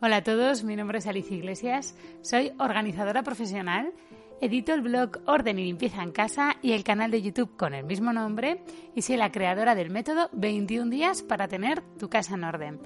Hola 0.00 0.18
a 0.18 0.22
todos, 0.22 0.62
mi 0.62 0.76
nombre 0.76 0.98
es 0.98 1.08
Alicia 1.08 1.36
Iglesias, 1.36 1.96
soy 2.22 2.52
organizadora 2.60 3.24
profesional, 3.24 3.92
edito 4.40 4.72
el 4.72 4.80
blog 4.80 5.18
Orden 5.26 5.58
y 5.58 5.64
Limpieza 5.64 6.04
en 6.04 6.12
Casa 6.12 6.54
y 6.62 6.70
el 6.70 6.84
canal 6.84 7.10
de 7.10 7.20
YouTube 7.20 7.56
con 7.56 7.74
el 7.74 7.84
mismo 7.84 8.12
nombre 8.12 8.62
y 8.94 9.02
soy 9.02 9.16
la 9.16 9.32
creadora 9.32 9.74
del 9.74 9.90
método 9.90 10.30
21 10.34 10.88
días 10.88 11.24
para 11.24 11.48
tener 11.48 11.82
tu 11.98 12.08
casa 12.08 12.36
en 12.36 12.44
orden. 12.44 12.78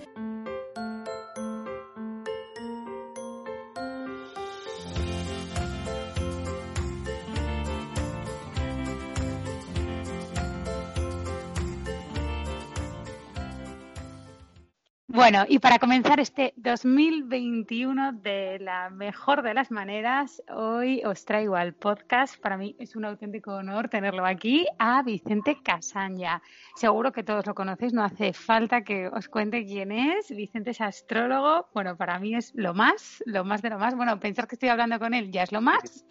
Bueno, 15.15 15.45
y 15.47 15.59
para 15.59 15.79
comenzar 15.79 16.21
este 16.21 16.55
2021 16.57 18.15
de 18.15 18.59
la 18.61 18.89
mejor 18.89 19.43
de 19.43 19.53
las 19.53 19.71
maneras, 19.71 20.43
hoy 20.49 21.03
os 21.05 21.27
traigo 21.27 21.55
al 21.55 21.75
podcast. 21.75 22.41
Para 22.41 22.57
mí 22.57 22.75
es 22.79 22.97
un 22.97 23.05
auténtico 23.05 23.53
honor 23.53 23.91
tenerlo 23.91 24.25
aquí 24.25 24.67
a 24.79 25.03
Vicente 25.03 25.59
Casaña. 25.63 26.41
Seguro 26.77 27.13
que 27.13 27.23
todos 27.23 27.47
lo 27.47 27.55
conocéis, 27.55 27.93
no 27.93 28.03
hace 28.03 28.33
falta 28.33 28.85
que 28.85 29.09
os 29.09 29.29
cuente 29.29 29.67
quién 29.67 29.93
es. 29.93 30.35
Vicente 30.35 30.71
es 30.71 30.81
astrólogo. 30.81 31.69
Bueno, 31.75 31.95
para 31.95 32.19
mí 32.19 32.35
es 32.35 32.51
lo 32.55 32.73
más, 32.73 33.23
lo 33.27 33.45
más 33.45 33.61
de 33.61 33.69
lo 33.69 33.79
más. 33.79 33.95
Bueno, 33.95 34.19
pensar 34.19 34.49
que 34.49 34.55
estoy 34.55 34.71
hablando 34.71 34.99
con 34.99 35.13
él 35.13 35.31
ya 35.31 35.43
es 35.43 35.53
lo 35.53 35.61
más. 35.61 36.07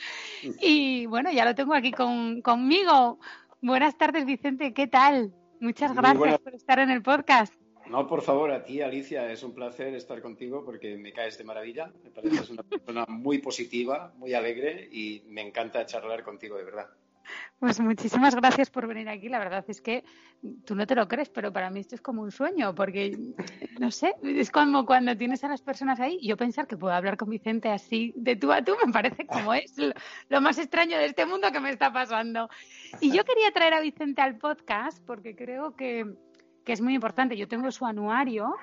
Y 0.62 1.08
bueno, 1.08 1.32
ya 1.32 1.44
lo 1.46 1.56
tengo 1.56 1.74
aquí 1.74 1.92
conmigo. 1.92 3.20
Buenas 3.64 3.98
tardes, 3.98 4.26
Vicente. 4.26 4.76
¿Qué 4.76 4.86
tal? 4.86 5.34
Muchas 5.60 5.96
gracias 5.96 6.40
por 6.40 6.54
estar 6.54 6.78
en 6.78 6.92
el 6.92 7.02
podcast. 7.02 7.61
No, 7.92 8.08
por 8.08 8.22
favor, 8.22 8.52
a 8.52 8.64
ti, 8.64 8.82
Alicia, 8.82 9.30
es 9.30 9.44
un 9.44 9.54
placer 9.54 9.94
estar 9.94 10.22
contigo 10.22 10.64
porque 10.64 10.96
me 10.96 11.12
caes 11.12 11.38
de 11.38 11.44
maravilla. 11.44 11.92
Me 12.06 12.10
pareces 12.10 12.50
una 12.50 12.64
persona 12.64 13.06
muy 13.06 13.40
positiva, 13.40 14.14
muy 14.16 14.34
alegre 14.34 14.88
y 14.90 15.24
me 15.28 15.42
encanta 15.42 15.86
charlar 15.86 16.24
contigo, 16.24 16.56
de 16.56 16.64
verdad. 16.64 16.88
Pues 17.60 17.82
muchísimas 17.82 18.34
gracias 18.34 18.70
por 18.70 18.88
venir 18.88 19.10
aquí. 19.10 19.28
La 19.28 19.40
verdad 19.40 19.66
es 19.68 19.82
que 19.82 20.06
tú 20.66 20.74
no 20.74 20.88
te 20.88 20.96
lo 20.96 21.10
crees, 21.10 21.28
pero 21.28 21.52
para 21.52 21.70
mí 21.70 21.82
esto 21.82 21.96
es 21.96 22.02
como 22.02 22.22
un 22.22 22.32
sueño, 22.32 22.74
porque 22.74 23.18
no 23.78 23.92
sé, 23.92 24.16
es 24.24 24.52
como 24.52 24.86
cuando 24.86 25.18
tienes 25.18 25.44
a 25.44 25.50
las 25.50 25.62
personas 25.62 26.00
ahí. 26.00 26.18
Yo 26.26 26.38
pensar 26.38 26.68
que 26.68 26.78
puedo 26.78 26.94
hablar 26.94 27.18
con 27.18 27.30
Vicente 27.30 27.70
así 27.70 28.14
de 28.16 28.38
tú 28.38 28.54
a 28.54 28.64
tú 28.64 28.74
me 28.86 28.92
parece 28.94 29.28
como 29.28 29.54
es 29.54 29.76
lo 30.30 30.40
más 30.40 30.58
extraño 30.58 30.98
de 30.98 31.08
este 31.08 31.26
mundo 31.26 31.52
que 31.52 31.60
me 31.60 31.72
está 31.72 31.92
pasando. 31.92 32.50
Y 33.02 33.12
yo 33.12 33.26
quería 33.26 33.52
traer 33.52 33.74
a 33.74 33.82
Vicente 33.82 34.22
al 34.22 34.38
podcast 34.38 35.04
porque 35.06 35.36
creo 35.36 35.76
que 35.76 36.06
que 36.66 36.74
es 36.74 36.82
muy 36.82 36.94
importante. 36.94 37.38
Yo 37.38 37.48
tengo 37.48 37.72
su 37.72 37.86
anuario 37.86 38.56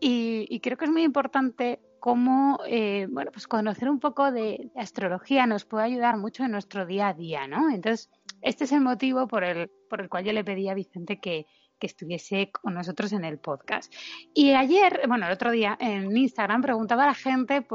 y, 0.00 0.60
creo 0.60 0.76
que 0.76 0.84
es 0.84 0.90
muy 0.90 1.02
importante 1.02 1.80
cómo, 2.00 2.58
eh, 2.66 3.06
bueno, 3.10 3.30
pues 3.32 3.46
conocer 3.46 3.88
un 3.88 4.00
poco 4.00 4.30
de, 4.30 4.70
astrología 4.76 5.46
nos 5.46 5.64
puede 5.64 5.84
ayudar 5.84 6.18
mucho 6.18 6.44
en 6.44 6.50
nuestro 6.50 6.84
día 6.84 7.08
a 7.08 7.14
día, 7.14 7.46
¿no? 7.46 7.70
Entonces, 7.70 8.10
este 8.42 8.64
es 8.64 8.72
el 8.72 8.80
motivo 8.80 9.26
por 9.26 9.44
el, 9.44 9.70
por 9.88 10.02
el 10.02 10.08
cual 10.08 10.24
yo 10.24 10.32
le 10.32 10.44
pedí 10.44 10.68
a 10.68 10.74
Vicente 10.74 11.20
que, 11.20 11.46
que 11.78 11.86
estuviese 11.86 12.50
con 12.50 12.74
nosotros 12.74 13.12
en 13.12 13.24
el 13.24 13.38
podcast. 13.38 13.92
Y 14.32 14.52
ayer, 14.52 15.02
bueno, 15.08 15.26
el 15.26 15.32
otro 15.32 15.50
día 15.50 15.76
en 15.80 16.16
Instagram 16.16 16.62
preguntaba 16.62 17.04
a 17.04 17.08
la 17.08 17.14
gente, 17.14 17.66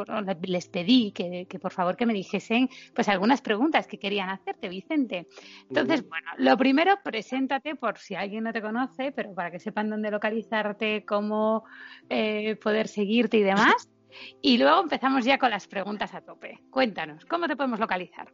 les 0.41 0.67
pedí 0.67 1.11
que, 1.11 1.47
por 1.61 1.71
favor 1.71 1.95
que 1.95 2.05
me 2.05 2.13
dijesen 2.13 2.69
pues 2.93 3.07
algunas 3.09 3.41
preguntas 3.41 3.87
que 3.87 3.99
querían 3.99 4.29
hacerte, 4.29 4.69
Vicente. 4.69 5.27
Entonces, 5.67 6.07
bueno, 6.07 6.27
lo 6.37 6.57
primero, 6.57 6.97
preséntate 7.03 7.75
por 7.75 7.97
si 7.97 8.15
alguien 8.15 8.43
no 8.43 8.53
te 8.53 8.61
conoce, 8.61 9.11
pero 9.11 9.33
para 9.33 9.51
que 9.51 9.59
sepan 9.59 9.89
dónde 9.89 10.11
localizarte, 10.11 11.05
cómo 11.05 11.63
eh, 12.09 12.55
poder 12.55 12.87
seguirte 12.87 13.37
y 13.37 13.43
demás. 13.43 13.89
Y 14.41 14.57
luego 14.57 14.81
empezamos 14.81 15.23
ya 15.23 15.37
con 15.37 15.51
las 15.51 15.67
preguntas 15.67 16.15
a 16.15 16.21
tope. 16.21 16.63
Cuéntanos, 16.71 17.25
¿cómo 17.25 17.47
te 17.47 17.55
podemos 17.55 17.79
localizar? 17.79 18.33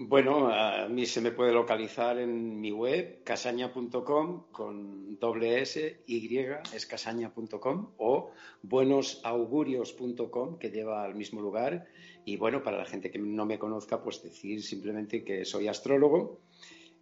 Bueno, 0.00 0.48
a 0.48 0.86
mí 0.88 1.06
se 1.06 1.20
me 1.20 1.32
puede 1.32 1.52
localizar 1.52 2.20
en 2.20 2.60
mi 2.60 2.70
web, 2.70 3.24
casaña.com, 3.24 4.44
con 4.52 5.18
doble 5.18 5.60
S, 5.60 6.04
Y, 6.06 6.38
es 6.72 6.86
casaña.com, 6.86 7.94
o 7.96 8.30
buenosaugurios.com, 8.62 10.58
que 10.60 10.70
lleva 10.70 11.02
al 11.02 11.16
mismo 11.16 11.40
lugar. 11.40 11.88
Y 12.24 12.36
bueno, 12.36 12.62
para 12.62 12.78
la 12.78 12.84
gente 12.84 13.10
que 13.10 13.18
no 13.18 13.44
me 13.44 13.58
conozca, 13.58 14.00
pues 14.00 14.22
decir 14.22 14.62
simplemente 14.62 15.24
que 15.24 15.44
soy 15.44 15.66
astrólogo. 15.66 16.42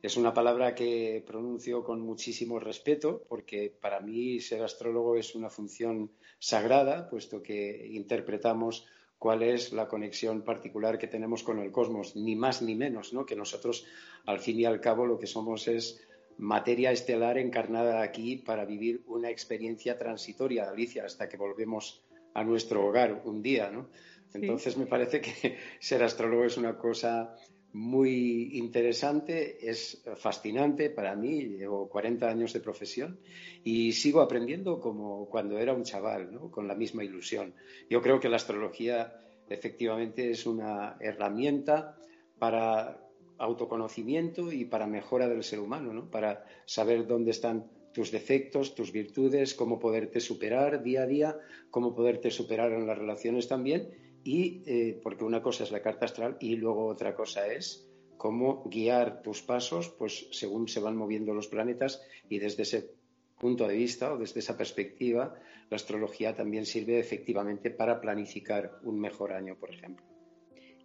Es 0.00 0.16
una 0.16 0.32
palabra 0.32 0.74
que 0.74 1.22
pronuncio 1.26 1.84
con 1.84 2.00
muchísimo 2.00 2.58
respeto, 2.60 3.26
porque 3.28 3.76
para 3.78 4.00
mí 4.00 4.40
ser 4.40 4.62
astrólogo 4.62 5.16
es 5.16 5.34
una 5.34 5.50
función 5.50 6.12
sagrada, 6.38 7.10
puesto 7.10 7.42
que 7.42 7.88
interpretamos 7.88 8.86
cuál 9.18 9.42
es 9.42 9.72
la 9.72 9.88
conexión 9.88 10.42
particular 10.42 10.98
que 10.98 11.06
tenemos 11.06 11.42
con 11.42 11.58
el 11.58 11.72
cosmos, 11.72 12.16
ni 12.16 12.36
más 12.36 12.62
ni 12.62 12.74
menos, 12.74 13.12
¿no? 13.12 13.24
Que 13.24 13.36
nosotros, 13.36 13.86
al 14.26 14.40
fin 14.40 14.60
y 14.60 14.64
al 14.64 14.80
cabo, 14.80 15.06
lo 15.06 15.18
que 15.18 15.26
somos 15.26 15.68
es 15.68 16.00
materia 16.38 16.92
estelar 16.92 17.38
encarnada 17.38 18.02
aquí 18.02 18.36
para 18.36 18.64
vivir 18.64 19.02
una 19.06 19.30
experiencia 19.30 19.98
transitoria, 19.98 20.68
Alicia, 20.68 21.04
hasta 21.04 21.28
que 21.28 21.36
volvemos 21.36 22.02
a 22.34 22.44
nuestro 22.44 22.86
hogar 22.86 23.22
un 23.24 23.42
día, 23.42 23.70
¿no? 23.70 23.88
Entonces 24.34 24.76
me 24.76 24.86
parece 24.86 25.20
que 25.20 25.56
ser 25.80 26.02
astrólogo 26.02 26.44
es 26.44 26.58
una 26.58 26.76
cosa 26.76 27.36
muy 27.76 28.56
interesante, 28.56 29.58
es 29.60 30.02
fascinante 30.16 30.88
para 30.88 31.14
mí, 31.14 31.42
llevo 31.58 31.90
40 31.90 32.26
años 32.26 32.54
de 32.54 32.60
profesión 32.60 33.20
y 33.64 33.92
sigo 33.92 34.22
aprendiendo 34.22 34.80
como 34.80 35.28
cuando 35.28 35.58
era 35.58 35.74
un 35.74 35.82
chaval, 35.82 36.32
¿no? 36.32 36.50
con 36.50 36.66
la 36.66 36.74
misma 36.74 37.04
ilusión. 37.04 37.52
Yo 37.90 38.00
creo 38.00 38.18
que 38.18 38.30
la 38.30 38.36
astrología 38.36 39.14
efectivamente 39.50 40.30
es 40.30 40.46
una 40.46 40.96
herramienta 41.00 41.98
para 42.38 42.98
autoconocimiento 43.36 44.50
y 44.50 44.64
para 44.64 44.86
mejora 44.86 45.28
del 45.28 45.44
ser 45.44 45.60
humano, 45.60 45.92
¿no? 45.92 46.10
para 46.10 46.46
saber 46.64 47.06
dónde 47.06 47.32
están 47.32 47.70
tus 47.92 48.10
defectos, 48.10 48.74
tus 48.74 48.90
virtudes, 48.90 49.52
cómo 49.52 49.78
poderte 49.78 50.20
superar 50.20 50.82
día 50.82 51.02
a 51.02 51.06
día, 51.06 51.38
cómo 51.70 51.94
poderte 51.94 52.30
superar 52.30 52.72
en 52.72 52.86
las 52.86 52.96
relaciones 52.96 53.48
también 53.48 54.05
y 54.26 54.64
eh, 54.66 55.00
porque 55.04 55.22
una 55.22 55.40
cosa 55.40 55.62
es 55.62 55.70
la 55.70 55.80
carta 55.80 56.04
astral 56.04 56.36
y 56.40 56.56
luego 56.56 56.86
otra 56.86 57.14
cosa 57.14 57.46
es 57.46 57.88
cómo 58.16 58.64
guiar 58.64 59.22
tus 59.22 59.40
pasos 59.40 59.90
pues 59.90 60.26
según 60.32 60.66
se 60.66 60.80
van 60.80 60.96
moviendo 60.96 61.32
los 61.32 61.46
planetas 61.46 62.02
y 62.28 62.40
desde 62.40 62.64
ese 62.64 62.90
punto 63.38 63.68
de 63.68 63.76
vista 63.76 64.12
o 64.12 64.18
desde 64.18 64.40
esa 64.40 64.56
perspectiva 64.56 65.32
la 65.70 65.76
astrología 65.76 66.34
también 66.34 66.66
sirve 66.66 66.98
efectivamente 66.98 67.70
para 67.70 68.00
planificar 68.00 68.80
un 68.82 68.98
mejor 68.98 69.32
año 69.32 69.54
por 69.54 69.70
ejemplo. 69.72 70.04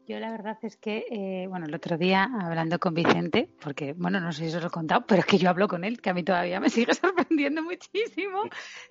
Yo 0.08 0.20
la 0.20 0.32
verdad 0.32 0.58
es 0.64 0.78
que, 0.78 1.06
eh, 1.10 1.48
bueno, 1.48 1.68
el 1.68 1.76
otro 1.76 1.98
día 1.98 2.28
hablando 2.42 2.80
con 2.80 2.94
Vicente, 2.94 3.48
porque, 3.62 3.94
bueno, 3.94 4.20
no 4.20 4.34
sé 4.34 4.50
si 4.50 4.56
os 4.56 4.62
lo 4.62 4.68
he 4.68 4.72
contado, 4.72 5.06
pero 5.08 5.22
es 5.22 5.26
que 5.26 5.38
yo 5.38 5.50
hablo 5.50 5.68
con 5.68 5.84
él, 5.84 6.02
que 6.02 6.10
a 6.10 6.14
mí 6.14 6.24
todavía 6.24 6.60
me 6.60 6.70
sigue 6.70 6.94
sorprendiendo 6.96 7.62
muchísimo, 7.64 8.44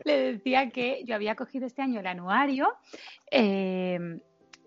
le 0.04 0.32
decía 0.34 0.70
que 0.70 1.02
yo 1.04 1.16
había 1.16 1.34
cogido 1.34 1.66
este 1.66 1.82
año 1.82 2.00
el 2.00 2.06
anuario 2.06 2.68
eh, 3.30 4.20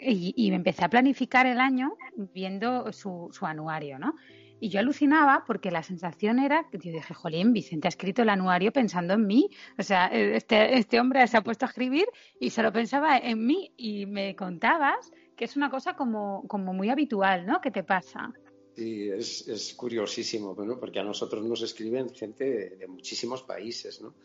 y, 0.06 0.50
me 0.50 0.58
empecé 0.58 0.86
a 0.86 0.90
planificar 0.90 1.46
el 1.46 1.60
año 1.60 1.96
viendo 2.16 2.92
su, 2.92 3.30
anuario, 3.42 4.00
¿no? 4.00 4.16
Y 4.60 4.70
yo 4.70 4.80
alucinaba 4.80 5.44
porque 5.46 5.72
la 5.72 5.84
sensación 5.84 6.40
era 6.40 6.68
que 6.72 6.78
yo 6.78 6.92
dije, 6.92 7.14
jolín, 7.14 7.52
Vicente 7.52 7.88
ha 7.88 7.90
escrito 7.90 8.22
el 8.22 8.30
anuario 8.30 8.72
pensando 8.72 9.16
en 9.16 9.28
mí. 9.28 9.50
O 9.78 9.84
sea, 9.84 10.08
este, 10.08 10.78
este 10.78 11.02
hombre 11.02 11.28
se 11.28 11.36
ha 11.36 11.42
puesto 11.42 11.66
a 11.66 11.68
escribir 11.68 12.06
y 12.40 12.50
solo 12.50 12.72
pensaba 12.72 13.18
en 13.18 13.46
mí. 13.46 13.74
Y 13.76 14.06
me 14.06 14.36
contabas 14.38 15.12
que 15.36 15.46
es 15.46 15.58
una 15.58 15.70
cosa 15.70 15.96
como, 15.96 16.48
como 16.48 16.74
muy 16.74 16.90
habitual, 16.90 17.46
¿no? 17.46 17.60
¿Qué 17.60 17.72
te 17.72 17.84
pasa? 17.84 18.32
Sí, 18.76 19.10
es, 19.10 19.48
es 19.48 19.74
curiosísimo, 19.74 20.56
¿no? 20.58 20.80
porque 20.80 21.00
a 21.00 21.04
nosotros 21.04 21.46
nos 21.46 21.62
escriben 21.62 22.10
gente 22.10 22.44
de, 22.46 22.70
de 22.78 22.88
muchísimos 22.88 23.44
países, 23.44 24.02
¿no? 24.02 24.16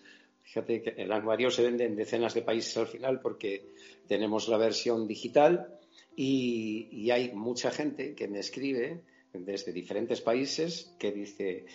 Fíjate 0.49 0.81
que 0.81 1.03
el 1.03 1.13
anuario 1.13 1.51
se 1.51 1.63
vende 1.63 1.85
en 1.85 1.95
decenas 1.95 2.33
de 2.33 2.41
países 2.41 2.75
al 2.79 2.87
final 2.87 3.21
porque 3.21 3.67
tenemos 4.07 4.49
la 4.49 4.57
versión 4.57 5.07
digital 5.07 5.79
y, 6.17 7.11
hay 7.11 7.33
mucha 7.33 7.71
gente 7.71 8.15
que 8.15 8.29
me 8.29 8.39
escribe 8.39 9.03
desde 9.35 9.75
diferentes 9.75 10.23
países 10.23 10.95
que 10.99 11.13
dice, 11.13 11.67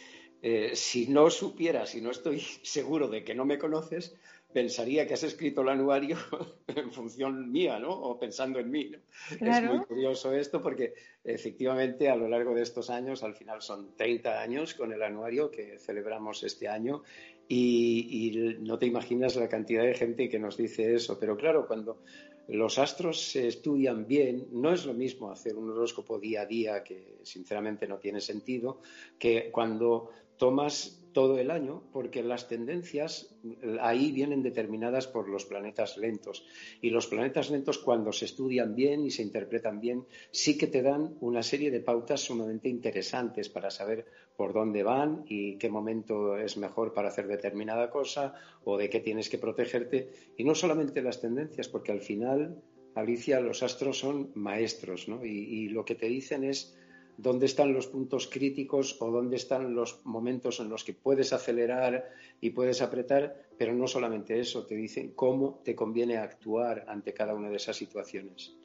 eh, 0.42 0.72
si 0.74 1.06
no 1.06 1.30
supiera, 1.30 1.86
si 1.86 2.02
no 2.02 2.10
estoy 2.10 2.40
seguro 2.64 3.08
de 3.10 3.24
que 3.24 3.36
no 3.36 3.46
me 3.46 3.60
conoces, 3.60 4.16
pensaría 4.52 5.06
que 5.08 5.14
has 5.14 5.24
escrito 5.24 5.62
el 5.62 5.70
anuario 5.70 6.18
en 6.68 6.92
función 6.92 7.52
mía, 7.52 7.78
¿no? 7.78 7.92
O 7.92 8.18
pensando 8.18 8.60
en 8.60 8.72
mí. 8.72 8.92
Es 9.40 9.64
muy 9.64 9.86
curioso 9.86 10.34
esto 10.34 10.62
porque 10.62 10.96
efectivamente 11.24 12.10
a 12.10 12.16
lo 12.16 12.28
largo 12.28 12.56
de 12.56 12.64
estos 12.64 12.90
años, 12.90 13.24
al 13.24 13.36
final 13.36 13.62
son 13.62 13.96
30 13.96 14.42
años 14.42 14.74
con 14.74 14.94
el 14.94 15.04
anuario 15.04 15.52
que 15.52 15.78
celebramos 15.80 16.44
este 16.44 16.68
año 16.68 17.04
y, 17.48 18.58
no 18.62 18.80
te 18.80 18.86
imaginas 18.86 19.36
la 19.36 19.50
cantidad 19.50 19.84
de 19.84 19.94
gente 19.94 20.30
que 20.30 20.40
nos 20.40 20.58
dice 20.58 20.94
eso. 20.94 21.20
Pero 21.20 21.38
claro, 21.38 21.68
cuando 21.68 22.00
los 22.48 22.78
astros 22.78 23.32
se 23.32 23.48
estudian 23.48 24.08
bien, 24.08 24.48
no 24.52 24.74
es 24.74 24.86
lo 24.86 24.94
mismo 24.94 25.32
hacer 25.32 25.56
un 25.56 25.70
horóscopo 25.70 26.20
día 26.20 26.42
a 26.42 26.46
día, 26.46 26.84
que 26.84 27.20
sinceramente 27.24 27.88
no 27.88 27.98
tiene 27.98 28.22
sentido, 28.22 28.80
que 29.20 29.50
cuando 29.52 30.10
tomas 30.38 31.03
todo 31.14 31.38
el 31.38 31.52
año, 31.52 31.84
porque 31.94 32.24
las 32.24 32.48
tendencias 32.48 33.34
ahí 33.80 34.12
vienen 34.12 34.44
determinadas 34.44 35.08
por 35.08 35.30
los 35.30 35.46
planetas 35.46 35.98
lentos. 35.98 36.46
Y 36.82 36.90
los 36.90 37.08
planetas 37.08 37.50
lentos, 37.50 37.78
cuando 37.78 38.12
se 38.12 38.26
estudian 38.26 38.76
bien 38.76 39.06
y 39.06 39.12
se 39.12 39.22
interpretan 39.22 39.80
bien, 39.80 40.06
sí 40.32 40.58
que 40.58 40.68
te 40.68 40.82
dan 40.82 41.16
una 41.22 41.44
serie 41.44 41.72
de 41.72 41.80
pautas 41.80 42.22
sumamente 42.22 42.68
interesantes 42.68 43.50
para 43.50 43.70
saber 43.70 44.06
por 44.36 44.54
dónde 44.54 44.84
van 44.84 45.24
y 45.28 45.58
qué 45.58 45.70
momento 45.70 46.38
es 46.38 46.58
mejor 46.58 46.94
para 46.94 47.10
hacer 47.10 47.28
determinada 47.28 47.90
cosa 47.90 48.34
o 48.64 48.78
de 48.78 48.90
qué 48.90 49.00
tienes 49.00 49.30
que 49.30 49.38
protegerte. 49.38 50.10
Y 50.36 50.44
no 50.44 50.56
solamente 50.56 51.02
las 51.02 51.22
tendencias, 51.22 51.70
porque 51.70 51.92
al 51.92 52.02
final, 52.02 52.62
Alicia, 52.96 53.40
los 53.40 53.64
astros 53.64 54.00
son 54.00 54.32
maestros, 54.34 55.08
¿no? 55.08 55.24
y 55.24 55.70
lo 55.70 55.86
que 55.86 55.96
te 55.96 56.08
dicen 56.08 56.44
es 56.44 56.76
dónde 57.18 57.46
están 57.46 57.74
los 57.74 57.88
puntos 57.88 58.28
críticos 58.28 58.98
o 59.02 59.12
dónde 59.12 59.36
están 59.36 59.76
los 59.76 60.06
momentos 60.06 60.60
en 60.60 60.70
los 60.70 60.84
que 60.84 60.94
puedes 60.94 61.34
acelerar 61.34 62.10
y 62.42 62.52
puedes 62.52 62.82
apretar, 62.82 63.36
pero 63.58 63.74
no 63.74 63.88
solamente 63.88 64.40
eso, 64.40 64.66
te 64.66 64.76
dicen 64.76 65.14
cómo 65.16 65.62
te 65.64 65.76
conviene 65.76 66.18
actuar 66.18 66.86
ante 66.88 67.14
cada 67.14 67.34
una 67.34 67.50
de 67.50 67.58
esas 67.58 67.78
situaciones. 67.78 68.56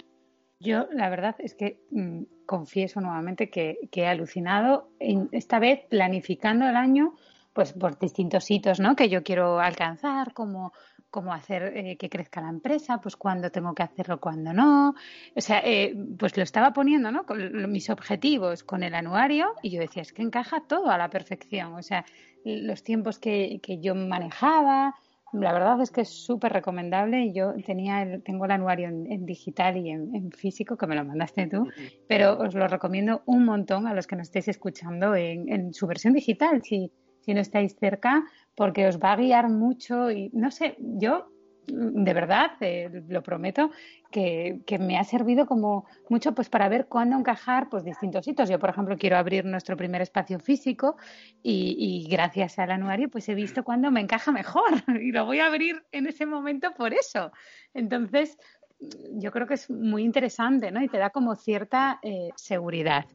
Yo, 0.60 0.88
la 0.92 1.08
verdad 1.08 1.36
es 1.38 1.54
que 1.54 1.80
mm, 1.90 2.22
confieso 2.46 3.00
nuevamente 3.00 3.48
que, 3.48 3.78
he 3.92 4.06
alucinado, 4.06 4.90
esta 5.32 5.58
vez 5.58 5.80
planificando 5.88 6.68
el 6.68 6.76
año, 6.76 7.14
pues 7.52 7.72
por 7.72 7.98
distintos 7.98 8.50
hitos 8.50 8.80
¿no? 8.80 8.96
que 8.96 9.08
yo 9.08 9.22
quiero 9.22 9.60
alcanzar, 9.60 10.32
como 10.32 10.72
cómo 11.10 11.32
hacer 11.32 11.72
eh, 11.76 11.96
que 11.96 12.08
crezca 12.08 12.40
la 12.40 12.48
empresa, 12.48 13.00
pues 13.00 13.16
cuándo 13.16 13.50
tengo 13.50 13.74
que 13.74 13.82
hacerlo, 13.82 14.20
cuándo 14.20 14.52
no. 14.52 14.94
O 15.34 15.40
sea, 15.40 15.60
eh, 15.64 15.96
pues 16.18 16.36
lo 16.36 16.42
estaba 16.42 16.72
poniendo, 16.72 17.10
¿no? 17.10 17.24
Con 17.24 17.70
mis 17.70 17.90
objetivos 17.90 18.62
con 18.62 18.82
el 18.82 18.94
anuario 18.94 19.54
y 19.62 19.70
yo 19.70 19.80
decía, 19.80 20.02
es 20.02 20.12
que 20.12 20.22
encaja 20.22 20.62
todo 20.66 20.90
a 20.90 20.98
la 20.98 21.10
perfección. 21.10 21.74
O 21.74 21.82
sea, 21.82 22.04
los 22.44 22.82
tiempos 22.82 23.18
que, 23.18 23.60
que 23.62 23.80
yo 23.80 23.94
manejaba, 23.94 24.94
la 25.32 25.52
verdad 25.52 25.80
es 25.80 25.90
que 25.90 26.02
es 26.02 26.08
súper 26.08 26.52
recomendable. 26.52 27.32
Yo 27.32 27.54
tenía 27.64 28.02
el, 28.02 28.22
tengo 28.22 28.44
el 28.44 28.50
anuario 28.50 28.88
en, 28.88 29.26
digital 29.26 29.76
y 29.76 29.90
en, 29.90 30.32
físico, 30.32 30.76
que 30.76 30.86
me 30.86 30.96
lo 30.96 31.04
mandaste 31.04 31.46
tú, 31.46 31.68
pero 32.06 32.38
os 32.38 32.54
lo 32.54 32.66
recomiendo 32.68 33.22
un 33.26 33.44
montón 33.44 33.86
a 33.86 33.94
los 33.94 34.06
que 34.06 34.16
nos 34.16 34.28
estéis 34.28 34.48
escuchando 34.48 35.14
en, 35.14 35.52
en 35.52 35.74
su 35.74 35.86
versión 35.86 36.14
digital. 36.14 36.62
Si, 36.62 36.92
si 37.20 37.34
no 37.34 37.40
estáis 37.40 37.76
cerca, 37.76 38.24
porque 38.58 38.88
os 38.88 38.98
va 38.98 39.12
a 39.12 39.16
guiar 39.16 39.48
mucho 39.48 40.10
y 40.10 40.30
no 40.34 40.50
sé, 40.50 40.74
yo 40.78 41.30
de 41.70 42.14
verdad, 42.14 42.52
eh, 42.60 43.02
lo 43.08 43.22
prometo, 43.22 43.70
que, 44.10 44.62
me 44.80 44.98
ha 44.98 45.04
servido 45.04 45.46
como 45.46 45.86
mucho 46.08 46.34
pues 46.34 46.48
para 46.48 46.68
ver 46.68 46.86
cuándo 46.86 47.16
encajar 47.16 47.68
pues 47.68 47.84
distintos 47.84 48.26
hitos. 48.26 48.48
Yo, 48.48 48.58
por 48.58 48.70
ejemplo, 48.70 48.96
quiero 48.96 49.18
abrir 49.18 49.44
nuestro 49.44 49.76
primer 49.76 50.00
espacio 50.00 50.38
físico 50.40 50.96
y, 51.42 52.06
gracias 52.10 52.58
al 52.58 52.70
anuario 52.70 53.10
pues 53.10 53.28
he 53.28 53.34
visto 53.34 53.64
cuándo 53.64 53.90
me 53.90 54.00
encaja 54.00 54.32
mejor 54.32 54.70
y 55.02 55.12
lo 55.12 55.26
voy 55.26 55.40
a 55.40 55.46
abrir 55.46 55.84
en 55.92 56.06
ese 56.06 56.26
momento 56.26 56.72
por 56.74 56.94
eso. 56.94 57.32
Entonces, 57.74 58.38
yo 58.80 59.32
creo 59.32 59.46
que 59.46 59.54
es 59.54 59.70
muy 59.70 60.04
interesante, 60.04 60.70
¿no? 60.70 60.82
Y 60.82 60.88
te 60.88 60.98
da 60.98 61.10
como 61.10 61.34
cierta 61.34 61.98
eh, 62.02 62.30
seguridad. 62.36 63.06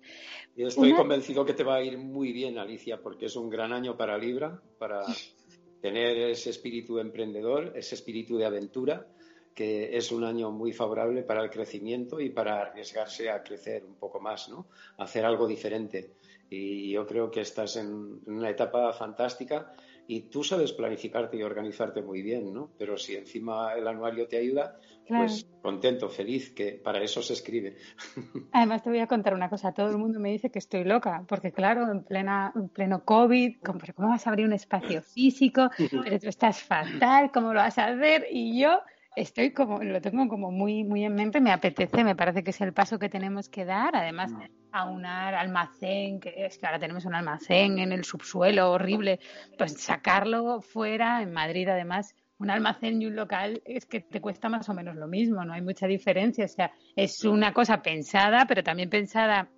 Yo 0.56 0.68
estoy 0.68 0.94
convencido 0.94 1.46
que 1.46 1.54
te 1.54 1.64
va 1.64 1.76
a 1.76 1.84
ir 1.84 1.98
muy 1.98 2.34
bien, 2.34 2.58
Alicia, 2.58 3.02
porque 3.02 3.28
es 3.28 3.36
un 3.36 3.50
gran 3.50 3.72
año 3.72 3.96
para 3.96 4.18
Libra, 4.18 4.62
para 4.78 5.02
tener 5.82 6.18
ese 6.18 6.50
espíritu 6.50 7.00
emprendedor, 7.00 7.74
ese 7.76 7.96
espíritu 7.96 8.38
de 8.38 8.46
aventura, 8.46 9.08
que 9.54 9.96
es 9.96 10.12
un 10.12 10.24
año 10.24 10.52
muy 10.52 10.74
favorable 10.74 11.24
para 11.24 11.44
el 11.44 11.50
crecimiento 11.50 12.20
y 12.20 12.30
para 12.30 12.62
arriesgarse 12.62 13.30
a 13.30 13.44
crecer 13.44 13.86
un 13.86 13.96
poco 13.96 14.20
más, 14.20 14.50
¿no? 14.50 14.68
hacer 14.98 15.26
algo 15.26 15.48
diferente. 15.48 16.16
Y 16.50 16.92
yo 16.92 17.06
creo 17.06 17.32
que 17.32 17.42
estás 17.42 17.78
en 17.78 18.20
una 18.26 18.50
etapa 18.50 18.92
fantástica 18.94 19.74
y 20.06 20.30
tú 20.30 20.44
sabes 20.44 20.74
planificarte 20.74 21.38
y 21.38 21.44
organizarte 21.44 22.02
muy 22.02 22.22
bien, 22.22 22.54
¿no? 22.54 22.72
Pero 22.78 22.98
si 22.98 23.16
encima 23.16 23.74
el 23.74 23.88
anuario 23.88 24.28
te 24.28 24.38
ayuda, 24.38 24.78
pues 25.08 25.48
contento, 25.62 26.10
feliz, 26.10 26.54
que 26.54 26.74
para 26.74 27.02
eso 27.02 27.22
se 27.22 27.34
escribe. 27.34 27.78
Además 28.52 28.84
te 28.84 28.90
voy 28.90 29.00
a 29.00 29.08
contar 29.08 29.34
una 29.34 29.50
cosa, 29.50 29.74
todo 29.74 29.90
el 29.90 29.98
mundo 29.98 30.20
me 30.20 30.30
dice 30.30 30.50
que 30.52 30.60
estoy 30.60 30.84
loca, 30.84 31.24
porque 31.28 31.52
claro, 31.52 31.90
en 31.90 32.04
plena 32.04 32.52
en 32.56 32.70
pleno 32.70 33.04
COVID, 33.06 33.58
¿cómo 33.62 34.10
vas 34.10 34.28
a 34.28 34.30
abrir 34.30 34.46
un 34.46 34.54
espacio 34.54 35.02
físico? 35.02 35.70
Pero 36.04 36.20
tú 36.20 36.28
estás 36.28 36.62
fatal, 36.62 37.32
¿cómo 37.32 37.54
lo 37.54 37.60
vas 37.60 37.78
a 37.78 37.88
hacer? 37.88 38.28
Y 38.30 38.62
yo 38.62 38.82
estoy 39.16 39.52
como, 39.52 39.84
lo 39.84 40.02
tengo 40.02 40.28
como 40.28 40.52
muy, 40.52 40.84
muy 40.84 41.04
en 41.04 41.16
mente, 41.16 41.42
me 41.42 41.52
apetece, 41.52 42.04
me 42.04 42.16
parece 42.16 42.44
que 42.44 42.52
es 42.52 42.62
el 42.62 42.74
paso 42.74 43.00
que 43.00 43.10
tenemos 43.10 43.50
que 43.50 43.66
dar, 43.66 43.96
además 43.96 44.32
mm. 44.32 44.42
aunar 44.72 45.36
almacén, 45.36 46.20
que 46.20 46.46
es 46.46 46.58
que 46.58 46.66
ahora 46.66 46.80
tenemos 46.80 47.06
un 47.06 47.16
almacén 47.16 47.80
en 47.80 47.92
el 47.92 48.04
subsuelo 48.04 48.72
horrible, 48.72 49.20
pues 49.58 49.82
sacarlo 49.82 50.62
fuera, 50.62 51.22
en 51.22 51.32
Madrid 51.32 51.68
además, 51.68 52.16
un 52.40 52.50
almacén 52.50 53.02
y 53.02 53.06
un 53.06 53.16
local 53.16 53.62
es 53.66 53.86
que 53.86 54.02
te 54.02 54.20
cuesta 54.20 54.50
más 54.50 54.68
o 54.68 54.74
menos 54.74 54.96
lo 54.96 55.08
mismo, 55.08 55.46
no 55.46 55.54
hay 55.54 55.62
mucha 55.62 55.88
diferencia, 55.88 56.46
o 56.46 56.50
sea, 56.50 56.72
es 56.96 57.24
una 57.24 57.54
cosa 57.54 57.82
pensada, 57.82 58.46
pero 58.48 58.64
también 58.64 58.90
pensada 58.90 59.50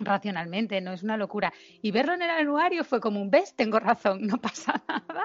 racionalmente, 0.00 0.80
no 0.80 0.92
es 0.92 1.02
una 1.02 1.16
locura. 1.16 1.52
Y 1.82 1.90
verlo 1.90 2.14
en 2.14 2.22
el 2.22 2.30
anuario 2.30 2.84
fue 2.84 3.00
como 3.00 3.20
un, 3.20 3.30
ves, 3.30 3.54
tengo 3.56 3.80
razón, 3.80 4.26
no 4.26 4.38
pasa 4.38 4.80
nada. 4.88 5.24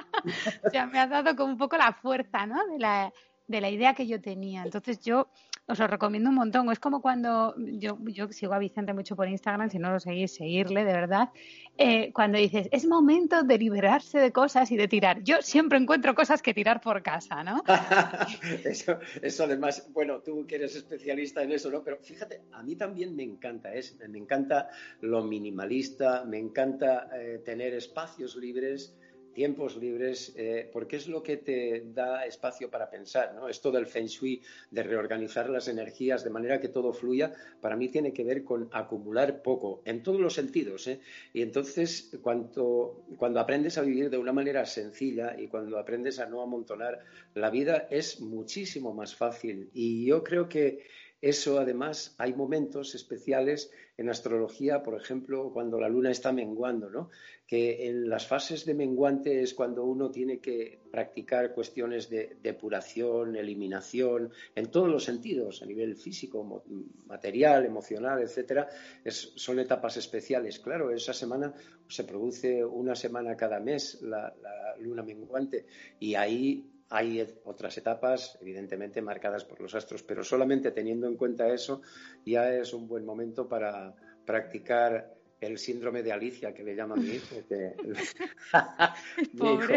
o 0.66 0.70
sea, 0.70 0.88
me 0.88 1.00
ha 1.00 1.08
dado 1.08 1.36
como 1.36 1.52
un 1.52 1.58
poco 1.58 1.78
la 1.78 1.94
fuerza, 1.94 2.46
¿no? 2.46 2.66
De 2.68 2.80
la, 2.80 3.12
de 3.48 3.62
la 3.62 3.70
idea 3.70 3.94
que 3.94 4.08
yo 4.08 4.22
tenía. 4.22 4.64
Entonces 4.64 5.00
yo 5.02 5.30
os 5.66 5.80
lo 5.80 5.88
recomiendo 5.88 6.30
un 6.30 6.36
montón. 6.36 6.70
Es 6.72 6.80
como 6.80 7.02
cuando 7.02 7.56
yo, 7.58 7.98
yo 8.06 8.28
sigo 8.30 8.54
a 8.54 8.60
Vicente 8.60 8.94
mucho 8.94 9.16
por 9.16 9.28
Instagram, 9.28 9.70
si 9.70 9.80
no 9.80 9.92
lo 9.92 10.00
seguís, 10.00 10.36
seguirle, 10.36 10.84
de 10.84 10.94
verdad. 10.94 11.30
Eh, 11.78 12.12
cuando 12.14 12.38
dices, 12.38 12.68
es 12.72 12.86
momento 12.86 13.44
de 13.44 13.58
liberarse 13.58 14.20
de 14.20 14.32
cosas 14.32 14.72
y 14.72 14.78
de 14.78 14.88
tirar. 14.88 15.24
Yo 15.24 15.42
siempre 15.42 15.78
encuentro 15.78 16.14
cosas 16.16 16.42
que 16.42 16.54
tirar 16.54 16.82
por 16.82 17.02
casa, 17.02 17.44
¿no? 17.44 17.64
eso, 18.66 19.00
eso 19.22 19.44
además, 19.44 19.90
bueno, 19.94 20.20
tú 20.20 20.46
que 20.46 20.56
eres 20.56 20.76
especialista 20.76 21.42
en 21.44 21.54
eso, 21.54 21.72
¿no? 21.72 21.84
Pero 21.84 21.98
fíjate, 21.98 22.42
a 22.52 22.62
mí 22.62 22.76
también 22.76 23.16
me 23.16 23.24
encanta, 23.24 23.74
es, 23.74 23.98
me 24.10 24.20
encanta 24.20 24.70
lo 25.02 25.24
minimalista, 25.24 26.26
me 26.26 26.40
encanta 26.40 27.10
eh, 27.14 27.42
tener 27.44 27.74
espacios 27.74 28.36
libres 28.36 28.96
tiempos 29.34 29.76
libres, 29.78 30.34
eh, 30.36 30.70
porque 30.72 30.98
es 30.98 31.08
lo 31.08 31.22
que 31.22 31.38
te 31.38 31.84
da 31.94 32.26
espacio 32.26 32.70
para 32.70 32.90
pensar, 32.90 33.34
¿no? 33.34 33.50
Esto 33.50 33.72
del 33.72 33.88
feng 33.88 34.08
shui, 34.08 34.42
de 34.72 34.84
reorganizar 34.84 35.50
las 35.50 35.68
energías 35.68 36.24
de 36.24 36.30
manera 36.30 36.62
que 36.62 36.70
todo 36.70 36.94
fluya, 36.94 37.34
para 37.60 37.76
mí 37.76 37.90
tiene 37.90 38.14
que 38.14 38.24
ver 38.24 38.44
con 38.44 38.70
acumular 38.72 39.42
poco, 39.42 39.82
en 39.86 40.04
todos 40.04 40.20
los 40.20 40.34
sentidos, 40.34 40.88
¿eh? 40.88 41.00
Y 41.34 41.42
entonces, 41.42 42.18
cuando, 42.22 43.04
cuando 43.18 43.40
aprendes 43.40 43.78
a 43.78 43.82
vivir 43.82 44.10
de 44.10 44.18
una 44.18 44.34
manera 44.34 44.66
sencilla 44.66 45.36
y 45.38 45.48
cuando 45.48 45.78
aprendes 45.78 46.20
a 46.20 46.26
no 46.26 46.42
amontonar, 46.42 47.00
la 47.34 47.50
vida 47.50 47.88
es 47.90 48.22
muchísimo 48.22 48.94
más 48.94 49.16
fácil. 49.16 49.70
Y 49.74 50.06
yo 50.06 50.24
creo 50.24 50.48
que 50.48 50.86
eso, 51.24 51.58
además, 51.58 52.16
hay 52.18 52.34
momentos 52.34 52.96
especiales 52.96 53.72
en 53.96 54.10
astrología, 54.10 54.84
por 54.84 55.00
ejemplo, 55.00 55.52
cuando 55.54 55.80
la 55.80 55.88
luna 55.88 56.12
está 56.12 56.34
menguando, 56.34 56.90
¿no? 56.90 57.12
Que 57.48 57.88
en 57.88 58.10
las 58.10 58.28
fases 58.28 58.66
de 58.66 58.74
menguante 58.74 59.42
es 59.42 59.54
cuando 59.54 59.86
uno 59.86 60.12
tiene 60.12 60.40
que 60.40 60.82
practicar 60.92 61.54
cuestiones 61.54 62.10
de 62.10 62.36
depuración, 62.44 63.38
eliminación, 63.38 64.34
en 64.54 64.70
todos 64.70 64.90
los 64.90 65.06
sentidos, 65.06 65.62
a 65.62 65.66
nivel 65.66 65.96
físico, 65.96 66.66
material, 67.06 67.66
emocional, 67.66 68.22
etcétera. 68.22 68.68
son 69.06 69.60
etapas 69.60 69.96
especiales. 69.96 70.60
Claro, 70.60 70.92
esa 70.92 71.14
semana 71.14 71.54
se 71.88 72.04
produce 72.04 72.66
una 72.66 72.96
semana 72.96 73.38
cada 73.38 73.62
mes 73.62 74.02
la, 74.02 74.36
la 74.42 74.76
luna 74.78 75.04
menguante 75.04 75.68
y 76.02 76.16
ahí 76.16 76.73
hay 76.96 77.28
otras 77.46 77.76
etapas, 77.80 78.38
evidentemente, 78.40 79.02
marcadas 79.02 79.44
por 79.44 79.60
los 79.60 79.74
astros, 79.74 80.04
pero 80.04 80.24
solamente 80.24 80.70
teniendo 80.70 81.08
en 81.08 81.16
cuenta 81.16 81.52
eso 81.52 81.82
ya 82.24 82.54
es 82.54 82.72
un 82.72 82.88
buen 82.88 83.04
momento 83.04 83.50
para 83.50 83.96
practicar 84.24 85.12
el 85.42 85.58
síndrome 85.58 86.04
de 86.04 86.12
Alicia, 86.12 86.54
que 86.54 86.62
le 86.62 86.76
llama 86.76 86.96
mi 86.96 87.16
hijo. 87.16 87.36
mi, 89.34 89.54
hijo, 89.54 89.74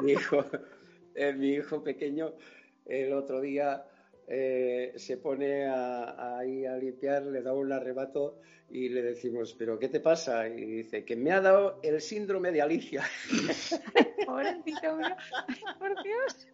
mi, 0.00 0.12
hijo, 0.12 0.44
eh, 1.16 1.32
mi 1.32 1.48
hijo 1.54 1.82
pequeño 1.82 2.34
el 2.86 3.14
otro 3.14 3.40
día 3.40 3.84
eh, 4.32 4.92
se 4.94 5.16
pone 5.16 5.66
a, 5.66 6.38
a 6.38 6.44
limpiar, 6.44 7.24
le 7.24 7.42
da 7.42 7.52
un 7.52 7.72
arrebato 7.72 8.38
y 8.70 8.88
le 8.88 9.02
decimos, 9.02 9.56
¿pero 9.58 9.76
qué 9.76 9.88
te 9.88 9.98
pasa? 9.98 10.46
Y 10.46 10.64
dice, 10.64 11.04
que 11.04 11.16
me 11.16 11.32
ha 11.32 11.40
dado 11.40 11.80
el 11.82 12.00
síndrome 12.00 12.52
de 12.52 12.62
Alicia. 12.62 13.02
Pobrecito 14.26 14.96
mío, 14.96 15.16
por 15.80 15.90
Dios. 16.04 16.48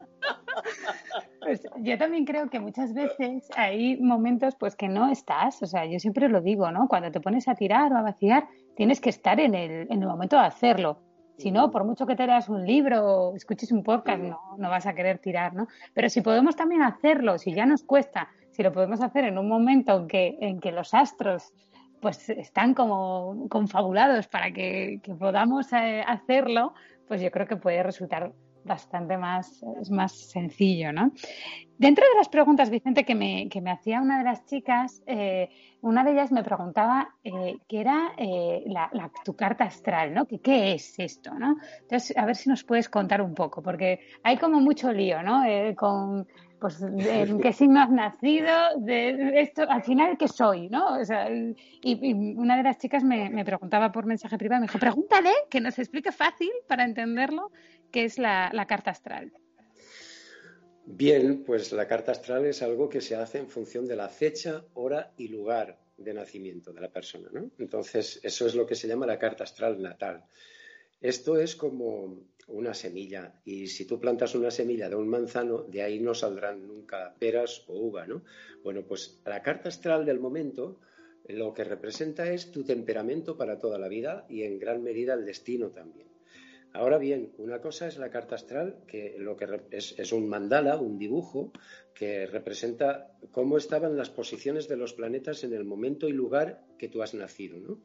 Pues 1.41 1.63
yo 1.81 1.99
también 1.99 2.25
creo 2.25 2.49
que 2.49 2.61
muchas 2.61 2.95
veces 2.95 3.47
hay 3.55 3.99
momentos 3.99 4.55
pues 4.59 4.75
que 4.75 4.89
no 4.89 5.13
estás, 5.13 5.63
o 5.63 5.67
sea, 5.67 5.85
yo 5.85 5.99
siempre 5.99 6.31
lo 6.31 6.41
digo, 6.41 6.71
¿no? 6.71 6.89
Cuando 6.89 7.11
te 7.11 7.21
pones 7.21 7.47
a 7.47 7.55
tirar 7.55 7.93
o 7.93 7.97
a 7.99 8.03
vaciar, 8.03 8.49
tienes 8.75 9.03
que 9.03 9.11
estar 9.11 9.39
en 9.39 9.55
el, 9.55 9.87
en 9.93 10.03
el 10.03 10.09
momento 10.09 10.37
de 10.37 10.47
hacerlo. 10.47 11.06
Si 11.39 11.51
no, 11.51 11.71
por 11.71 11.85
mucho 11.85 12.07
que 12.07 12.17
te 12.17 12.27
leas 12.27 12.49
un 12.49 12.67
libro 12.67 13.05
o 13.05 13.37
escuches 13.37 13.71
un 13.71 13.83
podcast, 13.83 14.23
no, 14.23 14.41
no 14.57 14.71
vas 14.71 14.87
a 14.87 14.95
querer 14.95 15.19
tirar, 15.19 15.55
¿no? 15.55 15.69
Pero 15.93 16.09
si 16.09 16.23
podemos 16.23 16.57
también 16.57 16.83
hacerlo, 16.83 17.39
si 17.39 17.53
ya 17.53 17.67
nos 17.67 17.83
cuesta, 17.83 18.31
si 18.53 18.63
lo 18.63 18.73
podemos 18.73 19.03
hacer 19.03 19.25
en 19.25 19.37
un 19.37 19.49
momento 19.49 19.97
en 19.99 20.09
que, 20.09 20.39
en 20.41 20.61
que 20.61 20.73
los 20.73 20.95
astros 20.95 21.53
pues 22.01 22.29
están 22.31 22.75
como 22.75 23.49
confabulados 23.49 24.29
para 24.29 24.51
que, 24.53 25.01
podamos 25.19 25.73
eh, 25.73 26.05
hacerlo, 26.07 26.75
pues 27.09 27.21
yo 27.21 27.31
creo 27.31 27.47
que 27.47 27.57
puede 27.57 27.83
resultar 27.83 28.33
bastante 28.67 29.17
más, 29.17 29.65
es 29.81 29.91
más 29.91 30.13
sencillo, 30.13 30.93
¿no? 30.93 31.13
Dentro 31.79 32.05
de 32.09 32.17
las 32.17 32.29
preguntas, 32.29 32.71
Vicente, 32.71 33.05
que 33.05 33.15
me, 33.15 33.49
que 33.49 33.61
me 33.61 33.71
hacía 33.71 34.01
una 34.01 34.19
de 34.19 34.25
las 34.25 34.47
chicas, 34.47 35.03
eh, 35.07 35.51
una 35.83 36.05
de 36.05 36.13
ellas 36.13 36.33
me 36.33 36.43
preguntaba 36.43 37.11
eh, 37.23 37.59
qué 37.69 37.81
era 37.81 38.13
eh, 38.17 38.65
la, 38.67 38.91
tu 39.25 39.37
carta 39.37 39.65
astral, 39.65 40.15
¿no? 40.15 40.27
Que, 40.27 40.39
¿Qué 40.39 40.73
es 40.73 40.99
esto, 40.99 41.35
no? 41.35 41.57
Entonces, 41.83 42.17
a 42.17 42.25
ver 42.25 42.35
si 42.35 42.49
nos 42.49 42.65
puedes 42.65 42.89
contar 42.89 43.21
un 43.21 43.35
poco, 43.35 43.63
porque 43.63 44.01
hay 44.23 44.39
como 44.39 44.61
mucho 44.61 44.93
lío, 44.93 45.23
¿no? 45.23 45.43
con 45.77 46.27
pues 46.61 46.81
en 46.83 47.41
qué 47.41 47.53
signo 47.53 47.81
has 47.81 47.91
nacido, 47.91 48.53
de 48.79 49.41
esto, 49.41 49.63
al 49.69 49.83
final 49.83 50.17
qué 50.19 50.29
soy, 50.29 50.69
¿no? 50.69 50.99
O 50.99 51.05
sea, 51.05 51.29
y, 51.31 52.15
una 52.37 52.57
de 52.57 52.63
las 52.63 52.79
chicas 52.79 53.05
me, 53.05 53.31
me, 53.31 53.45
preguntaba 53.45 53.93
por 53.93 54.07
mensaje 54.07 54.39
privado, 54.39 54.61
me 54.61 54.67
dijo, 54.67 54.79
pregúntale 54.79 55.31
que 55.51 55.61
nos 55.61 55.79
explique 55.79 56.13
fácil 56.13 56.51
para 56.67 56.85
entenderlo 56.85 57.51
qué 57.91 58.05
es 58.05 58.19
la, 58.19 58.67
carta 58.69 58.91
astral. 58.91 59.33
Bien, 60.85 61.43
pues 61.45 61.73
la 61.73 61.89
carta 61.89 62.13
astral 62.13 62.45
es 62.47 62.63
algo 62.63 62.89
que 62.89 63.01
se 63.01 63.17
hace 63.17 63.39
en 63.39 63.49
función 63.49 63.87
de 63.87 63.97
la 63.97 64.09
fecha, 64.09 64.65
hora 64.75 65.13
y 65.17 65.29
lugar 65.29 65.79
de 65.97 66.15
nacimiento 66.15 66.73
de 66.73 66.81
la 66.81 66.89
persona, 66.89 67.29
¿no? 67.33 67.51
Entonces, 67.59 68.21
eso 68.23 68.47
es 68.47 68.55
lo 68.55 68.67
que 68.67 68.75
se 68.75 68.87
llama 68.87 69.07
la 69.07 69.19
carta 69.19 69.45
astral 69.45 69.81
natal. 69.81 70.25
Esto 71.01 71.39
es 71.39 71.57
como 71.57 72.27
una 72.49 72.75
semilla 72.75 73.41
y 73.45 73.67
si 73.67 73.87
tú 73.87 73.99
plantas 73.99 74.35
una 74.35 74.51
semilla 74.51 74.89
de 74.89 74.97
un 74.97 75.09
manzano, 75.09 75.63
de 75.63 75.83
ahí 75.83 76.01
no 76.01 76.15
saldrán 76.15 76.67
nunca 76.67 77.15
peras 77.19 77.65
o 77.67 77.79
uva, 77.79 78.07
¿no? 78.07 78.23
Bueno, 78.63 78.83
pues 78.87 79.21
la 79.25 79.43
carta 79.43 79.69
astral 79.69 80.05
del 80.05 80.21
momento 80.21 80.81
lo 81.29 81.53
que 81.53 81.65
representa 81.65 82.31
es 82.31 82.51
tu 82.53 82.65
temperamento 82.65 83.37
para 83.37 83.59
toda 83.59 83.79
la 83.79 83.89
vida 83.89 84.27
y 84.29 84.43
en 84.43 84.59
gran 84.59 84.83
medida 84.83 85.15
el 85.15 85.25
destino 85.25 85.71
también. 85.71 86.07
Ahora 86.73 86.99
bien, 86.99 87.33
una 87.39 87.61
cosa 87.61 87.87
es 87.87 87.97
la 87.97 88.11
carta 88.11 88.35
astral, 88.35 88.77
que 88.87 89.17
lo 89.19 89.37
que 89.37 89.47
es, 89.71 90.13
un 90.13 90.29
mandala, 90.29 90.77
un 90.77 90.99
dibujo, 90.99 91.51
que 91.95 92.27
representa 92.27 93.17
cómo 93.31 93.57
estaban 93.57 93.97
las 93.97 94.11
posiciones 94.11 94.69
de 94.69 94.77
los 94.77 94.93
planetas 94.93 95.43
en 95.43 95.55
el 95.55 95.65
momento 95.65 96.07
y 96.07 96.13
lugar 96.13 96.67
que 96.79 96.89
tú 96.89 97.03
has 97.03 97.15
nacido, 97.15 97.59
¿no? 97.59 97.81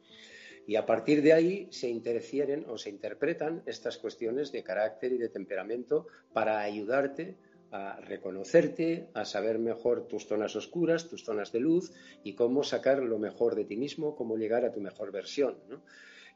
Y 0.66 0.76
a 0.76 0.86
partir 0.86 1.22
de 1.22 1.32
ahí 1.32 1.68
se 1.70 1.88
interfieren 1.88 2.64
o 2.68 2.78
se 2.78 2.90
interpretan 2.90 3.62
estas 3.66 3.98
cuestiones 3.98 4.52
de 4.52 4.62
carácter 4.62 5.12
y 5.12 5.18
de 5.18 5.28
temperamento 5.28 6.06
para 6.32 6.60
ayudarte 6.60 7.36
a 7.72 7.98
reconocerte, 8.00 9.08
a 9.14 9.24
saber 9.24 9.58
mejor 9.58 10.06
tus 10.06 10.26
zonas 10.26 10.54
oscuras, 10.56 11.08
tus 11.08 11.24
zonas 11.24 11.52
de 11.52 11.60
luz 11.60 11.90
y 12.22 12.34
cómo 12.34 12.62
sacar 12.62 13.02
lo 13.02 13.18
mejor 13.18 13.54
de 13.54 13.64
ti 13.64 13.76
mismo, 13.76 14.14
cómo 14.14 14.36
llegar 14.36 14.64
a 14.64 14.72
tu 14.72 14.80
mejor 14.80 15.10
versión. 15.10 15.56
¿no? 15.68 15.82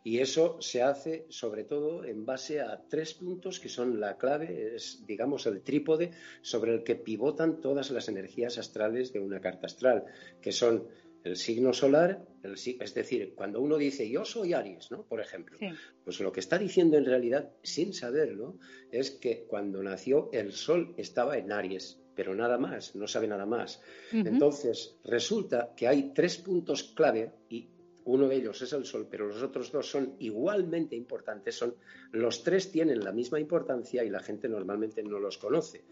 Y 0.03 0.21
eso 0.21 0.57
se 0.61 0.83
hace 0.83 1.27
sobre 1.29 1.65
todo 1.65 2.05
en 2.05 2.25
base 2.25 2.61
a 2.61 2.81
tres 2.89 3.13
puntos 3.13 3.61
que 3.61 3.69
son 3.69 4.01
la 4.01 4.17
clave, 4.17 4.77
es 4.77 5.05
digamos 5.05 5.47
el 5.47 5.63
trípode 5.63 6.13
sobre 6.43 6.73
el 6.73 6.85
que 6.85 6.95
pivotan 6.95 7.61
todas 7.61 7.91
las 7.91 8.09
energías 8.09 8.57
astrales 8.57 9.13
de 9.13 9.19
una 9.19 9.41
carta 9.41 9.67
astral, 9.67 10.05
que 10.41 10.53
son 10.53 10.87
el 11.25 11.37
signo 11.37 11.73
solar, 11.73 12.25
es 12.55 12.95
decir, 12.95 13.35
cuando 13.35 13.61
uno 13.61 13.77
dice 13.77 14.09
yo 14.09 14.25
soy 14.25 14.53
Aries, 14.53 14.91
¿no? 14.91 15.03
Por 15.05 15.21
ejemplo, 15.21 15.59
pues 16.05 16.21
lo 16.21 16.33
que 16.33 16.41
está 16.41 16.59
diciendo 16.59 16.97
en 16.97 17.05
realidad, 17.05 17.51
sin 17.63 17.93
saberlo, 17.93 18.59
es 18.91 19.11
que 19.11 19.45
cuando 19.45 19.83
nació 19.83 20.31
el 20.33 20.53
Sol 20.53 20.95
estaba 20.97 21.39
en 21.39 21.53
Aries, 21.53 22.01
pero 22.15 22.35
nada 22.35 22.59
más, 22.59 22.97
no 22.97 23.07
sabe 23.07 23.29
nada 23.29 23.47
más. 23.47 23.81
Entonces, 24.13 24.99
resulta 25.05 25.75
que 25.77 25.87
hay 25.87 26.13
tres 26.15 26.39
puntos 26.39 26.83
clave 26.83 27.33
y 27.49 27.69
uno 28.07 28.29
de 28.29 28.37
ellos 28.37 28.63
es 28.63 28.73
el 28.73 28.85
Sol, 28.85 29.09
pero 29.11 29.27
los 29.27 29.43
otros 29.43 29.73
dos 29.73 29.91
son 29.91 30.15
igualmente 30.21 30.95
importantes, 30.95 31.57
son 31.57 31.75
los 32.13 32.45
tres 32.45 32.71
tienen 32.71 33.05
la 33.05 33.13
misma 33.13 33.41
importancia 33.41 34.05
y 34.05 34.11
la 34.11 34.21
gente 34.21 34.49
normalmente 34.49 35.03
no 35.03 35.19
los 35.19 35.39
conoce. 35.39 35.85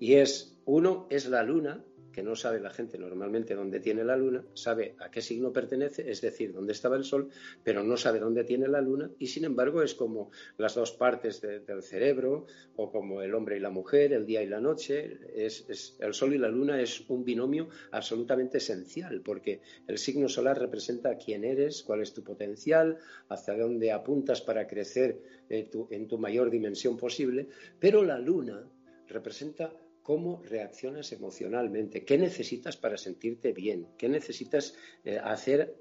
Y 0.00 0.14
es 0.14 0.56
uno 0.64 1.06
es 1.10 1.28
la 1.28 1.42
Luna, 1.42 1.84
que 2.18 2.24
no 2.24 2.34
sabe 2.34 2.58
la 2.58 2.70
gente 2.70 2.98
normalmente 2.98 3.54
dónde 3.54 3.78
tiene 3.78 4.02
la 4.02 4.16
luna, 4.16 4.44
sabe 4.52 4.96
a 4.98 5.08
qué 5.08 5.22
signo 5.22 5.52
pertenece, 5.52 6.10
es 6.10 6.20
decir, 6.20 6.52
dónde 6.52 6.72
estaba 6.72 6.96
el 6.96 7.04
sol, 7.04 7.28
pero 7.62 7.84
no 7.84 7.96
sabe 7.96 8.18
dónde 8.18 8.42
tiene 8.42 8.66
la 8.66 8.80
luna 8.80 9.08
y 9.20 9.28
sin 9.28 9.44
embargo 9.44 9.84
es 9.84 9.94
como 9.94 10.32
las 10.56 10.74
dos 10.74 10.90
partes 10.90 11.40
del 11.40 11.80
cerebro 11.80 12.46
o 12.74 12.90
como 12.90 13.22
el 13.22 13.36
hombre 13.36 13.56
y 13.56 13.60
la 13.60 13.70
mujer, 13.70 14.12
el 14.12 14.26
día 14.26 14.42
y 14.42 14.48
la 14.48 14.60
noche. 14.60 15.20
Es, 15.32 15.96
el 16.00 16.12
sol 16.12 16.34
y 16.34 16.38
la 16.38 16.48
luna 16.48 16.82
es 16.82 17.08
un 17.08 17.24
binomio 17.24 17.68
absolutamente 17.92 18.58
esencial 18.58 19.20
porque 19.20 19.60
el 19.86 19.96
signo 19.96 20.28
solar 20.28 20.58
representa 20.58 21.18
quién 21.18 21.44
eres, 21.44 21.84
cuál 21.84 22.00
es 22.00 22.12
tu 22.14 22.24
potencial, 22.24 22.98
hacia 23.28 23.56
dónde 23.56 23.92
apuntas 23.92 24.40
para 24.40 24.66
crecer 24.66 25.22
eh, 25.48 25.70
en 25.90 26.08
tu 26.08 26.18
mayor 26.18 26.50
dimensión 26.50 26.96
posible, 26.96 27.46
pero 27.78 28.02
la 28.02 28.18
luna 28.18 28.68
representa 29.06 29.72
cómo 30.08 30.42
reaccionas 30.42 31.12
emocionalmente, 31.12 32.02
qué 32.02 32.16
necesitas 32.16 32.78
para 32.78 32.96
sentirte 32.96 33.52
bien, 33.52 33.88
qué 33.98 34.08
necesitas 34.08 34.74
eh, 35.04 35.18
hacer 35.22 35.76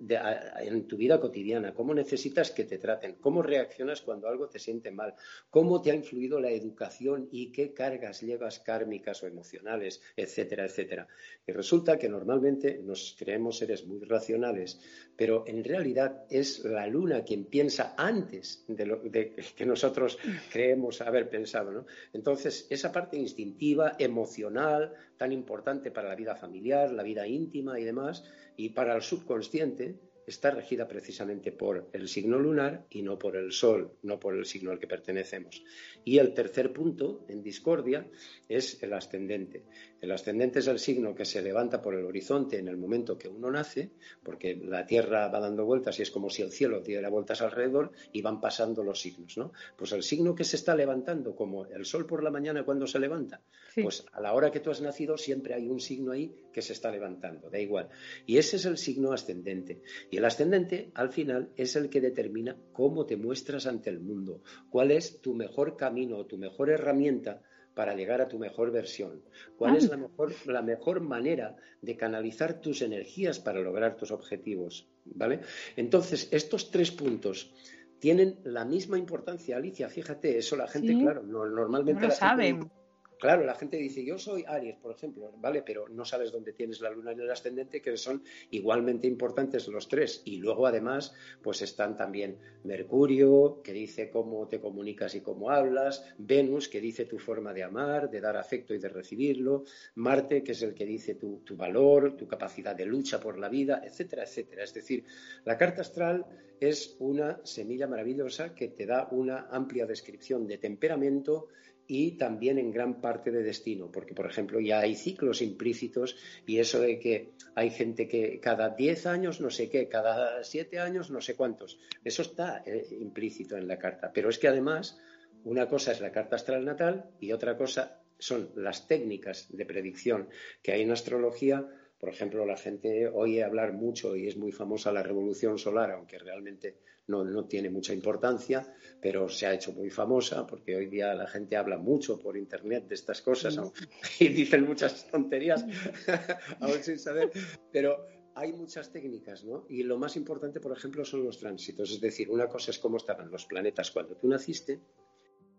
en 0.60 0.86
tu 0.86 0.98
vida 0.98 1.18
cotidiana, 1.22 1.74
cómo 1.74 1.94
necesitas 1.94 2.52
que 2.52 2.66
te 2.66 2.78
traten, 2.78 3.16
cómo 3.22 3.42
reaccionas 3.42 4.02
cuando 4.02 4.28
algo 4.28 4.50
te 4.50 4.60
siente 4.60 4.92
mal, 4.92 5.16
cómo 5.50 5.82
te 5.82 5.92
ha 5.92 5.96
influido 5.96 6.42
la 6.42 6.52
educación 6.52 7.30
y 7.32 7.54
qué 7.54 7.74
cargas 7.74 8.20
llevas 8.20 8.60
kármicas 8.60 9.24
o 9.24 9.28
emocionales, 9.28 10.02
etcétera, 10.18 10.66
etcétera. 10.66 11.08
Y 11.48 11.54
resulta 11.54 11.98
que 11.98 12.10
normalmente 12.10 12.82
nos 12.84 13.16
creemos 13.18 13.60
seres 13.60 13.86
muy 13.86 14.02
racionales, 14.02 14.82
pero 15.16 15.46
en 15.48 15.64
realidad 15.64 16.26
es 16.30 16.66
la 16.66 16.86
luna 16.86 17.24
quien 17.24 17.46
piensa 17.46 17.96
antes 17.98 18.66
de 18.68 18.86
lo 18.86 19.02
que 19.02 19.66
nosotros 19.66 20.18
creemos 20.52 21.00
haber 21.00 21.30
pensado. 21.30 21.72
¿no? 21.72 21.86
Entonces, 22.12 22.68
esa 22.70 22.92
parte 22.92 23.16
instintiva, 23.16 23.94
emocional, 23.98 24.17
emocional 24.18 24.94
tan 25.18 25.32
importante 25.32 25.92
para 25.92 26.10
la 26.10 26.16
vida 26.16 26.36
familiar, 26.36 26.92
la 26.92 27.04
vida 27.04 27.28
íntima 27.28 27.80
y 27.80 27.84
demás, 27.84 28.24
y 28.56 28.70
para 28.70 28.96
el 28.96 29.02
subconsciente, 29.02 29.96
está 30.28 30.52
regida 30.52 30.88
precisamente 30.88 31.54
por 31.54 31.90
el 31.94 32.10
signo 32.10 32.38
lunar 32.38 32.86
y 32.90 33.02
no 33.02 33.18
por 33.18 33.38
el 33.38 33.54
sol, 33.54 33.94
no 34.04 34.20
por 34.20 34.36
el 34.36 34.46
signo 34.46 34.72
al 34.72 34.80
que 34.80 34.86
pertenecemos. 34.86 35.64
Y 36.04 36.20
el 36.20 36.34
tercer 36.34 36.74
punto, 36.74 37.26
en 37.30 37.42
discordia, 37.42 38.06
es 38.50 38.84
el 38.84 38.94
ascendente. 38.94 39.64
El 40.02 40.12
ascendente 40.12 40.60
es 40.60 40.68
el 40.68 40.80
signo 40.80 41.16
que 41.16 41.26
se 41.26 41.42
levanta 41.42 41.82
por 41.82 41.96
el 41.96 42.06
horizonte 42.06 42.60
en 42.60 42.68
el 42.68 42.78
momento 42.78 43.18
que 43.18 43.30
uno 43.30 43.50
nace, 43.50 43.90
porque 44.22 44.56
la 44.56 44.86
Tierra 44.86 45.28
va 45.30 45.40
dando 45.40 45.66
vueltas 45.66 45.98
y 45.98 46.04
es 46.04 46.12
como 46.12 46.30
si 46.30 46.42
el 46.42 46.52
cielo 46.52 46.82
diera 46.82 47.10
vueltas 47.10 47.42
alrededor 47.42 47.92
y 48.12 48.22
van 48.22 48.42
pasando 48.42 48.84
los 48.84 49.00
signos, 49.00 49.38
¿no? 49.38 49.54
Pues 49.78 49.94
el 49.94 50.04
signo 50.04 50.36
que 50.36 50.44
se 50.44 50.58
está 50.58 50.76
levantando, 50.76 51.36
como 51.36 51.66
el 51.66 51.86
sol 51.86 52.06
por 52.06 52.22
la 52.22 52.32
mañana 52.32 52.64
cuando 52.64 52.86
se 52.86 53.00
levanta, 53.00 53.42
pues 53.82 54.06
a 54.12 54.22
la 54.22 54.34
hora 54.34 54.52
que 54.52 54.60
tú 54.60 54.72
has 54.72 54.82
nacido 54.82 55.18
siempre 55.18 55.54
hay 55.54 55.68
un 55.68 55.80
signo 55.80 56.12
ahí 56.12 56.36
que 56.52 56.62
se 56.62 56.74
está 56.74 56.92
levantando, 56.92 57.50
da 57.50 57.60
igual. 57.60 57.90
Y 58.26 58.38
ese 58.38 58.58
es 58.58 58.66
el 58.66 58.78
signo 58.78 59.14
ascendente. 59.14 59.82
Y 60.12 60.17
el 60.20 60.26
ascendente, 60.26 60.92
al 60.94 61.10
final, 61.10 61.52
es 61.56 61.76
el 61.76 61.90
que 61.90 62.02
determina 62.02 62.58
cómo 62.72 63.06
te 63.06 63.18
muestras 63.18 63.68
ante 63.68 63.90
el 63.90 64.00
mundo, 64.00 64.42
cuál 64.70 64.92
es 64.92 65.22
tu 65.22 65.34
mejor 65.34 65.78
camino, 65.78 66.26
tu 66.26 66.38
mejor 66.38 66.70
herramienta 66.70 67.42
para 67.78 67.94
llegar 67.94 68.22
a 68.22 68.28
tu 68.28 68.40
mejor 68.40 68.72
versión? 68.72 69.22
¿Cuál 69.56 69.76
es 69.76 69.88
la 69.88 69.98
mejor, 69.98 70.34
la 70.48 70.64
mejor 70.64 71.00
manera 71.00 71.56
de 71.80 71.96
canalizar 71.96 72.60
tus 72.60 72.82
energías 72.82 73.40
para 73.40 73.60
lograr 73.60 73.96
tus 73.96 74.10
objetivos? 74.10 74.90
¿Vale? 75.06 75.42
Entonces, 75.76 76.28
estos 76.32 76.72
tres 76.72 76.90
puntos 76.90 77.54
tienen 78.00 78.40
la 78.46 78.66
misma 78.66 78.98
importancia, 78.98 79.58
Alicia. 79.58 79.90
Fíjate, 79.90 80.40
eso 80.40 80.56
la 80.56 80.68
gente, 80.68 80.98
claro, 80.98 81.22
normalmente 81.22 82.02
no 82.02 82.08
lo 82.08 82.14
saben. 82.14 82.72
Claro, 83.20 83.44
la 83.44 83.56
gente 83.56 83.78
dice, 83.78 84.06
yo 84.06 84.18
soy 84.20 84.44
Aries, 84.48 84.78
por 84.78 84.92
ejemplo, 84.92 85.34
¿vale? 85.38 85.64
Pero 85.64 85.90
no 85.90 86.06
sabes 86.06 86.32
dónde 86.32 86.54
tienes 86.54 86.82
la 86.82 86.92
luna 86.92 87.12
en 87.12 87.20
el 87.20 87.32
ascendente, 87.32 87.82
que 87.82 87.98
son 87.98 88.24
igualmente 88.52 89.08
importantes 89.08 89.68
los 89.68 89.88
tres. 89.88 90.22
Y 90.26 90.38
luego, 90.38 90.68
además, 90.68 91.14
pues 91.42 91.62
están 91.62 91.98
también 91.98 92.38
Mercurio, 92.64 93.62
que 93.64 93.74
dice 93.74 94.10
cómo 94.12 94.48
te 94.48 94.60
comunicas 94.60 95.16
y 95.16 95.22
cómo 95.22 95.50
hablas, 95.50 96.04
Venus, 96.18 96.70
que 96.70 96.80
dice 96.80 97.06
tu 97.06 97.18
forma 97.18 97.54
de 97.54 97.64
amar, 97.64 98.10
de 98.10 98.22
dar 98.22 98.38
afecto 98.38 98.74
y 98.74 98.80
de 98.80 98.90
recibirlo, 98.90 99.64
Marte, 99.96 100.44
que 100.44 100.52
es 100.52 100.62
el 100.62 100.74
que 100.74 100.86
dice 100.86 101.16
tu, 101.16 101.40
tu 101.40 101.56
valor, 101.56 102.16
tu 102.16 102.28
capacidad 102.28 102.76
de 102.76 102.86
lucha 102.86 103.20
por 103.20 103.40
la 103.40 103.50
vida, 103.50 103.82
etcétera, 103.84 104.24
etcétera. 104.24 104.64
Es 104.64 104.74
decir, 104.74 105.04
la 105.44 105.58
carta 105.58 105.82
astral 105.82 106.26
es 106.60 106.96
una 107.00 107.40
semilla 107.44 107.88
maravillosa 107.88 108.54
que 108.54 108.70
te 108.70 108.86
da 108.86 109.08
una 109.12 109.48
amplia 109.52 109.86
descripción 109.86 110.48
de 110.48 110.58
temperamento, 110.58 111.48
y 111.88 112.18
también 112.18 112.60
en 112.60 112.72
gran 112.72 113.02
parte 113.02 113.32
de 113.32 113.44
destino, 113.44 113.92
porque, 113.92 114.14
por 114.14 114.26
ejemplo, 114.26 114.60
ya 114.60 114.80
hay 114.80 114.96
ciclos 114.96 115.42
implícitos 115.42 116.18
y 116.46 116.60
eso 116.60 116.80
de 116.82 117.00
que 117.00 117.32
hay 117.56 117.70
gente 117.70 118.08
que 118.08 118.40
cada 118.40 118.70
10 118.70 119.06
años 119.06 119.42
no 119.42 119.50
sé 119.50 119.70
qué, 119.70 119.88
cada 119.88 120.44
7 120.44 120.80
años 120.80 121.10
no 121.10 121.22
sé 121.22 121.36
cuántos, 121.36 121.80
eso 122.04 122.22
está 122.22 122.64
eh, 122.66 122.88
implícito 123.00 123.58
en 123.58 123.68
la 123.68 123.80
carta. 123.80 124.12
Pero 124.14 124.30
es 124.30 124.38
que 124.38 124.50
además, 124.50 125.00
una 125.44 125.68
cosa 125.68 125.94
es 125.94 126.02
la 126.02 126.12
carta 126.12 126.36
astral 126.36 126.66
natal 126.66 127.10
y 127.20 127.32
otra 127.32 127.58
cosa 127.58 128.02
son 128.20 128.52
las 128.56 128.88
técnicas 128.88 129.48
de 129.50 129.66
predicción 129.66 130.28
que 130.62 130.74
hay 130.74 130.82
en 130.82 130.92
astrología 130.92 131.68
por 132.00 132.10
ejemplo, 132.10 132.46
la 132.46 132.58
gente 132.58 133.08
oye 133.08 133.44
hablar 133.44 133.74
mucho 133.74 134.16
y 134.16 134.28
es 134.28 134.38
muy 134.38 134.52
famosa 134.52 134.92
la 134.92 135.02
revolución 135.02 135.58
solar, 135.58 135.92
aunque 135.92 136.20
realmente 136.20 136.78
no, 137.08 137.46
tiene 137.46 137.70
mucha 137.70 137.94
importancia, 137.94 138.74
pero 139.02 139.30
se 139.30 139.46
ha 139.46 139.54
hecho 139.54 139.72
muy 139.72 139.90
famosa 139.90 140.46
porque 140.46 140.76
hoy 140.76 140.88
día 140.88 141.14
la 141.14 141.28
gente 141.28 141.56
habla 141.56 141.78
mucho 141.78 142.20
por 142.20 142.38
Internet 142.38 142.88
de 142.88 142.96
estas 142.96 143.22
cosas 143.22 143.58
y 144.20 144.28
dicen 144.28 144.66
muchas 144.66 145.10
tonterías, 145.10 145.66
aún 146.60 146.84
sin 146.84 147.00
saber, 147.00 147.32
pero 147.72 148.06
hay 148.36 148.54
muchas 148.54 148.92
técnicas, 148.92 149.44
¿no? 149.44 149.66
Y 149.68 149.82
lo 149.84 149.98
más 149.98 150.16
importante, 150.16 150.60
por 150.60 150.78
ejemplo, 150.78 151.04
son 151.04 151.24
los 151.24 151.40
tránsitos. 151.40 151.92
Es 151.92 152.00
decir, 152.00 152.30
una 152.30 152.48
cosa 152.48 152.70
es 152.70 152.78
cómo 152.78 152.98
estaban 152.98 153.32
los 153.32 153.48
planetas 153.48 153.90
cuando 153.90 154.16
tú 154.16 154.28
naciste 154.28 154.80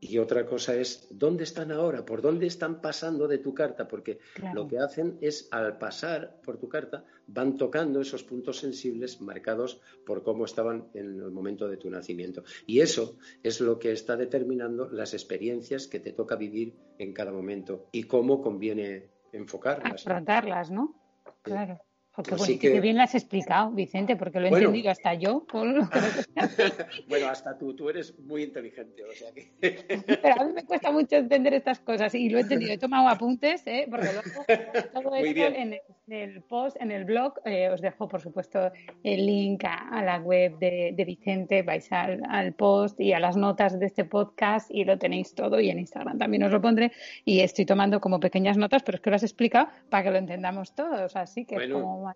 y 0.01 0.19
otra 0.19 0.47
cosa 0.47 0.75
es 0.75 1.09
dónde 1.11 1.45
están 1.45 1.73
ahora, 1.73 2.05
por 2.05 2.23
dónde 2.23 2.47
están 2.47 2.81
pasando 2.81 3.27
de 3.27 3.39
tu 3.39 3.55
carta, 3.55 3.89
porque 3.89 4.19
lo 4.55 4.69
que 4.69 4.79
hacen 4.79 5.19
es 5.21 5.49
al 5.51 5.79
pasar 5.79 6.41
por 6.43 6.59
tu 6.59 6.69
carta 6.69 7.05
van 7.27 7.57
tocando 7.57 8.01
esos 8.01 8.25
puntos 8.25 8.59
sensibles 8.59 9.21
marcados 9.21 9.81
por 10.07 10.23
cómo 10.23 10.45
estaban 10.45 10.89
en 10.95 11.21
el 11.21 11.31
momento 11.31 11.69
de 11.69 11.77
tu 11.77 11.91
nacimiento. 11.91 12.45
Y 12.67 12.81
eso 12.81 13.19
es 13.43 13.61
lo 13.61 13.79
que 13.79 13.93
está 13.93 14.17
determinando 14.17 14.89
las 14.89 15.15
experiencias 15.15 15.87
que 15.87 16.01
te 16.01 16.13
toca 16.13 16.37
vivir 16.37 16.77
en 16.99 17.13
cada 17.13 17.33
momento 17.33 17.89
y 17.93 18.05
cómo 18.05 18.41
conviene 18.41 19.11
enfocarlas. 19.33 20.07
Afrontarlas, 20.07 20.71
¿no? 20.71 20.95
Claro. 21.43 21.81
Qué, 22.23 22.59
que... 22.59 22.81
bien 22.81 22.97
lo 22.97 23.03
has 23.03 23.15
explicado, 23.15 23.71
Vicente, 23.71 24.17
porque 24.17 24.41
lo 24.41 24.47
he 24.47 24.51
entendido 24.51 24.91
hasta 24.91 25.15
yo. 25.15 25.47
bueno, 27.09 27.29
hasta 27.29 27.57
tú, 27.57 27.75
tú 27.75 27.89
eres 27.89 28.19
muy 28.19 28.43
inteligente, 28.43 29.05
o 29.05 29.13
sea 29.13 29.33
que... 29.33 29.53
Pero 29.61 30.41
a 30.41 30.45
mí 30.45 30.53
me 30.53 30.65
cuesta 30.65 30.91
mucho 30.91 31.17
entender 31.17 31.55
estas 31.55 31.81
cosas 31.81 32.15
y 32.15 32.29
lo 32.29 32.39
he 32.39 32.43
entendido. 32.43 32.73
He 32.73 32.79
tomado 32.79 33.09
apuntes, 33.09 33.63
¿eh? 33.67 33.87
porque 33.91 34.07
luego 34.13 34.23
todo 34.93 35.15
esto 35.15 35.41
en 35.41 35.79
el, 36.09 36.43
post, 36.43 36.77
en 36.81 36.91
el 36.91 37.05
blog, 37.05 37.35
eh, 37.45 37.69
os 37.69 37.81
dejo, 37.81 38.09
por 38.09 38.21
supuesto, 38.21 38.73
el 39.03 39.27
link 39.27 39.65
a, 39.65 40.03
la 40.03 40.19
web 40.19 40.59
de, 40.59 41.05
Vicente, 41.07 41.63
vais 41.63 41.91
al, 41.93 42.23
al, 42.29 42.53
post 42.53 43.01
y 43.01 43.13
a 43.13 43.21
las 43.21 43.37
notas 43.37 43.79
de 43.79 43.87
este 43.87 44.05
podcast 44.05 44.71
y 44.71 44.85
lo 44.85 44.99
tenéis 44.99 45.35
todo 45.35 45.61
y 45.61 45.71
en 45.71 45.79
Instagram 45.79 46.19
también 46.19 46.43
os 46.43 46.51
lo 46.51 46.61
pondré 46.61 46.93
y 47.25 47.41
estoy 47.41 47.65
tomando 47.67 48.01
como 48.01 48.21
pequeñas 48.21 48.57
notas, 48.57 48.83
pero 48.83 48.97
es 48.97 49.03
que 49.03 49.11
lo 49.11 49.17
has 49.17 49.23
explicado 49.23 49.69
para 49.89 50.05
que 50.05 50.11
lo 50.11 50.19
entendamos 50.19 50.75
todos, 50.75 51.17
así 51.17 51.45
que 51.45 51.57
es 51.57 51.71
como 51.71 52.08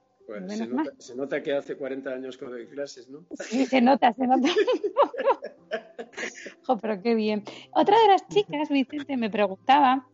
se, 0.99 1.15
nota, 1.15 1.43
que 1.43 1.53
hace 1.53 1.77
40 1.77 2.11
años 2.11 2.37
que 2.37 2.47
doy 2.47 2.67
clases, 2.67 3.09
¿no? 3.09 3.25
Sí, 3.41 3.67
se 3.67 3.81
nota, 3.81 4.13
se 4.13 4.27
nota 4.27 4.49
un 4.49 4.93
poco. 4.95 5.41
jo, 6.67 6.79
pero 6.79 7.03
qué 7.03 7.15
bien. 7.15 7.45
Otra 7.73 8.01
de 8.01 8.09
las 8.09 8.29
chicas, 8.29 8.69
Vicente, 8.69 9.17
me 9.17 9.31
preguntaba 9.31 10.07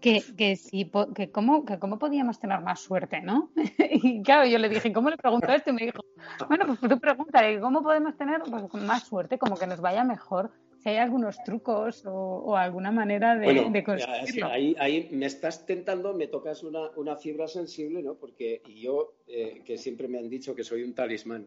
que, 0.00 0.22
que, 0.36 0.56
si, 0.56 0.90
que, 1.14 1.30
cómo, 1.30 1.64
que 1.64 1.78
cómo 1.78 1.98
podíamos 1.98 2.38
tener 2.40 2.60
más 2.60 2.80
suerte, 2.80 3.20
¿no? 3.20 3.50
y 3.78 4.22
claro, 4.22 4.46
yo 4.46 4.58
le 4.58 4.68
dije, 4.68 4.92
¿cómo 4.92 5.10
le 5.10 5.16
pregunto 5.16 5.48
esto? 5.52 5.70
Y 5.70 5.74
me 5.74 5.86
dijo, 5.86 6.04
bueno, 6.48 6.66
pues 6.66 6.80
tú 6.80 6.98
pregúntale, 6.98 7.60
¿cómo 7.60 7.82
podemos 7.82 8.16
tener 8.16 8.42
pues, 8.42 8.82
más 8.82 9.04
suerte, 9.04 9.38
como 9.38 9.56
que 9.56 9.66
nos 9.66 9.80
vaya 9.80 10.04
mejor? 10.04 10.50
Si 10.82 10.88
hay 10.88 10.96
algunos 10.96 11.42
trucos 11.44 12.02
o, 12.06 12.56
alguna 12.56 12.90
manera 12.90 13.36
de, 13.36 13.84
conseguirlo. 13.84 14.46
Ahí, 14.48 15.08
me 15.12 15.26
estás 15.26 15.64
tentando, 15.64 16.12
me 16.12 16.26
tocas 16.26 16.64
una, 16.64 16.90
una 16.96 17.16
fibra 17.16 17.46
sensible, 17.46 18.02
¿no? 18.02 18.14
Porque 18.14 18.62
yo, 18.74 19.14
eh, 19.28 19.62
que 19.64 19.78
siempre 19.78 20.08
me 20.08 20.18
han 20.18 20.28
dicho 20.28 20.54
que 20.54 20.64
soy 20.64 20.82
un 20.82 20.94
talismán, 20.94 21.46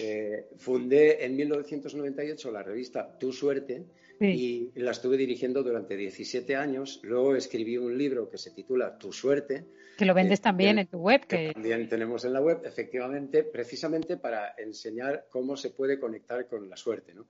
eh, 0.00 0.46
fundé 0.56 1.24
en 1.24 1.36
1998 1.36 2.50
la 2.52 2.62
revista 2.62 3.18
Tu 3.18 3.32
Suerte 3.32 3.86
y 4.20 4.70
la 4.74 4.90
estuve 4.90 5.16
dirigiendo 5.16 5.62
durante 5.62 5.96
17 5.96 6.54
años. 6.54 7.00
Luego 7.02 7.34
escribí 7.34 7.78
un 7.78 7.96
libro 7.96 8.28
que 8.28 8.36
se 8.36 8.50
titula 8.50 8.98
Tu 8.98 9.12
Suerte. 9.12 9.64
Que 9.96 10.04
lo 10.04 10.14
vendes 10.14 10.40
también 10.42 10.78
en 10.78 10.86
tu 10.86 10.98
web. 10.98 11.26
Que... 11.26 11.52
también 11.54 11.88
tenemos 11.88 12.24
en 12.24 12.34
la 12.34 12.40
web, 12.40 12.60
efectivamente, 12.64 13.42
precisamente 13.42 14.18
para 14.18 14.54
enseñar 14.58 15.26
cómo 15.30 15.56
se 15.56 15.70
puede 15.70 15.98
conectar 15.98 16.46
con 16.46 16.68
la 16.68 16.76
suerte. 16.76 17.14
¿no? 17.14 17.26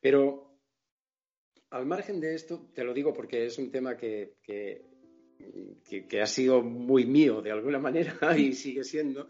Pero 0.00 0.53
al 1.74 1.86
margen 1.86 2.20
de 2.20 2.36
esto, 2.36 2.68
te 2.72 2.84
lo 2.84 2.94
digo 2.94 3.12
porque 3.12 3.46
es 3.46 3.58
un 3.58 3.72
tema 3.72 3.96
que, 3.96 4.34
que, 4.44 6.22
ha 6.22 6.26
sido 6.26 6.62
muy 6.62 7.04
mío 7.04 7.42
de 7.42 7.50
alguna 7.50 7.80
manera 7.80 8.16
y 8.38 8.52
sigue 8.52 8.84
siendo. 8.84 9.28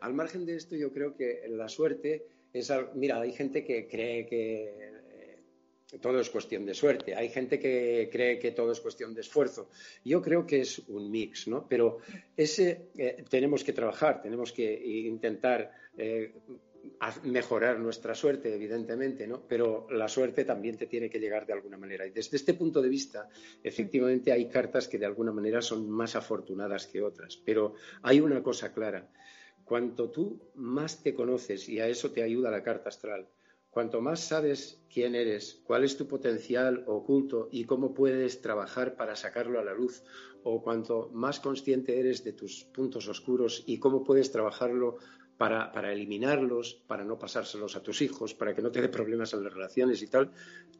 Al 0.00 0.12
margen 0.12 0.44
de 0.44 0.56
esto, 0.56 0.74
yo 0.74 0.92
creo 0.92 1.14
que 1.14 1.44
la 1.48 1.68
suerte 1.68 2.26
es. 2.52 2.72
Mira, 2.96 3.20
hay 3.20 3.30
gente 3.30 3.62
que 3.62 3.86
cree 3.86 4.26
que 4.26 4.64
eh, 5.92 5.98
todo 6.00 6.18
es 6.18 6.28
cuestión 6.30 6.66
de 6.66 6.74
suerte. 6.74 7.14
Hay 7.14 7.28
gente 7.28 7.60
que 7.60 8.08
cree 8.10 8.40
que 8.40 8.50
todo 8.50 8.72
es 8.72 8.80
cuestión 8.80 9.14
de 9.14 9.20
esfuerzo. 9.20 9.70
Yo 10.04 10.20
creo 10.20 10.44
que 10.44 10.62
es 10.62 10.80
un 10.88 11.12
mix, 11.12 11.46
¿no? 11.46 11.64
Pero 11.68 11.98
ese 12.36 12.88
eh, 12.98 13.24
tenemos 13.30 13.62
que 13.62 13.72
trabajar, 13.72 14.20
tenemos 14.20 14.52
que 14.52 14.74
intentar 15.06 15.70
eh, 15.96 16.34
mejorar 17.24 17.78
nuestra 17.80 18.14
suerte, 18.14 18.54
evidentemente, 18.54 19.26
¿no? 19.26 19.42
Pero 19.46 19.86
la 19.90 20.08
suerte 20.08 20.44
también 20.44 20.76
te 20.76 20.86
tiene 20.86 21.10
que 21.10 21.20
llegar 21.20 21.46
de 21.46 21.52
alguna 21.52 21.76
manera. 21.76 22.06
Y 22.06 22.10
desde 22.10 22.36
este 22.36 22.54
punto 22.54 22.80
de 22.80 22.88
vista, 22.88 23.28
efectivamente 23.62 24.32
hay 24.32 24.48
cartas 24.48 24.88
que 24.88 24.98
de 24.98 25.06
alguna 25.06 25.32
manera 25.32 25.62
son 25.62 25.88
más 25.90 26.16
afortunadas 26.16 26.86
que 26.86 27.02
otras. 27.02 27.36
Pero 27.36 27.74
hay 28.02 28.20
una 28.20 28.42
cosa 28.42 28.72
clara. 28.72 29.10
Cuanto 29.64 30.10
tú 30.10 30.50
más 30.54 31.02
te 31.02 31.14
conoces, 31.14 31.68
y 31.68 31.80
a 31.80 31.88
eso 31.88 32.10
te 32.10 32.22
ayuda 32.22 32.50
la 32.50 32.62
carta 32.62 32.90
astral, 32.90 33.28
cuanto 33.70 34.00
más 34.00 34.20
sabes 34.20 34.80
quién 34.92 35.14
eres, 35.14 35.60
cuál 35.64 35.82
es 35.82 35.96
tu 35.96 36.06
potencial 36.06 36.84
oculto 36.86 37.48
y 37.50 37.64
cómo 37.64 37.92
puedes 37.92 38.40
trabajar 38.40 38.94
para 38.94 39.16
sacarlo 39.16 39.58
a 39.58 39.64
la 39.64 39.74
luz, 39.74 40.04
o 40.44 40.62
cuanto 40.62 41.10
más 41.12 41.40
consciente 41.40 41.98
eres 41.98 42.22
de 42.22 42.34
tus 42.34 42.64
puntos 42.64 43.08
oscuros 43.08 43.64
y 43.66 43.78
cómo 43.78 44.04
puedes 44.04 44.30
trabajarlo 44.30 44.98
para, 45.36 45.72
para, 45.72 45.92
eliminarlos, 45.92 46.82
para 46.86 47.04
no 47.04 47.18
pasárselos 47.18 47.76
a 47.76 47.82
tus 47.82 48.02
hijos, 48.02 48.34
para 48.34 48.54
que 48.54 48.62
no 48.62 48.70
te 48.70 48.80
dé 48.80 48.88
problemas 48.88 49.32
en 49.34 49.44
las 49.44 49.52
relaciones 49.52 50.02
y 50.02 50.06
tal, 50.06 50.30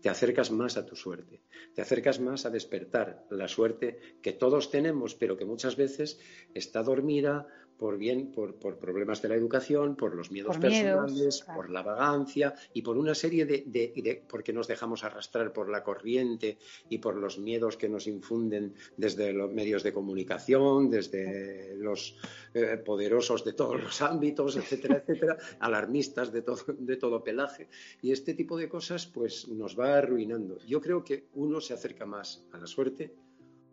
te 0.00 0.08
acercas 0.08 0.50
más 0.50 0.76
a 0.76 0.86
tu 0.86 0.96
suerte, 0.96 1.40
te 1.74 1.82
acercas 1.82 2.20
más 2.20 2.46
a 2.46 2.50
despertar 2.50 3.24
la 3.30 3.48
suerte 3.48 3.98
que 4.22 4.32
todos 4.32 4.70
tenemos, 4.70 5.14
pero 5.14 5.36
que 5.36 5.44
muchas 5.44 5.76
veces 5.76 6.20
está 6.54 6.82
dormida 6.82 7.46
por 7.78 7.98
bien 7.98 8.32
por, 8.32 8.54
problemas 8.56 9.20
de 9.22 9.28
la 9.28 9.34
educación, 9.34 9.96
por 9.96 10.14
los 10.14 10.30
miedos 10.30 10.58
personales, 10.58 11.44
por 11.54 11.70
la 11.70 11.82
vagancia 11.82 12.54
y 12.72 12.82
por 12.82 12.96
una 12.96 13.14
serie 13.14 13.46
de, 13.46 13.64
de, 13.66 14.22
porque 14.28 14.52
nos 14.52 14.68
dejamos 14.68 15.04
arrastrar 15.04 15.52
por 15.52 15.68
la 15.68 15.82
corriente 15.82 16.58
y 16.88 16.98
por 16.98 17.16
los 17.16 17.38
miedos 17.38 17.76
que 17.76 17.88
nos 17.88 18.06
infunden 18.06 18.74
desde 18.96 19.32
los 19.32 19.52
medios 19.52 19.82
de 19.82 19.92
comunicación, 19.92 20.90
desde 20.90 21.76
los 21.76 22.16
eh, 22.54 22.80
poderosos 22.84 23.44
de 23.44 23.52
todos 23.52 23.82
los 23.82 24.02
ámbitos, 24.02 24.56
etcétera, 24.56 25.02
etcétera, 25.04 25.36
alarmistas 25.60 26.32
de 26.32 26.42
todo, 26.42 26.62
de 26.78 26.96
todo 26.96 27.24
pelaje. 27.24 27.68
Y 28.02 28.12
este 28.12 28.34
tipo 28.34 28.56
de 28.56 28.68
cosas 28.68 29.06
pues 29.06 29.48
nos 29.48 29.78
va 29.78 29.98
arruinando. 29.98 30.58
Yo 30.66 30.80
creo 30.80 31.04
que 31.04 31.26
uno 31.34 31.60
se 31.60 31.74
acerca 31.74 32.06
más 32.06 32.44
a 32.52 32.58
la 32.58 32.66
suerte 32.66 33.14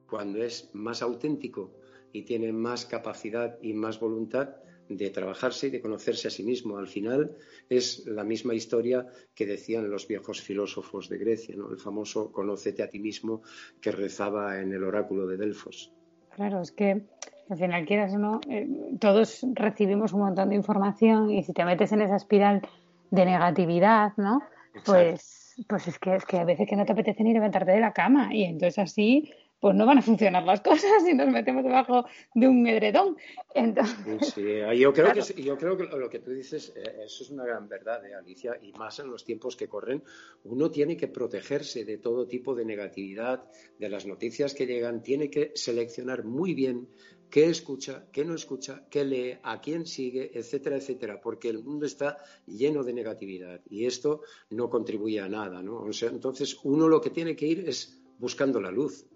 cuando 0.07 0.43
es 0.43 0.69
más 0.73 1.01
auténtico 1.01 1.71
y 2.13 2.23
tiene 2.23 2.51
más 2.51 2.85
capacidad 2.85 3.57
y 3.61 3.73
más 3.73 3.99
voluntad 3.99 4.55
de 4.97 5.09
trabajarse 5.09 5.67
y 5.67 5.69
de 5.69 5.81
conocerse 5.81 6.27
a 6.27 6.31
sí 6.31 6.43
mismo. 6.43 6.77
Al 6.77 6.87
final 6.87 7.31
es 7.69 8.05
la 8.07 8.23
misma 8.23 8.53
historia 8.53 9.07
que 9.33 9.45
decían 9.45 9.89
los 9.89 10.07
viejos 10.07 10.41
filósofos 10.41 11.09
de 11.09 11.17
Grecia, 11.17 11.55
¿no? 11.55 11.71
el 11.71 11.77
famoso 11.77 12.31
conócete 12.31 12.83
a 12.83 12.89
ti 12.89 12.99
mismo 12.99 13.41
que 13.79 13.91
rezaba 13.91 14.59
en 14.59 14.73
el 14.73 14.83
oráculo 14.83 15.27
de 15.27 15.37
Delfos. 15.37 15.93
Claro, 16.35 16.61
es 16.61 16.71
que 16.71 17.03
al 17.49 17.57
final 17.57 17.85
quieras 17.85 18.13
o 18.13 18.17
no, 18.17 18.39
eh, 18.49 18.67
todos 18.99 19.45
recibimos 19.53 20.13
un 20.13 20.21
montón 20.21 20.49
de 20.49 20.55
información 20.55 21.29
y 21.31 21.43
si 21.43 21.53
te 21.53 21.65
metes 21.65 21.91
en 21.91 22.01
esa 22.01 22.15
espiral 22.15 22.61
de 23.09 23.25
negatividad, 23.25 24.13
¿no? 24.15 24.41
Pues, 24.85 25.55
pues 25.67 25.87
es 25.89 25.99
que 25.99 26.15
es 26.15 26.25
que 26.25 26.39
a 26.39 26.45
veces 26.45 26.67
que 26.67 26.77
no 26.77 26.85
te 26.85 26.93
apetece 26.93 27.23
ni 27.23 27.33
levantarte 27.33 27.71
de 27.71 27.81
la 27.81 27.91
cama 27.91 28.33
y 28.33 28.45
entonces 28.45 28.79
así 28.79 29.33
pues 29.61 29.75
no 29.75 29.85
van 29.85 29.99
a 29.99 30.01
funcionar 30.01 30.43
las 30.43 30.59
cosas 30.69 31.03
si 31.05 31.13
nos 31.13 31.29
metemos 31.29 31.63
debajo 31.63 32.05
de 32.33 32.47
un 32.47 32.67
edredón. 32.67 33.15
Entonces, 33.53 34.33
sí, 34.33 34.41
yo 34.77 34.91
creo, 34.91 35.13
que, 35.13 35.41
yo 35.41 35.57
creo 35.57 35.77
que 35.77 35.85
lo 35.85 36.09
que 36.09 36.19
tú 36.19 36.31
dices, 36.31 36.73
eh, 36.75 37.03
eso 37.05 37.23
es 37.23 37.29
una 37.29 37.45
gran 37.45 37.69
verdad, 37.69 38.03
¿eh, 38.05 38.15
Alicia, 38.15 38.59
y 38.61 38.73
más 38.73 38.99
en 38.99 39.09
los 39.09 39.23
tiempos 39.23 39.55
que 39.55 39.69
corren, 39.69 40.03
uno 40.43 40.71
tiene 40.71 40.97
que 40.97 41.07
protegerse 41.07 41.85
de 41.85 41.99
todo 41.99 42.27
tipo 42.27 42.55
de 42.55 42.65
negatividad, 42.65 43.43
de 43.77 43.89
las 43.89 44.05
noticias 44.05 44.53
que 44.53 44.65
llegan, 44.65 45.03
tiene 45.03 45.29
que 45.29 45.51
seleccionar 45.53 46.23
muy 46.23 46.53
bien 46.55 46.87
qué 47.29 47.45
escucha, 47.45 48.07
qué 48.11 48.25
no 48.25 48.35
escucha, 48.35 48.85
qué 48.89 49.05
lee, 49.05 49.37
a 49.43 49.61
quién 49.61 49.85
sigue, 49.85 50.31
etcétera, 50.33 50.77
etcétera, 50.77 51.21
porque 51.21 51.49
el 51.49 51.63
mundo 51.63 51.85
está 51.85 52.17
lleno 52.45 52.83
de 52.83 52.93
negatividad 52.93 53.61
y 53.69 53.85
esto 53.85 54.21
no 54.49 54.69
contribuye 54.69 55.19
a 55.21 55.29
nada, 55.29 55.61
¿no? 55.61 55.77
O 55.77 55.93
sea, 55.93 56.09
entonces 56.09 56.57
uno 56.63 56.89
lo 56.89 56.99
que 56.99 57.09
tiene 57.09 57.35
que 57.35 57.47
ir 57.47 57.69
es 57.69 58.01
buscando 58.19 58.59
la 58.59 58.69
luz, 58.69 59.07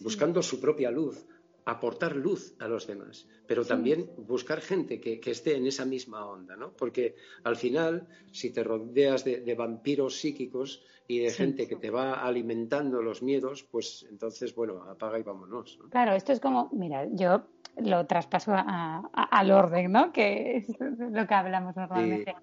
buscando 0.00 0.42
su 0.42 0.60
propia 0.60 0.90
luz, 0.90 1.26
aportar 1.64 2.16
luz 2.16 2.54
a 2.58 2.66
los 2.66 2.86
demás, 2.86 3.28
pero 3.46 3.64
también 3.64 4.10
buscar 4.16 4.60
gente 4.60 5.00
que, 5.00 5.20
esté 5.24 5.56
en 5.56 5.66
esa 5.66 5.84
misma 5.84 6.26
onda, 6.26 6.56
¿no? 6.56 6.72
Porque 6.72 7.14
al 7.44 7.56
final, 7.56 8.08
si 8.32 8.52
te 8.52 8.64
rodeas 8.64 9.24
de, 9.24 9.54
vampiros 9.56 10.16
psíquicos 10.16 10.82
y 11.06 11.20
de 11.20 11.30
gente 11.30 11.68
que 11.68 11.76
te 11.76 11.90
va 11.90 12.14
alimentando 12.14 13.00
los 13.02 13.22
miedos, 13.22 13.64
pues 13.70 14.06
entonces, 14.10 14.54
bueno, 14.54 14.82
apaga 14.82 15.18
y 15.18 15.22
vámonos. 15.22 15.78
Claro, 15.90 16.12
esto 16.12 16.32
es 16.32 16.40
como, 16.40 16.68
mira, 16.72 17.06
yo 17.12 17.46
lo 17.76 18.06
traspaso 18.06 18.54
al 18.54 19.50
orden, 19.50 19.92
¿no? 19.92 20.12
Que 20.12 20.58
es 20.58 20.66
lo 20.80 21.26
que 21.26 21.34
hablamos 21.34 21.76
normalmente. 21.76 22.34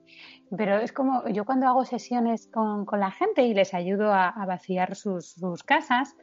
Pero 0.55 0.77
es 0.77 0.93
como, 0.93 1.27
yo 1.27 1.45
cuando 1.45 1.67
hago 1.67 1.83
sesiones 1.83 2.47
con, 2.47 2.85
la 2.97 3.11
gente 3.11 3.43
y 3.43 3.53
les 3.53 3.73
ayudo 3.73 4.13
a, 4.13 4.33
vaciar 4.47 4.95
sus 4.95 5.63
casas, 5.65 6.15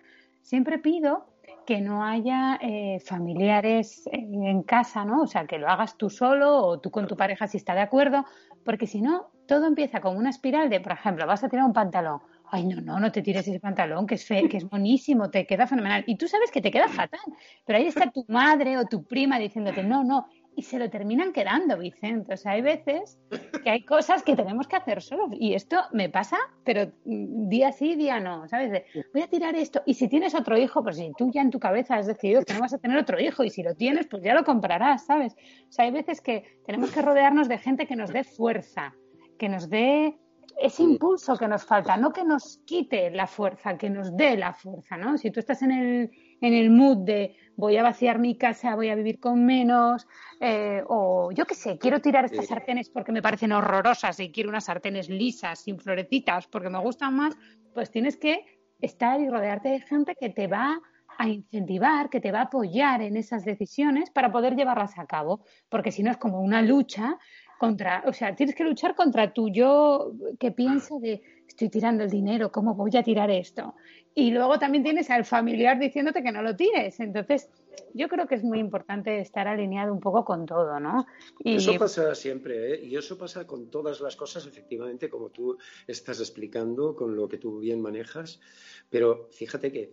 siempre 0.46 0.78
pido 0.78 1.26
que 1.66 1.80
no 1.80 2.04
haya 2.04 2.58
eh, 2.62 3.00
familiares 3.04 4.08
en 4.12 4.62
casa, 4.62 5.04
¿no? 5.04 5.22
O 5.22 5.26
sea, 5.26 5.44
que 5.46 5.58
lo 5.58 5.68
hagas 5.68 5.98
tú 5.98 6.08
solo 6.08 6.56
o 6.56 6.78
tú 6.78 6.92
con 6.92 7.08
tu 7.08 7.16
pareja 7.16 7.48
si 7.48 7.56
está 7.56 7.74
de 7.74 7.80
acuerdo, 7.80 8.24
porque 8.64 8.86
si 8.86 9.00
no, 9.00 9.26
todo 9.48 9.66
empieza 9.66 10.00
como 10.00 10.18
una 10.18 10.30
espiral 10.30 10.70
de, 10.70 10.80
por 10.80 10.92
ejemplo, 10.92 11.26
vas 11.26 11.42
a 11.42 11.48
tirar 11.48 11.64
un 11.64 11.72
pantalón. 11.72 12.20
Ay, 12.48 12.64
no, 12.64 12.80
no, 12.80 13.00
no 13.00 13.10
te 13.10 13.22
tires 13.22 13.48
ese 13.48 13.58
pantalón, 13.58 14.06
que 14.06 14.14
es, 14.14 14.24
fe, 14.24 14.48
que 14.48 14.58
es 14.58 14.68
buenísimo, 14.70 15.30
te 15.30 15.44
queda 15.46 15.66
fenomenal. 15.66 16.04
Y 16.06 16.16
tú 16.16 16.28
sabes 16.28 16.52
que 16.52 16.60
te 16.60 16.70
queda 16.70 16.86
fatal, 16.86 17.20
pero 17.64 17.80
ahí 17.80 17.86
está 17.86 18.08
tu 18.12 18.24
madre 18.28 18.78
o 18.78 18.84
tu 18.84 19.04
prima 19.04 19.40
diciéndote, 19.40 19.82
no, 19.82 20.04
no, 20.04 20.28
y 20.56 20.62
se 20.62 20.78
lo 20.78 20.88
terminan 20.88 21.34
quedando, 21.34 21.76
Vicente. 21.76 22.32
O 22.32 22.36
sea, 22.38 22.52
hay 22.52 22.62
veces 22.62 23.18
que 23.62 23.68
hay 23.68 23.84
cosas 23.84 24.22
que 24.22 24.34
tenemos 24.34 24.66
que 24.66 24.76
hacer 24.76 25.02
solos. 25.02 25.28
Y 25.38 25.52
esto 25.52 25.76
me 25.92 26.08
pasa, 26.08 26.38
pero 26.64 26.90
día 27.04 27.72
sí, 27.72 27.94
día 27.94 28.18
no, 28.20 28.48
¿sabes? 28.48 28.82
voy 29.12 29.22
a 29.22 29.28
tirar 29.28 29.54
esto. 29.54 29.82
Y 29.84 29.94
si 29.94 30.08
tienes 30.08 30.34
otro 30.34 30.56
hijo, 30.56 30.82
pues 30.82 30.96
si 30.96 31.12
tú 31.18 31.30
ya 31.30 31.42
en 31.42 31.50
tu 31.50 31.60
cabeza 31.60 31.96
has 31.96 32.06
decidido 32.06 32.42
que 32.42 32.54
no 32.54 32.60
vas 32.60 32.72
a 32.72 32.78
tener 32.78 32.96
otro 32.96 33.20
hijo, 33.20 33.44
y 33.44 33.50
si 33.50 33.62
lo 33.62 33.74
tienes, 33.74 34.06
pues 34.06 34.22
ya 34.22 34.32
lo 34.32 34.44
comprarás, 34.44 35.04
¿sabes? 35.04 35.34
O 35.68 35.72
sea, 35.72 35.84
hay 35.84 35.90
veces 35.90 36.22
que 36.22 36.60
tenemos 36.64 36.90
que 36.90 37.02
rodearnos 37.02 37.48
de 37.48 37.58
gente 37.58 37.86
que 37.86 37.94
nos 37.94 38.10
dé 38.10 38.24
fuerza, 38.24 38.94
que 39.38 39.50
nos 39.50 39.68
dé 39.68 40.18
ese 40.58 40.82
impulso 40.82 41.36
que 41.36 41.48
nos 41.48 41.66
falta, 41.66 41.98
no 41.98 42.14
que 42.14 42.24
nos 42.24 42.62
quite 42.64 43.10
la 43.10 43.26
fuerza, 43.26 43.76
que 43.76 43.90
nos 43.90 44.16
dé 44.16 44.38
la 44.38 44.54
fuerza, 44.54 44.96
¿no? 44.96 45.18
Si 45.18 45.30
tú 45.30 45.40
estás 45.40 45.60
en 45.60 45.72
el, 45.72 46.10
en 46.40 46.54
el 46.54 46.70
mood 46.70 46.98
de 46.98 47.36
voy 47.56 47.76
a 47.76 47.82
vaciar 47.82 48.18
mi 48.18 48.36
casa, 48.36 48.74
voy 48.74 48.90
a 48.90 48.94
vivir 48.94 49.18
con 49.18 49.44
menos, 49.44 50.06
eh, 50.40 50.82
o 50.86 51.30
yo 51.32 51.46
qué 51.46 51.54
sé, 51.54 51.78
quiero 51.78 52.00
tirar 52.00 52.26
estas 52.26 52.46
sartenes 52.46 52.90
porque 52.90 53.12
me 53.12 53.22
parecen 53.22 53.52
horrorosas 53.52 54.20
y 54.20 54.30
quiero 54.30 54.50
unas 54.50 54.64
sartenes 54.64 55.08
lisas, 55.08 55.60
sin 55.60 55.78
florecitas, 55.78 56.46
porque 56.46 56.68
me 56.68 56.78
gustan 56.78 57.14
más, 57.16 57.34
pues 57.72 57.90
tienes 57.90 58.16
que 58.16 58.44
estar 58.80 59.20
y 59.20 59.28
rodearte 59.28 59.70
de 59.70 59.80
gente 59.80 60.14
que 60.14 60.28
te 60.28 60.46
va 60.46 60.78
a 61.18 61.28
incentivar, 61.28 62.10
que 62.10 62.20
te 62.20 62.30
va 62.30 62.40
a 62.40 62.42
apoyar 62.42 63.00
en 63.00 63.16
esas 63.16 63.44
decisiones 63.44 64.10
para 64.10 64.30
poder 64.30 64.54
llevarlas 64.54 64.98
a 64.98 65.06
cabo, 65.06 65.40
porque 65.70 65.90
si 65.92 66.02
no 66.02 66.10
es 66.10 66.18
como 66.18 66.40
una 66.40 66.60
lucha 66.60 67.18
contra, 67.58 68.04
o 68.06 68.12
sea, 68.12 68.34
tienes 68.34 68.54
que 68.54 68.64
luchar 68.64 68.94
contra 68.94 69.32
tu 69.32 69.48
yo 69.48 70.12
que 70.38 70.52
piensa 70.52 70.98
de 70.98 71.22
estoy 71.46 71.68
tirando 71.68 72.04
el 72.04 72.10
dinero, 72.10 72.50
¿cómo 72.52 72.74
voy 72.74 72.96
a 72.96 73.02
tirar 73.02 73.30
esto? 73.30 73.74
Y 74.14 74.30
luego 74.30 74.58
también 74.58 74.82
tienes 74.82 75.10
al 75.10 75.24
familiar 75.24 75.78
diciéndote 75.78 76.22
que 76.22 76.32
no 76.32 76.42
lo 76.42 76.56
tires. 76.56 77.00
Entonces, 77.00 77.50
yo 77.92 78.08
creo 78.08 78.26
que 78.26 78.34
es 78.34 78.42
muy 78.42 78.58
importante 78.58 79.20
estar 79.20 79.46
alineado 79.46 79.92
un 79.92 80.00
poco 80.00 80.24
con 80.24 80.46
todo, 80.46 80.80
¿no? 80.80 81.06
Y... 81.40 81.56
Eso 81.56 81.78
pasa 81.78 82.14
siempre, 82.14 82.74
¿eh? 82.74 82.84
Y 82.84 82.96
eso 82.96 83.18
pasa 83.18 83.46
con 83.46 83.70
todas 83.70 84.00
las 84.00 84.16
cosas, 84.16 84.46
efectivamente, 84.46 85.10
como 85.10 85.28
tú 85.28 85.58
estás 85.86 86.20
explicando, 86.20 86.96
con 86.96 87.14
lo 87.14 87.28
que 87.28 87.38
tú 87.38 87.58
bien 87.58 87.80
manejas. 87.80 88.40
Pero 88.88 89.28
fíjate 89.32 89.70
que 89.70 89.92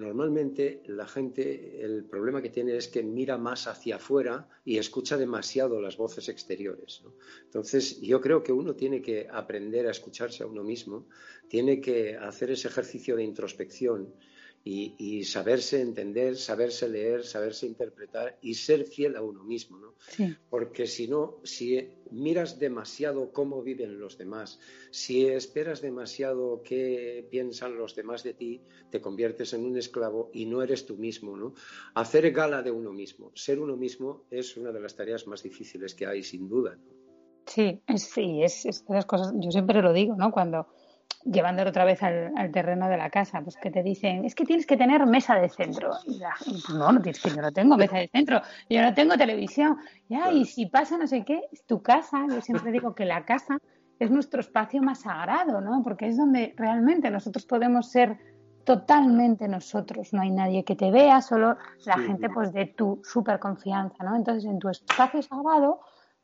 Normalmente 0.00 0.82
la 0.86 1.06
gente, 1.06 1.84
el 1.84 2.04
problema 2.04 2.40
que 2.40 2.48
tiene 2.48 2.74
es 2.74 2.88
que 2.88 3.02
mira 3.02 3.36
más 3.36 3.66
hacia 3.66 3.96
afuera 3.96 4.48
y 4.64 4.78
escucha 4.78 5.18
demasiado 5.18 5.78
las 5.78 5.98
voces 5.98 6.30
exteriores. 6.30 7.02
Entonces, 7.44 8.00
yo 8.00 8.18
creo 8.18 8.42
que 8.42 8.50
uno 8.50 8.74
tiene 8.74 9.02
que 9.02 9.28
aprender 9.30 9.86
a 9.86 9.90
escucharse 9.90 10.42
a 10.42 10.46
uno 10.46 10.64
mismo, 10.64 11.06
tiene 11.48 11.82
que 11.82 12.16
hacer 12.16 12.50
ese 12.50 12.68
ejercicio 12.68 13.14
de 13.14 13.24
introspección 13.24 14.14
y, 14.62 15.24
saberse 15.24 15.80
entender, 15.80 16.36
saberse 16.36 16.88
leer, 16.88 17.24
saberse 17.24 17.66
interpretar 17.66 18.38
y 18.42 18.54
ser 18.54 18.84
fiel 18.84 19.16
a 19.16 19.22
uno 19.22 19.42
mismo, 19.42 19.78
¿no? 19.78 19.94
Porque 20.50 20.86
si 20.86 21.08
no, 21.08 21.38
si 21.44 21.88
miras 22.10 22.58
demasiado 22.58 23.32
cómo 23.32 23.62
viven 23.62 23.98
los 23.98 24.18
demás, 24.18 24.60
si 24.90 25.26
esperas 25.26 25.80
demasiado 25.80 26.62
qué 26.62 27.26
piensan 27.30 27.78
los 27.78 27.94
demás 27.94 28.22
de 28.22 28.34
ti, 28.34 28.60
te 28.90 29.00
conviertes 29.00 29.54
en 29.54 29.64
un 29.64 29.78
esclavo 29.78 30.30
y 30.34 30.44
no 30.44 30.62
eres 30.62 30.84
tú 30.84 30.96
mismo, 30.96 31.36
¿no? 31.36 31.54
Hacer 31.94 32.30
gala 32.32 32.62
de 32.62 32.70
uno 32.70 32.92
mismo, 32.92 33.32
ser 33.34 33.60
uno 33.60 33.76
mismo 33.76 34.24
es 34.30 34.56
una 34.56 34.72
de 34.72 34.80
las 34.80 34.94
tareas 34.94 35.26
más 35.26 35.42
difíciles 35.42 35.94
que 35.94 36.06
hay, 36.06 36.22
sin 36.22 36.48
duda. 36.48 36.76
Sí, 37.46 37.80
sí, 37.96 38.42
es, 38.42 38.66
es 38.66 38.86
de 38.86 38.94
las 38.94 39.06
cosas, 39.06 39.32
yo 39.36 39.50
siempre 39.50 39.80
lo 39.82 39.92
digo, 39.92 40.14
¿no? 40.16 40.30
Cuando 40.30 40.68
llevándolo 41.24 41.70
otra 41.70 41.84
vez 41.84 42.02
al, 42.02 42.32
terreno 42.52 42.88
de 42.88 42.96
la 42.96 43.10
casa, 43.10 43.40
pues 43.42 43.56
que 43.56 43.70
te 43.70 43.82
dicen, 43.82 44.24
es 44.24 44.34
que 44.34 44.44
tienes 44.44 44.66
que 44.66 44.76
tener 44.76 45.04
mesa 45.06 45.36
de 45.36 45.48
centro. 45.48 45.92
Y 46.06 46.20
pues 46.20 46.70
no, 46.70 46.92
no 46.92 47.00
tienes 47.00 47.20
que, 47.22 47.30
yo 47.30 47.42
no 47.42 47.52
tengo 47.52 47.76
mesa 47.76 47.98
de 47.98 48.08
centro, 48.08 48.40
yo 48.68 48.82
no 48.82 48.94
tengo 48.94 49.16
televisión. 49.16 49.78
Ya, 50.08 50.32
y 50.32 50.44
si 50.44 50.66
pasa 50.66 50.96
no 50.96 51.06
sé 51.06 51.24
qué, 51.24 51.42
es 51.52 51.64
tu 51.64 51.82
casa. 51.82 52.26
Yo 52.28 52.40
siempre 52.40 52.72
digo 52.72 52.94
que 52.94 53.04
la 53.04 53.24
casa 53.24 53.58
es 53.98 54.10
nuestro 54.10 54.40
espacio 54.40 54.82
más 54.82 55.00
sagrado, 55.00 55.60
¿no? 55.60 55.82
Porque 55.82 56.08
es 56.08 56.16
donde 56.16 56.54
realmente 56.56 57.10
nosotros 57.10 57.44
podemos 57.44 57.90
ser 57.90 58.18
totalmente 58.64 59.48
nosotros. 59.48 60.12
No 60.12 60.22
hay 60.22 60.30
nadie 60.30 60.64
que 60.64 60.76
te 60.76 60.90
vea, 60.90 61.20
solo 61.20 61.56
la 61.84 61.98
gente 61.98 62.30
pues 62.30 62.52
de 62.52 62.66
tu 62.66 63.00
super 63.04 63.38
confianza, 63.38 64.04
¿no? 64.04 64.16
Entonces, 64.16 64.44
en 64.44 64.58
tu 64.58 64.68
espacio 64.68 65.22
sagrado 65.22 65.80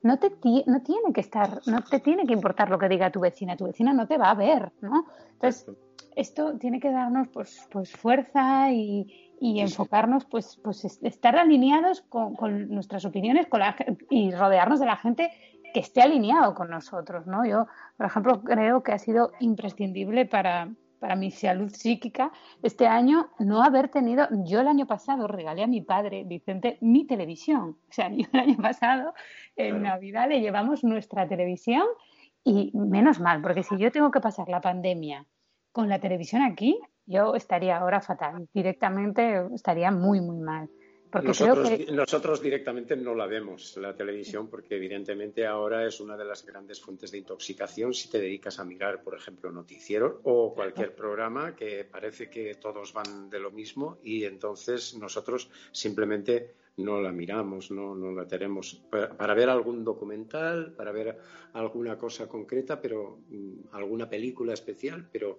no 0.06 0.18
te 0.18 0.30
no 0.66 0.82
tiene 0.82 1.12
que 1.12 1.20
estar, 1.20 1.60
no 1.66 1.82
te 1.82 2.00
tiene 2.00 2.26
que 2.26 2.32
importar 2.32 2.70
lo 2.70 2.78
que 2.78 2.88
diga 2.88 3.10
tu 3.10 3.20
vecina, 3.20 3.56
tu 3.56 3.66
vecina 3.66 3.92
no 3.92 4.06
te 4.06 4.16
va 4.16 4.30
a 4.30 4.34
ver, 4.34 4.72
¿no? 4.80 5.06
Entonces, 5.32 5.66
esto 6.14 6.56
tiene 6.58 6.80
que 6.80 6.90
darnos 6.90 7.28
pues, 7.28 7.68
pues 7.70 7.92
fuerza 7.92 8.72
y, 8.72 9.32
enfocarnos, 9.40 10.24
pues, 10.24 10.58
pues 10.62 10.84
estar 11.02 11.36
alineados 11.36 12.00
con, 12.02 12.68
nuestras 12.70 13.04
opiniones 13.04 13.46
con 13.48 13.60
y 14.08 14.32
rodearnos 14.32 14.80
de 14.80 14.86
la 14.86 14.96
gente 14.96 15.30
que 15.74 15.80
esté 15.80 16.00
alineado 16.00 16.54
con 16.54 16.70
nosotros, 16.70 17.26
¿no? 17.26 17.44
Yo, 17.44 17.66
por 17.98 18.06
ejemplo, 18.06 18.42
creo 18.42 18.82
que 18.82 18.92
ha 18.92 18.98
sido 18.98 19.32
imprescindible 19.40 20.24
para, 20.24 20.70
para 20.98 21.16
mi 21.16 21.30
salud 21.30 21.70
psíquica 21.70 22.32
este 22.62 22.86
año 22.86 23.30
no 23.38 23.62
haber 23.62 23.88
tenido, 23.88 24.28
yo 24.44 24.60
el 24.60 24.68
año 24.68 24.86
pasado 24.86 25.26
regalé 25.26 25.62
a 25.62 25.66
mi 25.66 25.80
padre, 25.80 26.24
Vicente, 26.24 26.78
mi 26.80 27.06
televisión. 27.06 27.78
O 27.88 27.92
sea, 27.92 28.08
yo 28.16 28.26
el 28.32 28.40
año 28.40 28.56
pasado 28.56 29.14
en 29.56 29.82
Navidad 29.82 30.28
le 30.28 30.40
llevamos 30.40 30.84
nuestra 30.84 31.28
televisión 31.28 31.84
y 32.44 32.70
menos 32.74 33.20
mal, 33.20 33.42
porque 33.42 33.62
si 33.62 33.76
yo 33.76 33.90
tengo 33.90 34.10
que 34.10 34.20
pasar 34.20 34.48
la 34.48 34.60
pandemia 34.60 35.26
con 35.72 35.88
la 35.88 35.98
televisión 35.98 36.42
aquí, 36.42 36.78
yo 37.04 37.34
estaría 37.34 37.76
ahora 37.76 38.00
fatal, 38.00 38.48
directamente 38.52 39.46
estaría 39.54 39.90
muy, 39.90 40.20
muy 40.20 40.38
mal 40.38 40.68
nosotros, 41.22 42.42
directamente 42.42 42.96
no 42.96 43.14
la 43.14 43.26
vemos, 43.26 43.76
la 43.76 43.94
televisión, 43.94 44.48
porque 44.48 44.76
evidentemente 44.76 45.46
ahora 45.46 45.86
es 45.86 46.00
una 46.00 46.16
de 46.16 46.24
las 46.24 46.44
grandes 46.44 46.80
fuentes 46.80 47.10
de 47.10 47.18
intoxicación 47.18 47.94
si 47.94 48.10
te 48.10 48.20
dedicas 48.20 48.58
a 48.58 48.64
mirar, 48.64 49.02
por 49.02 49.16
ejemplo, 49.16 49.50
noticiero 49.50 50.20
o 50.24 50.54
cualquier 50.54 50.94
programa 50.94 51.54
que 51.54 51.84
parece 51.84 52.28
que 52.28 52.54
todos 52.54 52.92
van 52.92 53.30
de 53.30 53.38
lo 53.38 53.50
mismo 53.50 53.98
y 54.02 54.24
entonces 54.24 54.96
nosotros 54.96 55.50
simplemente 55.72 56.54
no 56.78 57.00
la 57.00 57.10
miramos, 57.10 57.70
no, 57.70 57.94
no 57.94 58.12
la 58.12 58.26
tenemos. 58.26 58.82
Para, 58.90 59.34
ver 59.34 59.48
algún 59.48 59.82
documental, 59.84 60.74
para 60.74 60.92
ver 60.92 61.18
alguna 61.54 61.96
cosa 61.96 62.28
concreta, 62.28 62.80
pero 62.80 63.18
mm, 63.28 63.72
alguna 63.72 64.08
película 64.08 64.52
especial, 64.52 65.08
pero 65.10 65.38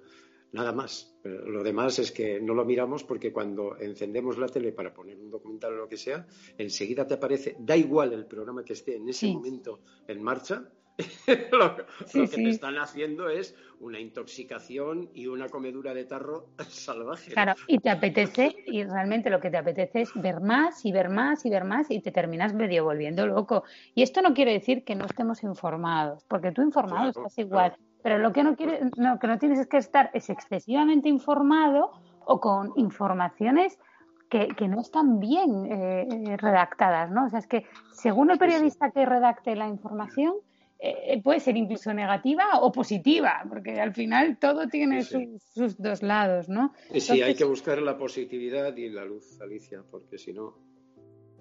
Nada 0.52 0.72
más. 0.72 1.14
Lo 1.24 1.62
demás 1.62 2.00
es 2.00 2.12
que 2.12 2.40
no 2.40 2.54
lo 2.54 2.64
miramos 2.64 3.04
porque 3.04 3.34
cuando 3.34 3.78
encendemos 3.80 4.38
la 4.38 4.48
tele 4.48 4.72
para 4.72 4.94
poner 4.94 5.20
un 5.20 5.30
documental 5.30 5.74
o 5.74 5.78
lo 5.78 5.90
que 5.90 5.98
sea, 5.98 6.26
enseguida 6.58 7.06
te 7.06 7.16
aparece, 7.16 7.58
da 7.60 7.76
igual 7.76 8.14
el 8.14 8.26
programa 8.26 8.64
que 8.64 8.74
esté 8.74 8.96
en 8.96 9.10
ese 9.10 9.28
momento 9.28 9.82
en 10.08 10.22
marcha, 10.22 10.72
lo, 11.52 11.76
que 11.76 12.28
te 12.28 12.50
están 12.50 12.78
haciendo 12.78 13.30
es 13.30 13.56
una 13.80 14.00
intoxicación 14.00 15.10
y 15.14 15.28
una 15.28 15.48
comedura 15.50 15.94
de 15.94 16.06
tarro 16.06 16.48
salvaje. 16.70 17.32
Claro, 17.32 17.54
y 17.68 17.80
te 17.80 17.90
apetece, 17.90 18.56
y 18.66 18.84
realmente 18.84 19.30
lo 19.30 19.40
que 19.40 19.50
te 19.50 19.58
apetece 19.58 20.02
es 20.02 20.12
ver 20.16 20.42
más 20.42 20.86
y 20.86 20.92
ver 20.92 21.10
más 21.10 21.46
y 21.46 21.50
ver 21.50 21.66
más 21.66 21.92
y 21.92 22.02
te 22.02 22.12
terminas 22.12 22.54
medio 22.54 22.84
volviendo 22.84 23.28
loco. 23.28 23.64
Y 23.94 24.02
esto 24.02 24.22
no 24.22 24.34
quiere 24.34 24.54
decir 24.54 24.84
que 24.84 24.96
no 24.96 25.06
estemos 25.06 25.44
informados, 25.44 26.24
porque 26.26 26.52
tú 26.52 26.62
informado 26.62 27.10
estás 27.10 27.38
igual. 27.38 27.76
Pero 28.02 28.20
lo 28.20 28.32
que 28.32 28.44
no, 28.44 28.56
quiere, 28.56 28.82
no, 28.96 29.20
que 29.20 29.28
no 29.28 29.38
tienes 29.38 29.60
es 29.60 29.68
que 29.68 29.78
estar 29.78 30.10
es 30.14 30.30
excesivamente 30.30 31.10
informado 31.10 31.92
o 32.26 32.40
con 32.40 32.72
informaciones 32.78 33.78
que, 34.30 34.50
que 34.50 34.68
no 34.68 34.82
están 34.82 35.20
bien 35.20 35.66
eh, 35.72 36.38
redactadas, 36.38 37.12
¿no? 37.12 37.26
O 37.26 37.30
sea, 37.30 37.40
es 37.40 37.48
que 37.48 37.66
según 37.94 38.32
el 38.32 38.38
periodista 38.38 38.92
que 38.92 39.06
redacte 39.06 39.56
la 39.56 39.68
información, 39.68 40.36
eh, 40.80 41.20
puede 41.24 41.40
ser 41.40 41.58
incluso 41.58 41.92
negativa 41.94 42.60
o 42.62 42.72
positiva, 42.72 43.44
porque 43.50 43.80
al 43.80 43.94
final 43.94 44.38
todo 44.38 44.68
tiene 44.68 45.04
sus, 45.04 45.78
dos 45.78 46.04
lados, 46.04 46.50
¿no? 46.50 46.74
sí, 46.96 47.22
hay 47.22 47.34
que 47.34 47.46
buscar 47.46 47.82
la 47.82 47.98
positividad 47.98 48.76
y 48.78 48.90
la 48.90 49.04
luz, 49.04 49.42
Alicia, 49.42 49.84
porque 49.90 50.20
si 50.20 50.34
no, 50.34 50.56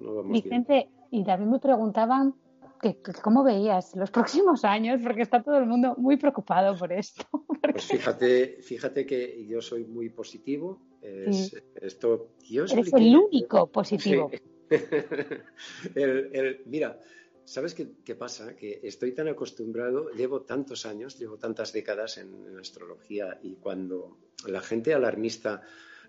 no 0.01 0.14
vamos 0.14 0.33
Vicente, 0.33 0.88
y 1.11 1.22
también 1.22 1.51
me 1.51 1.59
preguntaban 1.59 2.35
que, 2.81 2.96
cómo 3.22 3.44
veías 3.44 3.94
los 3.94 4.11
próximos 4.12 4.64
años, 4.64 5.01
porque 5.03 5.22
está 5.22 5.42
todo 5.42 5.59
el 5.59 5.66
mundo 5.66 5.94
muy 5.99 6.16
preocupado 6.16 6.77
por 6.77 6.92
esto. 6.92 7.25
Pues 7.77 7.88
fíjate, 7.88 8.62
fíjate 8.62 9.05
que 9.05 9.44
yo 9.46 9.61
soy 9.61 9.85
muy 9.85 10.09
positivo. 10.09 10.81
esto, 11.03 12.31
Eres 12.49 12.92
el 12.94 13.16
único 13.16 13.66
positivo. 13.66 14.31
mira, 16.64 16.99
¿Sabes 17.46 17.74
qué, 17.74 18.14
pasa? 18.16 18.56
Que 18.56 18.80
estoy 18.82 19.12
tan 19.12 19.28
acostumbrado, 19.28 20.11
llevo 20.11 20.42
tantos 20.42 20.85
años, 20.85 21.16
llevo 21.16 21.38
tantas 21.38 21.72
décadas 21.72 22.18
en, 22.18 22.59
astrología 22.59 23.38
y 23.40 23.54
cuando 23.54 24.18
la 24.48 24.61
gente 24.61 24.92
alarmista 24.92 25.62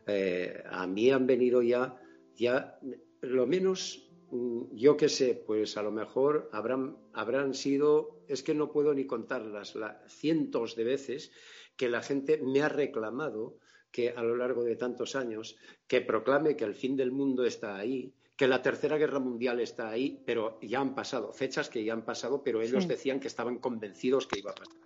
eh, 0.07 0.63
a 0.65 0.87
mí 0.87 1.11
han 1.11 1.27
venido 1.27 1.61
ya, 1.61 1.95
ya 2.35 2.79
lo 3.21 3.45
menos, 3.45 4.09
mm, 4.31 4.75
yo 4.75 4.97
qué 4.97 5.09
sé, 5.09 5.35
pues 5.35 5.77
a 5.77 5.83
lo 5.83 5.91
mejor 5.91 6.49
habrán, 6.53 6.97
habrán 7.13 7.53
sido, 7.53 8.23
es 8.27 8.41
que 8.41 8.55
no 8.55 8.71
puedo 8.71 8.95
ni 8.95 9.05
contarlas, 9.05 9.75
la, 9.75 10.03
cientos 10.07 10.75
de 10.75 10.85
veces 10.85 11.31
que 11.75 11.87
la 11.87 12.01
gente 12.01 12.39
me 12.41 12.63
ha 12.63 12.69
reclamado 12.69 13.59
que 13.91 14.09
a 14.09 14.23
lo 14.23 14.35
largo 14.35 14.63
de 14.63 14.75
tantos 14.75 15.15
años, 15.15 15.55
que 15.87 16.01
proclame 16.01 16.55
que 16.55 16.65
el 16.65 16.73
fin 16.73 16.95
del 16.95 17.11
mundo 17.11 17.45
está 17.45 17.77
ahí, 17.77 18.11
que 18.37 18.47
la 18.47 18.61
Tercera 18.61 18.97
Guerra 18.97 19.19
Mundial 19.19 19.59
está 19.59 19.89
ahí, 19.89 20.21
pero 20.23 20.59
ya 20.61 20.79
han 20.79 20.93
pasado, 20.93 21.33
fechas 21.33 21.69
que 21.69 21.83
ya 21.83 21.93
han 21.93 22.05
pasado, 22.05 22.43
pero 22.43 22.61
ellos 22.61 22.87
decían 22.87 23.19
que 23.19 23.27
estaban 23.27 23.57
convencidos 23.57 24.27
que 24.27 24.39
iba 24.39 24.51
a 24.51 24.55
pasar. 24.55 24.77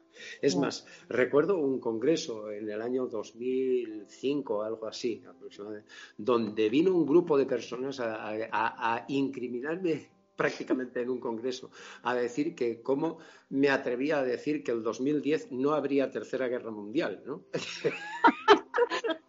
Es 0.42 0.56
más, 0.56 0.86
recuerdo 1.10 1.58
un 1.58 1.80
congreso 1.80 2.50
en 2.52 2.70
el 2.70 2.82
año 2.82 3.08
2005, 3.08 4.64
algo 4.64 4.88
así, 4.88 5.22
aproximadamente, 5.28 5.90
donde 6.18 6.70
vino 6.70 6.96
un 6.96 7.06
grupo 7.06 7.38
de 7.38 7.46
personas 7.46 8.00
a, 8.00 9.06
incriminarme 9.10 10.10
prácticamente 10.36 11.02
en 11.02 11.10
un 11.10 11.20
congreso, 11.20 11.72
a 12.04 12.16
decir 12.16 12.56
que 12.56 12.82
cómo 12.82 13.20
me 13.50 13.70
atrevía 13.70 14.20
a 14.20 14.24
decir 14.24 14.64
que 14.64 14.72
el 14.72 14.82
2010 14.82 15.52
no 15.52 15.74
habría 15.74 16.10
tercera 16.10 16.48
guerra 16.48 16.72
mundial, 16.72 17.22
¿no? 17.26 17.44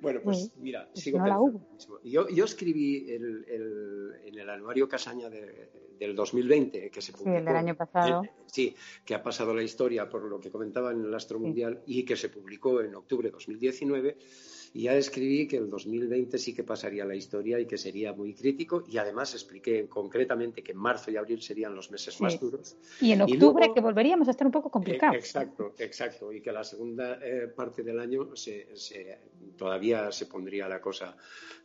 bueno, 0.00 0.20
pues 0.22 0.52
mira, 0.58 0.88
sigo 0.94 1.18
pensando. 1.18 1.60
Yo, 2.04 2.28
yo 2.28 2.44
escribí 2.44 3.06
en 3.08 4.38
el 4.38 4.50
anuario 4.50 4.88
Casaña 4.88 5.28
del 5.28 6.14
2020, 6.14 6.90
que 6.90 7.02
se 7.02 7.12
publicó. 7.12 7.30
Sí, 7.30 7.36
el 7.36 7.44
del 7.44 7.56
año 7.56 7.74
pasado. 7.74 8.22
sí, 8.46 8.74
que 9.04 9.14
ha 9.14 9.22
pasado 9.22 9.54
la 9.54 9.62
historia 9.62 10.08
por 10.08 10.22
lo 10.22 10.40
que 10.40 10.50
comentaba 10.50 10.92
en 10.92 11.04
el 11.04 11.14
Astro 11.14 11.38
Mundial 11.38 11.82
y 11.86 12.04
que 12.04 12.16
se 12.16 12.28
publicó 12.28 12.80
en 12.80 12.94
octubre 12.94 13.28
de 13.28 13.32
2019 13.32 14.16
y 14.72 14.82
ya 14.82 14.94
escribí 14.94 15.46
que 15.46 15.56
el 15.56 15.70
2020 15.70 16.38
sí 16.38 16.54
que 16.54 16.64
pasaría 16.64 17.04
la 17.04 17.14
historia 17.14 17.58
y 17.58 17.66
que 17.66 17.78
sería 17.78 18.12
muy 18.12 18.34
crítico 18.34 18.84
y 18.86 18.98
además 18.98 19.32
expliqué 19.34 19.88
concretamente 19.88 20.62
que 20.62 20.74
marzo 20.74 21.10
y 21.10 21.16
abril 21.16 21.40
serían 21.40 21.74
los 21.74 21.90
meses 21.90 22.20
más 22.20 22.38
duros. 22.38 22.76
Y 23.00 23.12
en 23.12 23.22
octubre 23.22 23.70
que 23.74 23.80
volveríamos 23.80 24.28
a 24.28 24.32
estar 24.32 24.46
un 24.46 24.52
poco 24.52 24.70
complicados. 24.70 25.16
Eh, 25.16 25.18
exacto, 25.18 25.74
exacto. 25.78 26.32
Y 26.32 26.40
que 26.40 26.52
la 26.52 26.64
segunda 26.64 27.18
eh, 27.22 27.48
parte 27.48 27.82
del 27.82 27.98
año 27.98 28.30
todavía 29.56 30.12
se 30.12 30.26
pondría 30.26 30.68
la 30.68 30.80
cosa 30.80 31.16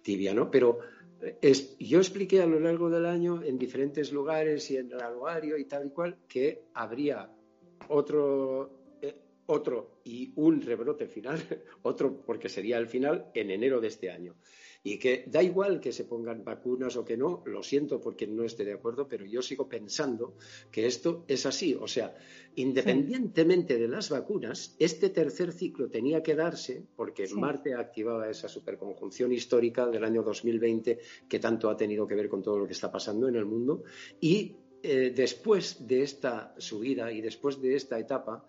tibia, 0.02 0.34
¿no? 0.34 0.50
Pero 0.50 0.80
eh, 1.22 1.54
yo 1.80 2.00
expliqué 2.00 2.42
a 2.42 2.48
lo 2.48 2.60
largo 2.60 2.90
del 2.90 3.06
año 3.06 3.42
en 3.44 3.58
diferentes 3.58 4.12
lugares 4.12 4.70
y 4.72 4.78
en 4.78 4.92
el 4.92 5.02
anuario 5.02 5.58
y 5.58 5.66
tal 5.66 5.88
y 5.88 5.90
cual 5.90 6.18
que 6.28 6.64
habría 6.74 7.30
otro 7.90 8.83
otro 9.48 10.00
y 10.04 10.32
un 10.36 10.62
rebrote 10.62 11.08
final, 11.08 11.40
otro 11.84 12.22
porque 12.26 12.50
sería 12.50 12.78
el 12.78 12.88
final 12.88 13.32
en 13.34 13.52
enero 13.52 13.80
de 13.82 13.88
este 13.88 14.10
año. 14.10 14.36
Y 14.86 15.00
que 15.00 15.24
da 15.28 15.42
igual 15.42 15.80
que 15.80 15.94
se 15.94 16.04
pongan 16.04 16.44
vacunas 16.44 16.98
o 16.98 17.06
que 17.06 17.16
no, 17.16 17.42
lo 17.46 17.64
siento 17.64 18.02
porque 18.02 18.28
no 18.28 18.44
esté 18.44 18.66
de 18.66 18.74
acuerdo, 18.74 19.08
pero 19.08 19.26
yo 19.26 19.42
sigo 19.42 19.70
pensando 19.70 20.36
que 20.70 20.86
esto 20.86 21.24
es 21.30 21.46
así. 21.46 21.74
O 21.74 21.88
sea, 21.88 22.14
independientemente 22.56 23.78
de 23.78 23.88
las 23.88 24.10
vacunas, 24.10 24.76
este 24.80 25.10
tercer 25.10 25.54
ciclo 25.54 25.90
tenía 25.90 26.22
que 26.22 26.36
darse 26.36 26.84
porque 26.98 27.30
Marte 27.34 27.74
activaba 27.76 28.30
esa 28.30 28.50
superconjunción 28.50 29.32
histórica 29.32 29.88
del 29.88 30.04
año 30.04 30.22
2020 30.22 31.00
que 31.30 31.40
tanto 31.40 31.70
ha 31.70 31.78
tenido 31.78 32.06
que 32.06 32.16
ver 32.16 32.28
con 32.28 32.44
todo 32.44 32.60
lo 32.60 32.68
que 32.68 32.74
está 32.74 32.92
pasando 32.92 33.30
en 33.30 33.38
el 33.38 33.46
mundo. 33.46 33.84
Y 34.20 34.58
eh, 34.86 35.14
después 35.16 35.88
de 35.88 36.04
esta 36.04 36.54
subida 36.58 37.10
y 37.10 37.22
después 37.22 37.62
de 37.62 37.74
esta 37.76 37.98
etapa, 37.98 38.46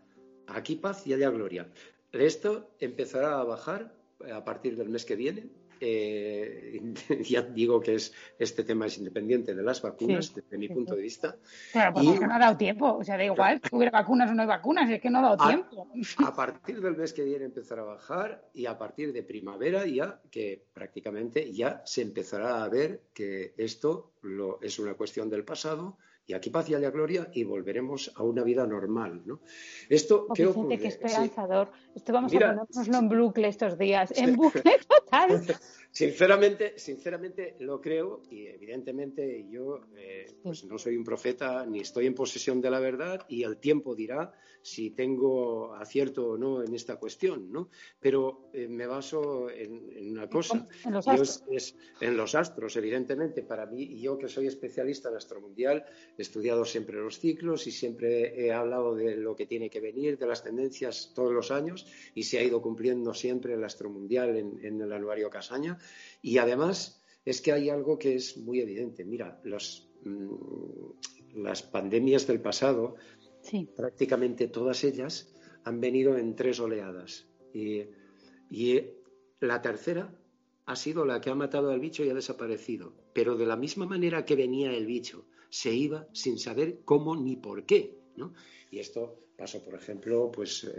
Aquí 0.49 0.77
paz 0.77 1.07
y 1.07 1.15
allá 1.15 1.31
gloria. 1.31 1.69
Esto 2.13 2.71
empezará 2.79 3.41
a 3.41 3.45
bajar 3.45 3.93
a 4.33 4.45
partir 4.45 4.77
del 4.77 4.89
mes 4.89 5.05
que 5.05 5.17
viene. 5.17 5.49
Eh, 5.81 6.81
ya 7.29 7.43
digo 7.43 7.81
que 7.81 7.97
es, 7.97 8.15
este 8.39 8.65
tema 8.65 8.87
es 8.87 8.97
independiente 8.99 9.55
de 9.55 9.63
las 9.63 9.83
vacunas, 9.83 10.35
desde 10.35 10.57
mi 10.57 10.69
punto 10.69 10.95
de 10.95 11.03
vista. 11.03 11.37
Claro, 11.73 11.95
porque 11.95 12.27
no 12.27 12.35
ha 12.35 12.39
dado 12.39 12.57
tiempo. 12.57 12.95
O 12.95 13.05
sea, 13.05 13.17
da 13.17 13.25
igual 13.25 13.61
si 13.63 13.75
hubiera 13.75 13.91
vacunas 13.91 14.31
o 14.31 14.35
no 14.35 14.43
hay 14.43 14.49
vacunas, 14.49 14.89
es 14.91 15.01
que 15.01 15.11
no 15.11 15.19
ha 15.19 15.23
dado 15.23 15.47
tiempo. 15.47 15.89
A 16.25 16.35
partir 16.35 16.81
del 16.81 16.97
mes 16.97 17.13
que 17.13 17.25
viene 17.25 17.45
empezará 17.47 17.83
a 17.83 17.87
bajar 17.87 18.49
y 18.55 18.67
a 18.67 18.79
partir 18.79 19.13
de 19.13 19.23
primavera 19.23 19.87
ya, 19.87 20.21
que 20.31 20.65
prácticamente 20.73 21.53
ya 21.53 21.83
se 21.85 22.03
empezará 22.03 22.65
a 22.65 22.69
ver 22.69 23.03
que 23.13 23.55
esto 23.57 24.13
lo, 24.23 24.61
es 24.63 24.79
una 24.79 24.95
cuestión 24.95 25.29
del 25.29 25.45
pasado 25.45 25.99
y 26.27 26.33
aquí 26.33 26.51
paz 26.51 26.69
y 26.71 26.73
la 26.73 26.91
gloria 26.91 27.29
y 27.33 27.45
volveremos 27.45 28.11
a 28.15 28.23
una 28.23 28.43
vida 28.43 28.67
normal, 28.67 29.23
¿no? 29.27 29.41
Esto, 29.89 30.27
¿qué 30.35 30.47
ocurre? 30.47 30.79
qué 30.79 30.89
esperanzador. 30.89 31.71
Esto 31.95 32.13
vamos 32.13 32.35
a 32.35 32.39
ponernoslo 32.39 32.99
en 32.99 33.09
bucle 33.09 33.49
estos 33.49 33.79
días, 33.79 34.13
en 34.17 34.37
bucle 34.37 34.63
total. 34.89 35.45
Sinceramente, 35.91 36.79
sinceramente 36.79 37.57
lo 37.61 37.81
creo 37.81 38.23
y 38.31 38.47
evidentemente 38.47 39.47
yo 39.49 39.81
eh, 39.97 40.27
pues 40.43 40.65
no 40.65 40.79
soy 40.79 40.97
un 40.97 41.05
profeta 41.05 41.65
ni 41.67 41.81
estoy 41.81 42.07
en 42.07 42.15
posesión 42.15 42.61
de 42.61 42.71
la 42.71 42.81
verdad 42.81 43.25
y 43.29 43.43
el 43.43 43.59
tiempo 43.59 43.95
dirá 43.95 44.33
si 44.65 44.91
tengo 44.91 45.75
acierto 45.75 46.31
o 46.31 46.39
no 46.39 46.63
en 46.63 46.75
esta 46.75 46.97
cuestión, 46.97 47.53
¿no? 47.53 47.69
Pero 48.01 48.49
eh, 48.55 48.67
me 48.67 48.87
baso 48.87 49.51
en, 49.51 50.11
una 50.11 50.29
cosa. 50.29 50.67
En 50.87 50.93
los 50.93 51.07
astros. 51.07 51.45
Es, 51.51 51.77
en 52.01 52.17
los 52.17 52.35
astros, 52.35 52.75
evidentemente. 52.77 53.43
Para 53.43 53.67
mí, 53.67 53.83
y 53.83 54.01
yo 54.01 54.17
que 54.17 54.27
soy 54.27 54.47
especialista 54.47 55.11
en 55.11 55.17
astromundial, 55.17 55.85
he 56.17 56.23
estudiado 56.23 56.65
siempre 56.65 56.97
los 56.97 57.21
ciclos 57.21 57.67
y 57.67 57.73
siempre 57.73 58.43
he 58.43 58.53
hablado 58.53 58.95
de 58.95 59.17
lo 59.17 59.37
que 59.37 59.45
tiene 59.45 59.69
que 59.69 59.81
venir, 59.81 60.17
de 60.17 60.27
las 60.27 60.43
tendencias 60.43 61.13
todos 61.15 61.33
los 61.33 61.51
años 61.51 61.87
y 62.15 62.23
se 62.23 62.39
ha 62.39 62.43
ido 62.43 62.63
cumpliendo 62.63 63.13
siempre 63.13 63.53
el 63.53 63.65
astromundial 63.65 64.37
en, 64.37 64.65
en 64.65 64.81
el 64.81 64.93
anuario 64.93 65.29
Casaña. 65.29 65.79
Y 66.23 66.39
además 66.39 67.03
es 67.25 67.41
que 67.41 67.53
hay 67.53 67.69
algo 67.69 67.99
que 67.99 68.15
es 68.15 68.37
muy 68.37 68.61
evidente. 68.61 69.05
Mira, 69.05 69.41
mm, 70.05 71.43
las 71.43 71.63
pandemias 71.63 72.27
del 72.27 72.41
pasado, 72.41 72.97
prácticamente 73.77 74.49
todas 74.49 74.85
ellas 74.85 75.35
han 75.65 75.81
venido 75.81 76.17
en 76.17 76.35
tres 76.35 76.61
oleadas. 76.61 77.27
Y, 77.53 77.83
la 79.41 79.61
tercera 79.61 80.15
ha 80.65 80.77
sido 80.77 81.05
la 81.05 81.21
que 81.21 81.31
ha 81.31 81.35
matado 81.35 81.71
al 81.71 81.81
bicho 81.81 82.05
y 82.05 82.11
ha 82.11 82.15
desaparecido. 82.15 82.95
Pero 83.13 83.37
de 83.37 83.47
la 83.47 83.57
misma 83.57 83.87
manera 83.87 84.25
que 84.25 84.37
venía 84.37 84.73
el 84.73 84.87
bicho, 84.87 85.27
se 85.51 85.75
iba 85.75 86.09
sin 86.13 86.39
saber 86.39 86.81
cómo 86.85 87.17
ni 87.17 87.37
por 87.37 87.67
qué. 87.67 87.99
Y 88.71 88.79
esto 88.79 89.24
Pasó, 89.37 89.63
por 89.65 89.75
ejemplo, 89.75 90.31
pues 90.31 90.71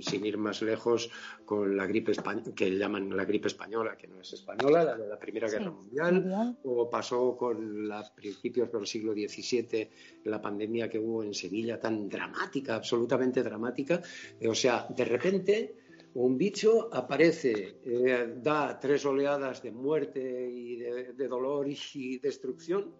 sin 0.00 0.26
ir 0.26 0.36
más 0.36 0.62
lejos, 0.62 1.10
con 1.44 1.76
la 1.76 1.86
gripe 1.86 2.12
que 2.56 2.76
llaman 2.76 3.16
la 3.16 3.24
gripe 3.24 3.46
española, 3.46 3.96
que 3.96 4.08
no 4.08 4.20
es 4.20 4.32
española, 4.32 4.82
la 4.82 4.96
de 4.96 5.06
la 5.06 5.18
Primera 5.18 5.48
Guerra 5.48 5.70
mundial, 5.70 6.58
o 6.64 6.90
pasó 6.90 7.36
con 7.36 7.86
los 7.86 8.10
principios 8.10 8.72
del 8.72 8.86
siglo 8.86 9.12
XVII, 9.12 9.90
la 10.24 10.42
pandemia 10.42 10.90
que 10.90 10.98
hubo 10.98 11.22
en 11.22 11.34
Sevilla, 11.34 11.78
tan 11.78 12.08
dramática, 12.08 12.74
absolutamente 12.74 13.44
dramática. 13.44 14.02
O 14.48 14.54
sea, 14.54 14.86
de 14.90 15.04
repente 15.04 15.76
un 16.14 16.36
bicho 16.36 16.92
aparece, 16.92 17.78
eh, 17.84 18.34
da 18.36 18.78
tres 18.78 19.04
oleadas 19.06 19.62
de 19.62 19.72
muerte 19.72 20.50
y 20.50 20.76
de, 20.76 21.28
dolor 21.28 21.66
y, 21.68 22.18
destrucción, 22.18 22.94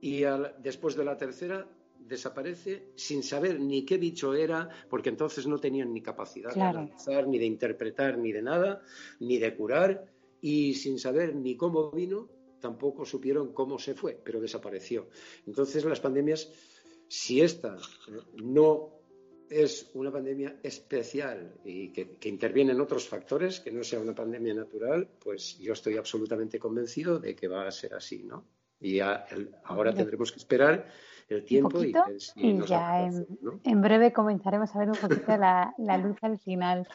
y 0.00 0.22
después 0.58 0.96
de 0.96 1.04
la 1.04 1.16
tercera 1.16 1.68
desaparece 2.06 2.92
sin 2.94 3.22
saber 3.22 3.60
ni 3.60 3.84
qué 3.84 3.98
bicho 3.98 4.34
era, 4.34 4.68
porque 4.88 5.10
entonces 5.10 5.46
no 5.46 5.58
tenían 5.58 5.92
ni 5.92 6.02
capacidad 6.02 6.54
de 6.54 6.62
analizar, 6.62 7.26
ni 7.26 7.38
de 7.38 7.46
interpretar, 7.46 8.18
ni 8.18 8.32
de 8.32 8.42
nada, 8.42 8.82
ni 9.20 9.38
de 9.38 9.54
curar, 9.54 10.06
y 10.40 10.74
sin 10.74 10.98
saber 10.98 11.34
ni 11.34 11.56
cómo 11.56 11.90
vino, 11.90 12.28
tampoco 12.60 13.04
supieron 13.04 13.52
cómo 13.52 13.78
se 13.78 13.94
fue, 13.94 14.18
pero 14.22 14.40
desapareció. 14.40 15.08
Entonces 15.46 15.84
las 15.84 16.00
pandemias, 16.00 16.50
si 17.08 17.40
esta 17.40 17.76
no 18.36 18.96
es 19.48 19.90
una 19.94 20.10
pandemia 20.10 20.58
especial 20.62 21.54
y 21.64 21.90
que, 21.92 22.28
interviene 22.28 22.72
en 22.72 22.80
otros 22.80 23.08
factores, 23.08 23.60
que 23.60 23.70
no 23.70 23.84
sea 23.84 24.00
una 24.00 24.14
pandemia 24.14 24.54
natural, 24.54 25.08
pues 25.22 25.58
yo 25.58 25.72
estoy 25.72 25.96
absolutamente 25.96 26.58
convencido 26.58 27.18
de 27.18 27.34
que 27.34 27.48
va 27.48 27.66
a 27.66 27.70
ser 27.70 27.94
así, 27.94 28.24
¿no? 28.24 28.44
Y 28.80 29.00
ahora 29.00 29.94
tendremos 29.94 30.32
que 30.32 30.38
esperar 30.38 30.86
el 31.28 31.44
tiempo 31.44 31.82
y, 31.82 31.92
ya 32.66 33.08
en, 33.64 33.82
breve 33.82 34.12
comenzaremos 34.12 34.74
a 34.74 34.78
ver 34.78 34.90
un 34.90 34.96
poquito 34.96 35.36
la, 35.36 35.74
luz 36.02 36.16
al 36.22 36.38
final. 36.38 36.86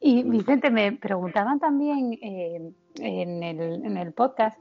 Y 0.00 0.22
Vicente, 0.22 0.70
me 0.70 0.92
preguntaban 0.92 1.58
también 1.58 2.12
eh, 2.22 2.72
en, 2.96 3.42
el, 3.42 3.84
en, 3.84 3.96
el, 3.96 4.12
podcast 4.12 4.58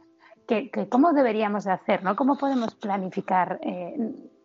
que, 0.47 0.71
cómo 0.89 1.13
deberíamos 1.13 1.65
de 1.65 1.71
hacer, 1.71 2.03
¿no? 2.03 2.15
¿Cómo 2.15 2.37
podemos 2.37 2.73
planificar 2.75 3.59
eh, 3.61 3.95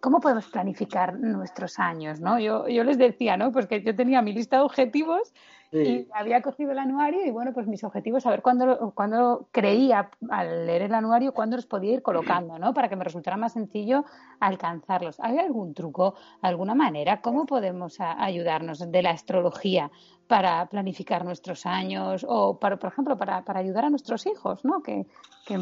¿cómo 0.03 0.21
podemos 0.21 0.49
planificar 0.49 1.18
nuestros 1.18 1.79
años? 1.79 2.21
¿no? 2.21 2.38
Yo, 2.40 2.66
yo 2.66 2.83
les 2.83 2.99
decía, 2.99 3.37
¿no? 3.37 3.53
Pues 3.53 3.68
que 3.68 3.83
yo 3.83 3.95
tenía 3.95 4.21
mi 4.21 4.33
lista 4.33 4.57
de 4.57 4.64
objetivos 4.64 5.33
y 5.72 6.06
había 6.12 6.42
cogido 6.42 6.72
el 6.72 6.78
anuario 6.78 7.24
y 7.24 7.30
bueno, 7.30 7.52
pues 7.54 7.66
mis 7.66 7.82
objetivos, 7.82 8.26
a 8.26 8.30
ver 8.30 8.42
cuándo, 8.42 8.92
cuándo 8.94 9.48
creía 9.52 10.11
al 10.28 10.66
leer 10.66 10.82
el 10.82 10.94
anuario, 10.94 11.32
cuándo 11.32 11.56
los 11.56 11.66
podía 11.66 11.94
ir 11.94 12.02
colocando, 12.02 12.58
¿no? 12.58 12.74
Para 12.74 12.88
que 12.88 12.96
me 12.96 13.04
resultara 13.04 13.38
más 13.38 13.54
sencillo 13.54 14.04
alcanzarlos. 14.38 15.18
¿Hay 15.20 15.38
algún 15.38 15.72
truco, 15.72 16.14
alguna 16.42 16.74
manera? 16.74 17.22
¿Cómo 17.22 17.46
podemos 17.46 17.98
ayudarnos 18.00 18.90
de 18.90 19.02
la 19.02 19.11
astrología 19.11 19.90
para 20.26 20.66
planificar 20.66 21.24
nuestros 21.24 21.64
años 21.64 22.24
o, 22.28 22.58
para, 22.58 22.76
por 22.76 22.92
ejemplo, 22.92 23.16
para, 23.16 23.44
para 23.44 23.61
ayudar 23.61 23.87
a 23.87 23.90
nuestros 23.90 24.26
hijos, 24.26 24.64
¿no? 24.64 24.82
Que, 24.82 25.06
que, 25.46 25.58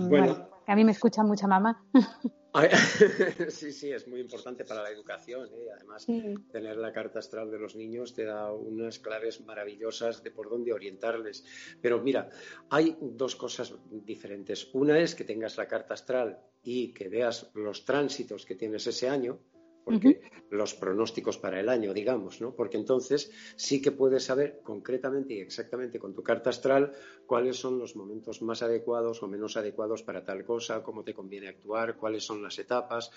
a 0.70 0.76
mí 0.76 0.84
me 0.84 0.92
escucha 0.92 1.22
mucha 1.24 1.46
mamá. 1.46 1.84
sí, 3.48 3.72
sí, 3.72 3.92
es 3.92 4.08
muy 4.08 4.20
importante 4.20 4.64
para 4.64 4.82
la 4.82 4.90
educación. 4.90 5.48
¿eh? 5.54 5.68
Además, 5.74 6.06
tener 6.50 6.76
la 6.76 6.92
carta 6.92 7.20
astral 7.20 7.50
de 7.50 7.58
los 7.58 7.76
niños 7.76 8.14
te 8.14 8.24
da 8.24 8.52
unas 8.52 8.98
claves 8.98 9.40
maravillosas 9.42 10.22
de 10.22 10.30
por 10.30 10.50
dónde 10.50 10.72
orientarles. 10.72 11.44
Pero 11.80 12.00
mira, 12.00 12.28
hay 12.68 12.96
dos 13.00 13.36
cosas 13.36 13.74
diferentes. 13.90 14.68
Una 14.72 14.98
es 14.98 15.14
que 15.14 15.24
tengas 15.24 15.56
la 15.58 15.68
carta 15.68 15.94
astral 15.94 16.40
y 16.62 16.92
que 16.92 17.08
veas 17.08 17.50
los 17.54 17.84
tránsitos 17.84 18.44
que 18.44 18.56
tienes 18.56 18.86
ese 18.86 19.08
año 19.08 19.38
porque 19.84 20.20
los 20.50 20.74
pronósticos 20.74 21.38
para 21.38 21.60
el 21.60 21.68
año, 21.68 21.94
digamos, 21.94 22.40
¿no? 22.40 22.54
Porque 22.54 22.76
entonces 22.76 23.30
sí 23.56 23.80
que 23.80 23.92
puedes 23.92 24.24
saber 24.24 24.60
concretamente 24.62 25.34
y 25.34 25.40
exactamente 25.40 25.98
con 25.98 26.14
tu 26.14 26.22
carta 26.22 26.50
astral 26.50 26.92
cuáles 27.26 27.56
son 27.56 27.78
los 27.78 27.94
momentos 27.94 28.42
más 28.42 28.62
adecuados 28.62 29.22
o 29.22 29.28
menos 29.28 29.56
adecuados 29.56 30.02
para 30.02 30.24
tal 30.24 30.44
cosa, 30.44 30.82
cómo 30.82 31.04
te 31.04 31.14
conviene 31.14 31.48
actuar, 31.48 31.96
cuáles 31.96 32.24
son 32.24 32.42
las 32.42 32.58
etapas. 32.58 33.10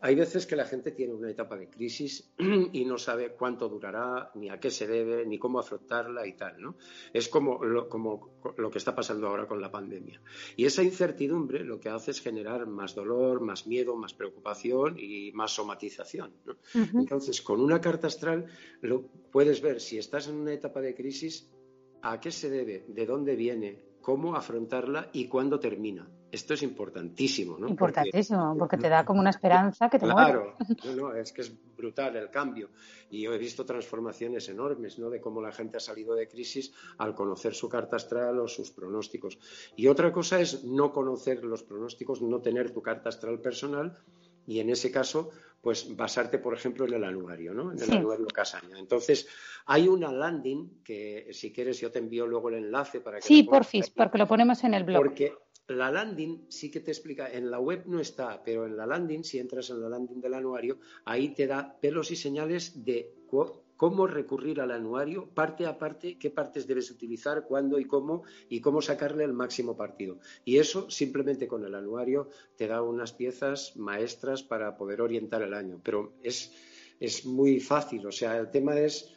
Hay 0.00 0.14
veces 0.14 0.46
que 0.46 0.56
la 0.56 0.64
gente 0.64 0.90
tiene 0.90 1.14
una 1.14 1.30
etapa 1.30 1.56
de 1.56 1.68
crisis 1.68 2.32
y 2.72 2.84
no 2.84 2.98
sabe 2.98 3.32
cuánto 3.34 3.68
durará, 3.68 4.30
ni 4.34 4.50
a 4.50 4.58
qué 4.58 4.70
se 4.70 4.86
debe, 4.86 5.24
ni 5.26 5.38
cómo 5.38 5.60
afrontarla 5.60 6.26
y 6.26 6.32
tal, 6.32 6.60
¿no? 6.60 6.76
Es 7.12 7.28
como 7.28 7.64
lo, 7.64 7.88
como 7.88 8.40
lo 8.56 8.70
que 8.70 8.78
está 8.78 8.94
pasando 8.94 9.28
ahora 9.28 9.46
con 9.46 9.60
la 9.60 9.70
pandemia. 9.70 10.20
Y 10.56 10.64
esa 10.64 10.82
incertidumbre 10.82 11.64
lo 11.64 11.78
que 11.78 11.88
hace 11.88 12.10
es 12.10 12.20
generar 12.20 12.66
más 12.66 12.94
dolor, 12.94 13.40
más 13.40 13.66
miedo, 13.66 13.94
más 13.96 14.14
preocupación 14.14 14.96
y 14.98 15.30
más 15.32 15.52
somatización 15.52 16.09
entonces, 16.74 17.40
con 17.42 17.60
una 17.60 17.80
carta 17.80 18.06
astral 18.06 18.46
lo 18.80 19.02
puedes 19.30 19.60
ver 19.60 19.80
si 19.80 19.98
estás 19.98 20.28
en 20.28 20.36
una 20.36 20.52
etapa 20.52 20.80
de 20.80 20.94
crisis, 20.94 21.50
a 22.02 22.20
qué 22.20 22.30
se 22.30 22.50
debe, 22.50 22.84
de 22.88 23.06
dónde 23.06 23.36
viene, 23.36 23.90
cómo 24.00 24.34
afrontarla 24.34 25.10
y 25.12 25.26
cuándo 25.26 25.60
termina. 25.60 26.08
Esto 26.32 26.54
es 26.54 26.62
importantísimo, 26.62 27.58
¿no? 27.58 27.68
Importantísimo, 27.68 28.56
porque, 28.56 28.76
te 28.76 28.88
da 28.88 29.04
como 29.04 29.20
una 29.20 29.30
esperanza 29.30 29.90
que 29.90 29.98
te 29.98 30.06
Claro, 30.06 30.54
no, 30.84 30.94
no, 30.94 31.12
es 31.12 31.32
que 31.32 31.40
es 31.40 31.52
brutal 31.76 32.14
el 32.16 32.30
cambio. 32.30 32.70
Y 33.10 33.22
yo 33.22 33.34
he 33.34 33.38
visto 33.38 33.66
transformaciones 33.66 34.48
enormes, 34.48 34.98
¿no? 35.00 35.10
De 35.10 35.20
cómo 35.20 35.42
la 35.42 35.50
gente 35.50 35.78
ha 35.78 35.80
salido 35.80 36.14
de 36.14 36.28
crisis 36.28 36.72
al 36.98 37.16
conocer 37.16 37.54
su 37.54 37.68
carta 37.68 37.96
astral 37.96 38.38
o 38.38 38.46
sus 38.46 38.70
pronósticos. 38.70 39.40
Y 39.74 39.88
otra 39.88 40.12
cosa 40.12 40.40
es 40.40 40.62
no 40.62 40.92
conocer 40.92 41.44
los 41.44 41.64
pronósticos, 41.64 42.22
no 42.22 42.40
tener 42.40 42.70
tu 42.70 42.80
carta 42.80 43.08
astral 43.08 43.40
personal 43.40 43.98
y 44.46 44.60
en 44.60 44.70
ese 44.70 44.90
caso 44.90 45.30
pues 45.60 45.94
basarte, 45.94 46.38
por 46.38 46.54
ejemplo, 46.54 46.86
en 46.86 46.94
el 46.94 47.04
anuario, 47.04 47.52
¿no? 47.52 47.72
En 47.72 47.80
el 47.80 47.92
anuario 47.92 48.26
Casaña. 48.26 48.78
Entonces, 48.78 49.28
hay 49.66 49.88
una 49.88 50.10
landing 50.10 50.82
que, 50.82 51.28
si 51.32 51.52
quieres, 51.52 51.80
yo 51.80 51.90
te 51.90 51.98
envío 51.98 52.26
luego 52.26 52.48
el 52.48 52.56
enlace 52.56 53.00
para 53.00 53.18
que... 53.18 53.26
Sí, 53.26 53.42
porfis, 53.42 53.90
porque 53.90 54.18
lo 54.18 54.26
ponemos 54.26 54.64
en 54.64 54.74
el 54.74 54.84
blog. 54.84 55.02
Porque 55.02 55.34
la 55.68 55.90
landing 55.90 56.46
sí 56.48 56.70
que 56.70 56.80
te 56.80 56.90
explica, 56.90 57.30
en 57.30 57.50
la 57.50 57.60
web 57.60 57.84
no 57.86 58.00
está, 58.00 58.42
pero 58.42 58.66
en 58.66 58.76
la 58.76 58.86
landing, 58.86 59.22
si 59.22 59.38
entras 59.38 59.70
en 59.70 59.82
la 59.82 59.88
landing 59.88 60.20
del 60.20 60.34
anuario, 60.34 60.78
ahí 61.04 61.34
te 61.34 61.46
da 61.46 61.78
pelos 61.80 62.10
y 62.10 62.16
señales 62.16 62.84
de 62.84 63.14
cómo 63.80 64.06
recurrir 64.06 64.60
al 64.60 64.72
anuario, 64.72 65.30
parte 65.30 65.64
a 65.64 65.78
parte, 65.78 66.18
qué 66.18 66.28
partes 66.28 66.66
debes 66.66 66.90
utilizar, 66.90 67.46
cuándo 67.46 67.78
y 67.78 67.86
cómo, 67.86 68.24
y 68.50 68.60
cómo 68.60 68.82
sacarle 68.82 69.24
el 69.24 69.32
máximo 69.32 69.74
partido. 69.74 70.18
Y 70.44 70.58
eso 70.58 70.90
simplemente 70.90 71.48
con 71.48 71.64
el 71.64 71.74
anuario 71.74 72.28
te 72.56 72.66
da 72.66 72.82
unas 72.82 73.14
piezas 73.14 73.74
maestras 73.78 74.42
para 74.42 74.76
poder 74.76 75.00
orientar 75.00 75.40
el 75.40 75.54
año. 75.54 75.80
Pero 75.82 76.12
es, 76.22 76.52
muy 77.24 77.58
fácil, 77.58 78.06
o 78.06 78.12
sea, 78.12 78.36
el 78.36 78.50
tema 78.50 78.78
es... 78.78 79.14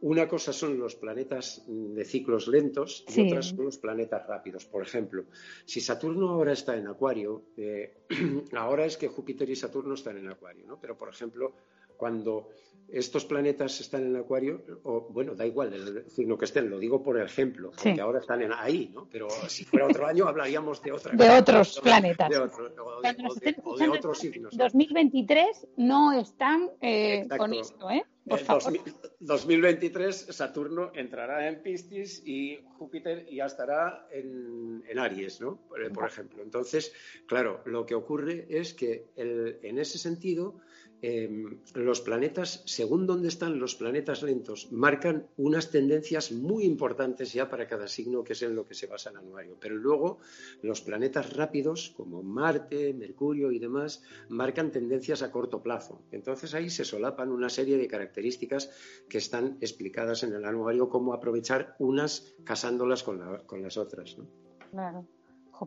Una 0.00 0.28
cosa 0.28 0.52
son 0.52 0.78
los 0.78 0.94
planetas 0.94 1.64
de 1.66 2.04
ciclos 2.04 2.46
lentos 2.46 3.04
y 3.08 3.26
otras 3.26 3.46
son 3.46 3.64
los 3.64 3.78
planetas 3.78 4.24
rápidos. 4.28 4.64
Por 4.64 4.84
ejemplo, 4.84 5.24
si 5.64 5.80
Saturno 5.80 6.28
ahora 6.28 6.52
está 6.52 6.76
en 6.76 6.86
Acuario, 6.86 7.46
eh, 7.56 8.04
ahora 8.52 8.86
es 8.86 8.96
que 8.96 9.08
Júpiter 9.08 9.50
y 9.50 9.56
Saturno 9.56 9.94
están 9.94 10.16
en 10.18 10.28
Acuario, 10.28 10.68
¿no? 10.68 10.78
Pero, 10.80 10.96
por 10.96 11.08
ejemplo, 11.08 11.56
cuando 11.98 12.48
estos 12.88 13.26
planetas 13.26 13.80
están 13.80 14.06
en 14.06 14.16
Acuario, 14.16 14.62
o 14.84 15.08
bueno, 15.10 15.34
da 15.34 15.46
igual 15.46 15.74
el 15.74 16.10
signo 16.10 16.38
que 16.38 16.46
estén, 16.46 16.70
lo 16.70 16.78
digo 16.78 17.02
por 17.02 17.20
ejemplo, 17.20 17.70
porque 17.70 18.00
ahora 18.00 18.20
están 18.20 18.40
en, 18.40 18.52
ahí, 18.52 18.90
¿no? 18.94 19.06
Pero 19.10 19.28
si 19.48 19.64
fuera 19.64 19.86
otro 19.86 20.06
año 20.06 20.26
hablaríamos 20.26 20.82
de 20.82 20.92
otra 20.92 21.12
De 21.12 21.28
otros 21.28 21.80
planetas. 21.80 22.30
De, 22.30 22.38
o 22.38 23.76
de, 23.76 23.88
otros 23.88 24.18
signos. 24.18 24.56
2023 24.56 25.68
no 25.76 26.12
están 26.12 26.70
eh, 26.80 27.28
con 27.36 27.52
esto, 27.52 27.90
¿eh? 27.90 28.04
Por 28.26 28.38
favor. 28.40 28.72
2023 29.20 30.28
Saturno 30.30 30.90
entrará 30.94 31.48
en 31.48 31.62
Piscis 31.62 32.22
y 32.26 32.58
Júpiter 32.78 33.26
ya 33.30 33.46
estará 33.46 34.06
en, 34.10 34.82
Aries, 34.98 35.40
¿no? 35.40 35.58
Por, 35.68 36.06
ejemplo. 36.06 36.42
Entonces, 36.42 36.92
claro, 37.26 37.60
lo 37.66 37.84
que 37.84 37.94
ocurre 37.94 38.46
es 38.48 38.74
que 38.74 39.08
en 39.16 39.78
ese 39.78 39.98
sentido 39.98 40.60
Em, 41.00 41.60
los 41.74 42.00
planetas, 42.00 42.62
según 42.66 43.06
dónde 43.06 43.28
están 43.28 43.60
los 43.60 43.76
planetas 43.76 44.24
lentos, 44.24 44.72
marcan 44.72 45.28
unas 45.36 45.70
tendencias 45.70 46.32
muy 46.32 46.64
importantes 46.64 47.32
ya 47.32 47.48
para 47.48 47.68
cada 47.68 47.86
signo, 47.86 48.24
que 48.24 48.32
es 48.32 48.42
en 48.42 48.56
lo 48.56 48.66
que 48.66 48.74
se 48.74 48.88
basa 48.88 49.10
el 49.10 49.16
anuario. 49.18 49.56
Pero 49.60 49.76
luego 49.76 50.18
los 50.60 50.80
planetas 50.80 51.36
rápidos, 51.36 51.94
como 51.96 52.24
Marte, 52.24 52.92
Mercurio 52.94 53.52
y 53.52 53.60
demás, 53.60 54.02
marcan 54.28 54.72
tendencias 54.72 55.22
a 55.22 55.30
corto 55.30 55.62
plazo. 55.62 56.02
Entonces 56.10 56.52
ahí 56.54 56.68
se 56.68 56.84
solapan 56.84 57.30
una 57.30 57.48
serie 57.48 57.76
de 57.76 57.86
características 57.86 58.70
que 59.08 59.18
están 59.18 59.56
explicadas 59.60 60.24
en 60.24 60.32
el 60.32 60.44
anuario, 60.44 60.88
cómo 60.88 61.14
aprovechar 61.14 61.76
unas 61.78 62.34
casándolas 62.42 63.04
con, 63.04 63.18
las 63.62 63.76
otras. 63.76 64.16
Claro. 64.72 65.06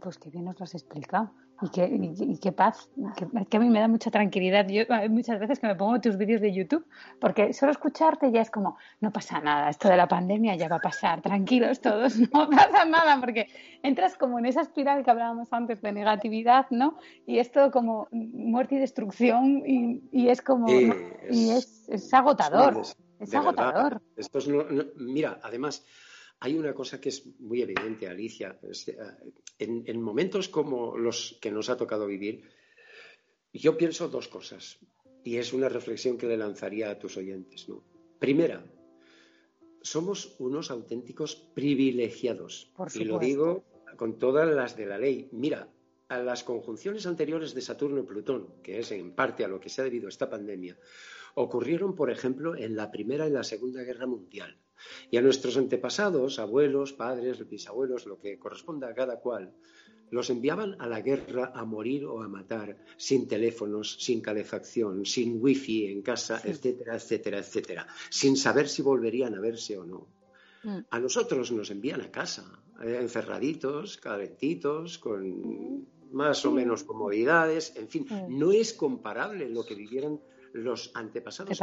pues 0.01 0.17
qué 0.17 0.29
bien 0.29 0.45
nos 0.45 0.59
lo 0.59 0.65
has 0.65 0.75
explicado. 0.75 1.31
Y 1.61 1.69
qué, 1.69 1.85
y, 1.85 2.37
qué 2.39 2.51
paz, 2.51 2.89
que, 3.15 3.57
a 3.57 3.59
mí 3.59 3.69
me 3.69 3.79
da 3.79 3.87
mucha 3.87 4.09
tranquilidad. 4.09 4.67
Yo 4.67 4.83
hay 4.89 5.09
muchas 5.09 5.39
veces 5.39 5.59
que 5.59 5.67
me 5.67 5.75
pongo 5.75 6.01
tus 6.01 6.17
vídeos 6.17 6.41
de 6.41 6.51
YouTube, 6.51 6.85
porque 7.19 7.53
solo 7.53 7.71
escucharte 7.71 8.31
ya 8.31 8.41
es 8.41 8.49
como, 8.49 8.77
no 8.99 9.11
pasa 9.11 9.39
nada, 9.41 9.69
esto 9.69 9.87
de 9.87 9.95
la 9.95 10.07
pandemia 10.07 10.55
ya 10.55 10.67
va 10.67 10.77
a 10.77 10.81
pasar, 10.81 11.21
tranquilos 11.21 11.79
todos, 11.79 12.17
no 12.33 12.49
pasa 12.49 12.85
nada, 12.85 13.19
porque 13.19 13.47
entras 13.83 14.17
como 14.17 14.39
en 14.39 14.47
esa 14.47 14.61
espiral 14.61 15.03
que 15.03 15.11
hablábamos 15.11 15.53
antes 15.53 15.81
de 15.83 15.91
negatividad, 15.91 16.65
¿no? 16.71 16.97
Y 17.27 17.37
es 17.37 17.51
todo 17.51 17.69
como 17.69 18.07
muerte 18.11 18.75
y 18.75 18.79
destrucción, 18.79 19.63
y, 19.65 20.01
y 20.11 20.29
es 20.29 20.41
como, 20.41 20.67
y 20.67 21.51
es, 21.51 21.87
es 21.89 22.11
agotador, 22.11 22.81
es, 23.19 23.35
agotador. 23.35 24.01
Esto 24.15 24.39
es, 24.39 24.49
mira, 24.97 25.39
además 25.43 25.85
hay 26.41 26.57
una 26.57 26.73
cosa 26.73 26.99
que 26.99 27.09
es 27.09 27.25
muy 27.39 27.61
evidente, 27.61 28.07
Alicia. 28.07 28.59
Eh, 28.63 28.97
en, 29.59 30.01
momentos 30.01 30.49
como 30.49 30.97
los 30.97 31.37
que 31.39 31.51
nos 31.51 31.69
ha 31.69 31.77
tocado 31.77 32.07
vivir, 32.07 32.49
yo 33.53 33.77
pienso 33.77 34.09
dos 34.09 34.27
cosas. 34.27 34.79
Y 35.23 35.37
es 35.37 35.53
una 35.53 35.69
reflexión 35.69 36.17
que 36.17 36.25
le 36.25 36.37
lanzaría 36.37 36.89
a 36.89 36.97
tus 36.97 37.15
oyentes. 37.17 37.67
Primera, 38.17 38.65
somos 39.83 40.35
unos 40.39 40.71
auténticos 40.71 41.35
privilegiados. 41.35 42.73
y 42.95 43.03
lo 43.03 43.19
digo 43.19 43.63
con 43.95 44.17
todas 44.17 44.49
las 44.49 44.75
de 44.75 44.87
la 44.87 44.97
ley. 44.97 45.29
Mira, 45.31 45.69
a 46.07 46.17
las 46.17 46.43
conjunciones 46.43 47.05
anteriores 47.05 47.53
de 47.53 47.61
Saturno 47.61 47.99
y 47.99 48.03
Plutón, 48.03 48.61
que 48.63 48.79
es 48.79 48.91
en 48.91 49.13
parte 49.13 49.45
a 49.45 49.47
lo 49.47 49.59
que 49.59 49.69
se 49.69 49.81
ha 49.81 49.83
debido 49.83 50.09
esta 50.09 50.27
pandemia, 50.27 50.75
ocurrieron, 51.35 51.95
por 51.95 52.09
ejemplo, 52.09 52.55
en 52.55 52.75
la 52.75 52.89
Primera 52.89 53.27
y 53.27 53.31
la 53.31 53.43
Segunda 53.43 53.83
Guerra 53.83 54.07
Mundial. 54.07 54.57
Y 55.09 55.17
a 55.17 55.21
nuestros 55.21 55.57
antepasados, 55.57 56.39
abuelos, 56.39 56.93
padres, 56.93 57.47
bisabuelos, 57.47 58.05
lo 58.05 58.19
que 58.19 58.37
corresponda 58.39 58.89
a 58.89 58.93
cada 58.93 59.19
cual, 59.19 59.53
los 60.11 60.29
enviaban 60.29 60.75
a 60.79 60.87
la 60.87 61.01
guerra 61.01 61.51
a 61.55 61.63
morir 61.65 62.05
o 62.05 62.21
a 62.21 62.27
matar, 62.27 62.77
sin 62.97 63.27
teléfonos, 63.27 63.97
sin 63.99 64.21
calefacción, 64.21 65.05
sin 65.05 65.41
wifi 65.41 65.87
en 65.87 66.01
casa, 66.01 66.41
etcétera, 66.43 66.95
etcétera, 66.95 67.39
etcétera, 67.39 67.87
sin 68.09 68.35
saber 68.35 68.67
si 68.67 68.81
volverían 68.81 69.33
a 69.35 69.39
verse 69.39 69.77
o 69.77 69.85
no. 69.85 70.07
Mm. 70.63 70.79
A 70.89 70.99
nosotros 70.99 71.51
nos 71.51 71.71
envían 71.71 72.01
a 72.01 72.11
casa, 72.11 72.61
eh, 72.83 72.99
encerraditos, 73.01 73.97
calentitos, 73.97 74.97
con 74.99 75.87
más 76.11 76.45
o 76.45 76.51
menos 76.51 76.83
comodidades, 76.83 77.75
en 77.77 77.87
fin, 77.87 78.05
mm. 78.09 78.37
no 78.37 78.51
es 78.51 78.73
comparable 78.73 79.49
lo 79.49 79.65
que 79.65 79.75
vivieron 79.75 80.19
los 80.53 80.91
antepasados, 80.93 81.59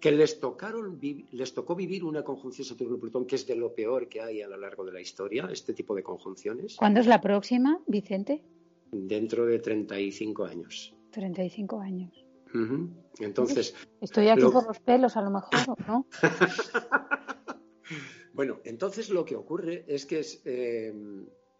Que, 0.00 0.12
les 0.12 0.40
tocaron 0.40 1.00
les 1.00 1.54
tocó 1.54 1.74
vivir 1.74 2.04
una 2.04 2.22
conjunción 2.22 2.66
Saturno-Plutón 2.66 3.26
que 3.26 3.36
es 3.36 3.46
de 3.46 3.56
lo 3.56 3.74
peor 3.74 4.08
que 4.08 4.20
hay 4.20 4.42
a 4.42 4.48
lo 4.48 4.56
largo 4.56 4.84
de 4.84 4.92
la 4.92 5.00
historia, 5.00 5.48
este 5.50 5.74
tipo 5.74 5.94
de 5.94 6.02
conjunciones. 6.02 6.76
¿Cuándo 6.76 7.00
es 7.00 7.06
la 7.06 7.20
próxima, 7.20 7.80
Vicente? 7.86 8.42
Dentro 8.90 9.46
de 9.46 9.58
35 9.58 10.44
años. 10.44 10.94
35 11.10 11.80
años. 11.80 12.24
Entonces. 13.18 13.74
Estoy 14.00 14.28
aquí 14.28 14.42
por 14.42 14.66
los 14.66 14.78
pelos, 14.80 15.16
a 15.16 15.22
lo 15.22 15.30
mejor, 15.30 15.88
¿no? 15.88 16.06
bueno, 18.32 18.60
entonces 18.64 19.10
lo 19.10 19.24
que 19.24 19.34
ocurre 19.34 19.84
es 19.88 20.06
que 20.06 20.20
es. 20.20 20.42
Eh, 20.44 20.94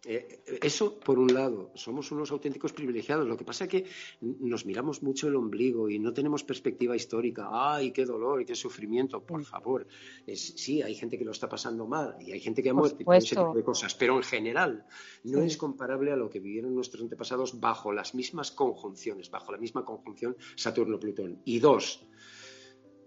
eh, 0.07 0.42
eso, 0.62 0.98
por 0.98 1.18
un 1.18 1.32
lado, 1.32 1.70
somos 1.74 2.11
unos 2.12 2.30
auténticos 2.30 2.72
privilegiados. 2.72 3.26
Lo 3.26 3.36
que 3.36 3.44
pasa 3.44 3.64
es 3.64 3.70
que 3.70 3.86
nos 4.20 4.66
miramos 4.66 5.02
mucho 5.02 5.28
el 5.28 5.36
ombligo 5.36 5.88
y 5.88 5.98
no 5.98 6.12
tenemos 6.12 6.44
perspectiva 6.44 6.94
histórica. 6.94 7.48
¡Ay, 7.50 7.90
qué 7.92 8.05
dolor 8.05 8.42
y 8.42 8.44
qué 8.44 8.55
sufrimiento! 8.55 9.22
Por 9.22 9.40
mm. 9.40 9.44
favor. 9.44 9.86
sí, 10.34 10.82
hay 10.82 10.94
gente 10.94 11.18
que 11.18 11.24
lo 11.24 11.32
está 11.32 11.48
pasando 11.48 11.86
mal 11.86 12.16
y 12.20 12.32
hay 12.32 12.40
gente 12.40 12.62
que 12.62 12.70
ha 12.70 12.74
muerto 12.74 12.98
y 13.00 13.16
ese 13.16 13.36
tipo 13.36 13.55
de 13.55 13.64
cosas. 13.64 13.94
Pero 13.94 14.16
en 14.16 14.22
general, 14.22 14.86
no 15.24 15.42
es 15.42 15.57
comparable 15.57 16.12
a 16.12 16.16
lo 16.16 16.28
que 16.28 16.40
vivieron 16.40 16.74
nuestros 16.74 17.02
antepasados 17.02 17.61
bajo 17.61 17.92
las 17.92 18.14
mismas 18.14 18.50
conjunciones, 18.50 19.30
bajo 19.30 19.52
la 19.52 19.59
misma 19.59 19.84
conjunción 19.84 20.36
Saturno-Plutón. 20.57 21.40
Y 21.44 21.59
dos, 21.59 22.07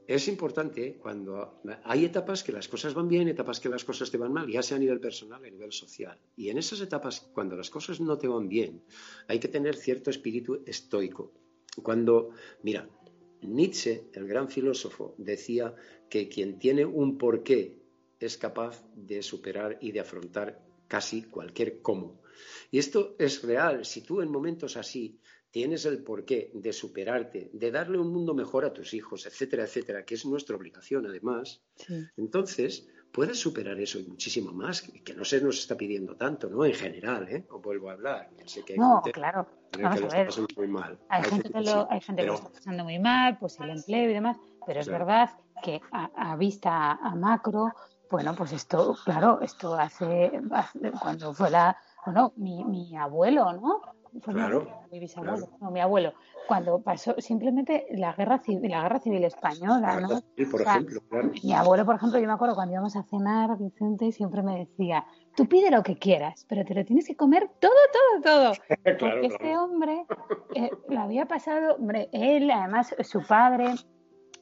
es 0.08 0.28
importante 0.30 0.98
cuando 0.98 1.62
hay 1.84 2.06
etapas 2.06 2.42
que 2.42 2.54
las 2.54 2.70
cosas 2.70 2.94
van 2.94 3.10
bien, 3.10 3.28
etapas 3.28 3.60
que 3.60 3.68
las 3.68 3.84
cosas 3.84 4.10
te 4.10 4.18
van 4.18 4.32
mal, 4.32 4.48
ya 4.48 4.64
sea 4.64 4.78
a 4.78 4.80
nivel 4.80 5.02
personal, 5.02 5.44
a 5.44 5.50
nivel 5.50 5.74
social. 5.74 6.18
Y 6.38 6.50
en 6.50 6.58
esas 6.58 6.80
etapas, 6.80 7.30
cuando 7.34 7.58
las 7.58 7.70
cosas 7.70 8.00
no 8.00 8.18
te 8.18 8.28
van 8.28 8.48
bien, 8.48 8.84
hay 9.28 9.40
que 9.40 9.50
tener 9.50 9.76
cierto 9.76 10.10
espíritu 10.10 10.64
estoico. 10.66 11.34
Cuando, 11.84 12.30
mira, 12.64 12.90
Nietzsche, 13.42 14.06
el 14.14 14.28
gran 14.28 14.50
filósofo, 14.50 15.14
decía 15.18 15.76
que 16.10 16.30
quien 16.30 16.58
tiene 16.58 16.86
un 16.86 17.18
porqué 17.18 17.78
es 18.20 18.38
capaz 18.38 18.84
de 18.96 19.22
superar 19.22 19.78
y 19.82 19.92
de 19.92 20.00
afrontar 20.00 20.66
casi 20.88 21.24
cualquier 21.24 21.82
cómo. 21.82 22.22
Y 22.72 22.80
esto 22.80 23.16
es 23.20 23.44
real. 23.44 23.86
Si 23.86 24.02
tú 24.02 24.22
en 24.22 24.32
momentos 24.32 24.78
así 24.78 25.20
tienes 25.52 25.86
el 25.86 26.04
porqué 26.04 26.52
de 26.54 26.74
superarte, 26.74 27.50
de 27.54 27.72
darle 27.72 27.98
un 27.98 28.12
mundo 28.12 28.34
mejor 28.34 28.66
a 28.66 28.74
tus 28.74 28.94
hijos, 28.94 29.26
etcétera, 29.26 29.64
etcétera, 29.64 30.06
que 30.06 30.16
es 30.16 30.26
nuestra 30.26 30.56
obligación 30.56 31.06
además, 31.06 31.62
entonces 32.18 32.88
puedes 33.12 33.40
superar 33.40 33.80
eso 33.80 34.00
y 34.00 34.06
muchísimo 34.06 34.52
más, 34.52 34.82
que 34.82 35.14
no 35.14 35.26
se 35.26 35.42
nos 35.42 35.60
está 35.60 35.76
pidiendo 35.76 36.16
tanto, 36.16 36.50
¿no? 36.50 36.66
En 36.66 36.74
general, 36.74 37.28
¿eh? 37.30 37.46
Os 37.50 37.62
vuelvo 37.62 37.90
a 37.90 37.94
hablar. 37.94 38.30
no, 38.76 39.02
claro. 39.14 39.48
Vamos 39.82 40.14
a 40.14 40.18
ver. 40.18 40.30
Muy 40.56 40.68
mal. 40.68 41.00
Hay, 41.10 41.24
gente 41.24 41.52
que, 41.52 41.62
lo, 41.62 41.92
hay 41.92 42.02
gente 42.02 42.22
que 42.22 42.28
lo 42.28 42.36
está 42.36 42.50
pasando 42.50 42.84
muy 42.84 43.00
mal, 43.00 43.38
pues 43.40 43.60
el 43.60 43.72
empleo 43.72 44.10
y 44.10 44.14
demás, 44.14 44.38
pero 44.66 44.80
es 44.80 44.88
verdad 44.88 45.32
que 45.64 45.82
a, 45.92 46.36
vista 46.36 46.92
a 46.92 47.16
macro, 47.16 47.74
bueno, 48.10 48.36
pues 48.36 48.54
esto, 48.54 48.96
claro, 49.04 49.42
esto 49.42 49.74
hace, 49.76 50.32
cuando 51.02 51.34
fue 51.34 51.50
la, 51.50 51.78
bueno, 52.06 52.34
mi, 52.38 52.64
mi 52.64 52.96
abuelo, 52.96 53.52
¿no? 53.54 53.82
Claro, 54.22 54.68
mi 54.92 55.00
bisabuelo, 55.00 55.50
no, 55.60 55.72
mi 55.72 55.80
abuelo, 55.80 56.14
cuando 56.48 56.82
pasó 56.82 57.16
simplemente 57.20 57.88
la 57.92 58.14
guerra 58.14 58.40
civil, 58.40 58.72
la 58.72 58.84
guerra 58.84 59.00
civil 59.00 59.24
española, 59.24 60.00
¿no? 60.00 60.08
por 60.50 60.62
ejemplo, 60.62 61.02
claro. 61.10 61.32
Mi 61.44 61.54
abuelo, 61.54 61.86
por 61.86 61.96
ejemplo, 61.96 62.20
yo 62.20 62.28
me 62.28 62.34
acuerdo 62.34 62.56
cuando 62.56 62.74
íbamos 62.74 62.96
a 62.96 63.04
cenar, 63.04 63.58
Vicente 63.58 64.12
siempre 64.12 64.42
me 64.44 64.60
decía, 64.60 65.06
tú 65.36 65.48
pide 65.48 65.72
lo 65.72 65.84
que 65.84 65.98
quieras, 65.98 66.46
pero 66.48 66.64
te 66.66 66.74
lo 66.74 66.86
tienes 66.86 67.08
que 67.08 67.16
comer 67.16 67.50
todo, 67.60 67.72
todo, 67.94 68.22
todo. 68.24 68.52
Porque 69.00 69.28
este 69.28 69.58
hombre 69.58 70.06
eh, 70.56 70.72
lo 70.90 71.00
había 71.02 71.26
pasado, 71.26 71.76
hombre, 71.76 72.10
él, 72.12 72.50
además, 72.50 72.96
su 73.04 73.22
padre 73.26 73.76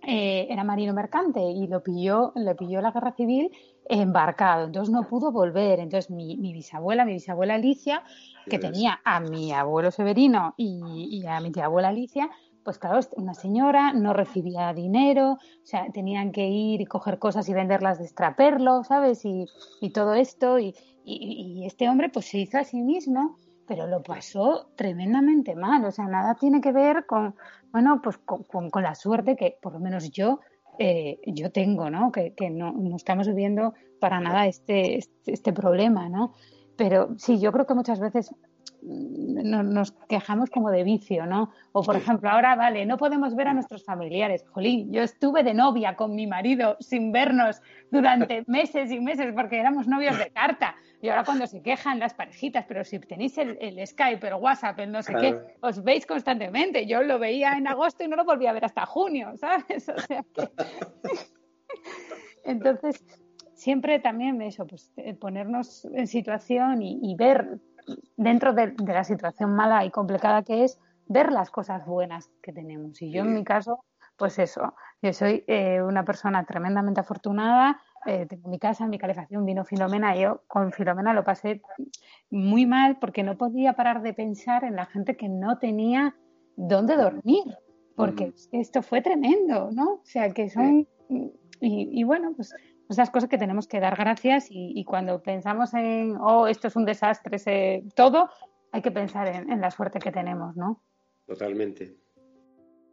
eh, 0.08 0.48
era 0.50 0.64
marino 0.64 0.94
mercante 0.94 1.42
y 1.42 1.68
lo 1.68 1.82
pilló, 1.82 2.32
le 2.36 2.56
pilló 2.56 2.82
la 2.82 2.92
guerra 2.92 3.14
civil 3.14 3.52
embarcado, 3.88 4.66
entonces 4.66 4.94
no 4.94 5.08
pudo 5.08 5.32
volver. 5.32 5.80
Entonces 5.80 6.12
mi, 6.12 6.38
mi 6.38 6.54
bisabuela, 6.54 7.06
mi 7.06 7.14
bisabuela 7.14 7.56
Alicia, 7.56 8.04
que 8.48 8.60
tenía 8.60 9.00
a 9.04 9.20
mi 9.20 9.52
abuelo 9.52 9.92
Severino 9.92 10.54
y, 10.58 11.26
a 11.26 11.40
mi 11.40 11.52
tía 11.52 11.66
abuela 11.66 11.90
Alicia, 11.90 12.30
pues 12.64 12.80
claro, 12.80 13.00
una 13.16 13.34
señora 13.34 13.94
no 13.94 14.14
recibía 14.14 14.74
dinero, 14.74 15.34
o 15.34 15.66
sea, 15.66 15.92
tenían 15.92 16.32
que 16.32 16.48
ir 16.48 16.82
y 16.82 16.86
coger 16.86 17.20
cosas 17.20 17.48
y 17.48 17.54
venderlas 17.54 18.00
de 18.00 18.06
extraperlo, 18.06 18.84
¿sabes? 18.84 19.24
Y, 19.24 19.46
y 19.82 19.92
todo 19.92 20.16
esto, 20.16 20.58
y, 20.58 20.74
y, 21.04 21.66
este 21.66 21.88
hombre 21.90 22.10
pues 22.10 22.26
se 22.26 22.40
hizo 22.40 22.58
a 22.58 22.64
sí 22.64 22.82
mismo, 22.82 23.38
pero 23.68 23.88
lo 23.88 24.02
pasó 24.04 24.70
tremendamente 24.76 25.56
mal, 25.56 25.86
o 25.86 25.92
sea, 25.92 26.06
nada 26.06 26.36
tiene 26.36 26.62
que 26.62 26.72
ver 26.72 27.06
con, 27.06 27.36
bueno, 27.72 28.02
pues 28.02 28.18
con, 28.18 28.44
con, 28.44 28.84
la 28.84 28.96
suerte 28.96 29.36
que 29.36 29.58
por 29.62 29.74
lo 29.74 29.80
menos 29.80 30.12
yo, 30.12 30.40
eh, 30.80 31.20
yo 31.26 31.52
tengo, 31.52 31.90
¿no? 31.90 32.12
Que, 32.12 32.34
que 32.34 32.50
no, 32.50 32.72
no, 32.72 32.96
estamos 32.96 33.28
viviendo 33.28 33.74
para 34.00 34.20
nada 34.20 34.48
este, 34.48 34.98
este, 34.98 35.34
este 35.34 35.54
problema, 35.54 36.10
¿no? 36.10 36.34
Pero 36.78 37.16
sí, 37.18 37.40
yo 37.40 37.52
creo 37.52 37.66
que 37.66 37.74
muchas 37.74 38.00
veces 38.00 38.34
mm, 38.86 39.74
nos 39.74 39.92
quejamos 40.08 40.50
como 40.50 40.70
de 40.72 40.84
vicio, 40.84 41.26
¿no? 41.26 41.52
O 41.72 41.84
por 41.84 41.96
ejemplo, 41.96 42.30
ahora, 42.30 42.56
vale, 42.56 42.86
no 42.86 42.98
podemos 42.98 43.36
ver 43.36 43.48
a 43.48 43.54
nuestros 43.54 43.84
familiares. 43.84 44.46
Jolín, 44.52 44.92
yo 44.92 45.02
estuve 45.02 45.44
de 45.44 45.54
novia 45.54 45.96
con 45.96 46.16
mi 46.16 46.28
marido 46.28 46.78
sin 46.80 47.12
vernos 47.12 47.62
durante 47.92 48.44
meses 48.48 48.92
y 48.92 49.00
meses 49.00 49.34
porque 49.36 49.60
éramos 49.60 49.88
novios 49.88 50.18
de 50.18 50.30
carta. 50.30 50.76
Y 51.02 51.10
ahora 51.10 51.24
cuando 51.24 51.46
se 51.46 51.62
quejan 51.62 52.00
las 52.00 52.14
parejitas, 52.14 52.66
pero 52.68 52.84
si 52.84 53.00
tenéis 53.00 53.38
el, 53.38 53.86
Skype, 53.86 54.28
el 54.28 54.34
WhatsApp, 54.36 54.80
el 54.80 54.92
no 54.92 55.04
sé 55.04 55.14
qué, 55.14 55.40
os 55.62 55.84
veis 55.84 56.06
constantemente. 56.06 56.88
Yo 56.88 57.04
lo 57.04 57.20
veía 57.20 57.54
en 57.54 57.68
agosto 57.68 58.04
y 58.04 58.08
no 58.08 58.16
lo 58.16 58.26
volví 58.26 58.48
a 58.48 58.54
ver 58.54 58.66
hasta 58.66 58.86
junio, 58.86 59.34
¿sabes? 59.38 59.90
O 59.96 60.00
sea 60.00 60.26
Entonces, 62.44 63.04
siempre 63.54 64.00
también 64.00 64.42
eso, 64.42 64.68
pues 64.68 64.92
eh, 64.98 65.14
ponernos 65.14 65.86
en 65.86 66.08
situación 66.08 66.82
y, 66.82 67.16
ver 67.16 67.60
dentro 68.18 68.54
de, 68.54 68.74
la 68.86 69.04
situación 69.04 69.56
mala 69.56 69.86
y 69.86 69.92
complicada 69.92 70.44
que 70.44 70.64
es, 70.64 70.80
ver 71.08 71.32
las 71.32 71.52
cosas 71.52 71.86
buenas 71.86 72.30
que 72.42 72.52
tenemos. 72.52 73.02
Y 73.02 73.12
yo 73.12 73.22
en 73.22 73.34
mi 73.34 73.44
caso, 73.44 73.84
pues 74.18 74.40
eso, 74.40 74.74
yo 75.02 75.14
soy 75.14 75.44
eh, 75.48 75.82
una 75.82 76.04
persona 76.04 76.44
tremendamente 76.46 77.02
afortunada, 77.02 77.80
eh, 78.06 78.26
tengo 78.28 78.50
mi 78.50 78.60
casa, 78.60 78.88
mi 78.88 78.98
calefacción, 78.98 79.46
vino 79.46 79.66
Filomena, 79.66 80.16
yo 80.16 80.44
con 80.48 80.72
Filomena 80.72 81.14
lo 81.14 81.24
pasé 81.24 81.62
muy 82.30 82.66
mal 82.66 82.98
porque 83.00 83.24
no 83.24 83.38
podía 83.38 83.74
parar 83.74 84.02
de 84.02 84.14
pensar 84.14 84.64
en 84.64 84.76
la 84.76 84.86
gente 84.86 85.16
que 85.16 85.30
no 85.30 85.58
tenía 85.58 86.16
dónde 86.56 86.96
dormir, 86.96 87.44
porque 87.96 88.28
mm. 88.28 88.34
esto 88.54 88.82
fue 88.82 89.02
tremendo, 89.02 89.70
¿no? 89.72 89.94
O 89.94 90.06
sea, 90.06 90.32
que 90.32 90.50
son... 90.50 90.88
y 91.60 92.04
bueno, 92.04 92.34
pues 92.36 92.54
esas 92.90 93.10
cosas 93.10 93.30
que 93.30 93.38
tenemos 93.38 93.68
que 93.68 93.80
dar 93.80 93.96
gracias 93.96 94.48
y, 94.50 94.84
cuando 94.86 95.22
pensamos 95.22 95.74
en, 95.74 96.18
oh, 96.20 96.48
esto 96.48 96.68
es 96.68 96.76
un 96.76 96.86
desastre, 96.86 97.38
ese, 97.38 97.84
todo, 97.96 98.30
hay 98.72 98.82
que 98.82 98.92
pensar 98.92 99.28
en, 99.28 99.62
la 99.62 99.72
suerte 99.72 100.00
que 100.00 100.12
tenemos, 100.12 100.56
¿no? 100.56 100.82
Totalmente. 101.26 101.96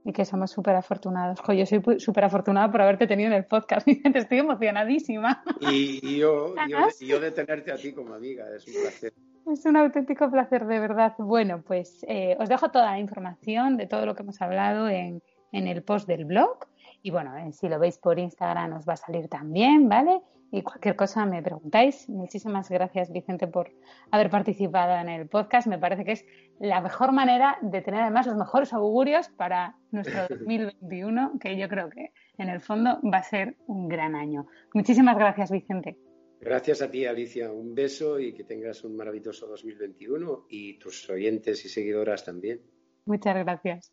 Y 0.05 0.12
que 0.12 0.24
somos 0.24 0.51
súper 0.51 0.74
afortunados. 0.74 1.40
Jo, 1.40 1.53
yo 1.53 1.66
soy 1.66 1.80
súper 1.99 2.24
afortunada 2.24 2.70
por 2.70 2.82
haberte 2.82 3.07
tenido 3.07 3.28
en 3.28 3.36
el 3.36 3.45
podcast. 3.45 3.86
Estoy 4.14 4.38
emocionadísima. 4.38 5.45
Y, 5.61 6.18
yo, 6.18 6.55
yo, 7.01 7.20
de 7.20 7.30
tenerte 7.30 7.72
a 7.72 7.76
ti 7.76 7.93
como 7.93 8.14
amiga, 8.14 8.47
es 8.55 8.66
un 8.66 8.74
placer. 8.80 9.12
Es 9.53 9.64
un 9.64 9.76
auténtico 9.76 10.30
placer, 10.30 10.66
de 10.66 10.80
verdad. 10.80 11.14
Bueno, 11.18 11.62
pues 11.62 12.05
eh, 12.09 12.36
os 12.40 12.49
dejo 12.49 12.70
toda 12.70 12.93
la 12.93 12.99
información 12.99 13.76
de 13.76 13.86
todo 13.86 14.07
lo 14.07 14.14
que 14.14 14.22
hemos 14.22 14.40
hablado 14.40 14.88
en, 14.88 15.22
en 15.53 15.66
el 15.68 15.82
post 15.82 16.09
del 16.09 16.24
blog 16.24 16.66
y 17.03 17.11
bueno, 17.11 17.36
eh, 17.36 17.53
si 17.53 17.68
lo 17.68 17.78
veis 17.78 17.98
por 17.98 18.18
Instagram 18.18 18.74
os 18.74 18.88
va 18.88 18.94
a 18.94 18.96
salir 18.96 19.28
también, 19.28 19.88
¿vale? 19.88 20.20
Y 20.50 20.62
cualquier 20.62 20.96
cosa 20.96 21.24
me 21.24 21.42
preguntáis. 21.42 22.09
Muchísimas 22.11 22.68
gracias, 22.68 23.11
Vicente, 23.11 23.46
por 23.46 23.72
haber 24.11 24.28
participado 24.28 24.94
en 25.00 25.09
el 25.09 25.26
podcast. 25.26 25.66
Me 25.66 25.78
parece 25.78 26.05
que 26.05 26.12
es 26.12 26.26
la 26.61 26.82
mejor 26.82 27.12
manera 27.12 27.57
de 27.62 27.80
tener 27.80 28.03
además 28.03 28.26
los 28.26 28.36
mejores 28.36 28.72
augurios 28.74 29.30
para 29.30 29.76
nuestro 29.90 30.26
2021, 30.28 31.38
que 31.40 31.57
yo 31.57 31.68
creo 31.68 31.88
que 31.88 32.12
en 32.36 32.50
el 32.50 32.61
fondo 32.61 33.00
va 33.03 33.18
a 33.18 33.22
ser 33.22 33.57
un 33.66 33.88
gran 33.88 34.14
año. 34.14 34.46
Muchísimas 34.74 35.16
gracias, 35.16 35.50
Vicente. 35.50 35.96
Gracias 36.38 36.82
a 36.82 36.90
ti, 36.90 37.07
Alicia. 37.07 37.50
Un 37.50 37.74
beso 37.74 38.20
y 38.20 38.34
que 38.34 38.44
tengas 38.44 38.84
un 38.84 38.94
maravilloso 38.94 39.46
2021 39.46 40.46
y 40.50 40.78
tus 40.78 41.09
oyentes 41.09 41.64
y 41.64 41.68
seguidoras 41.68 42.24
también. 42.24 42.61
Muchas 43.07 43.36
gracias. 43.36 43.92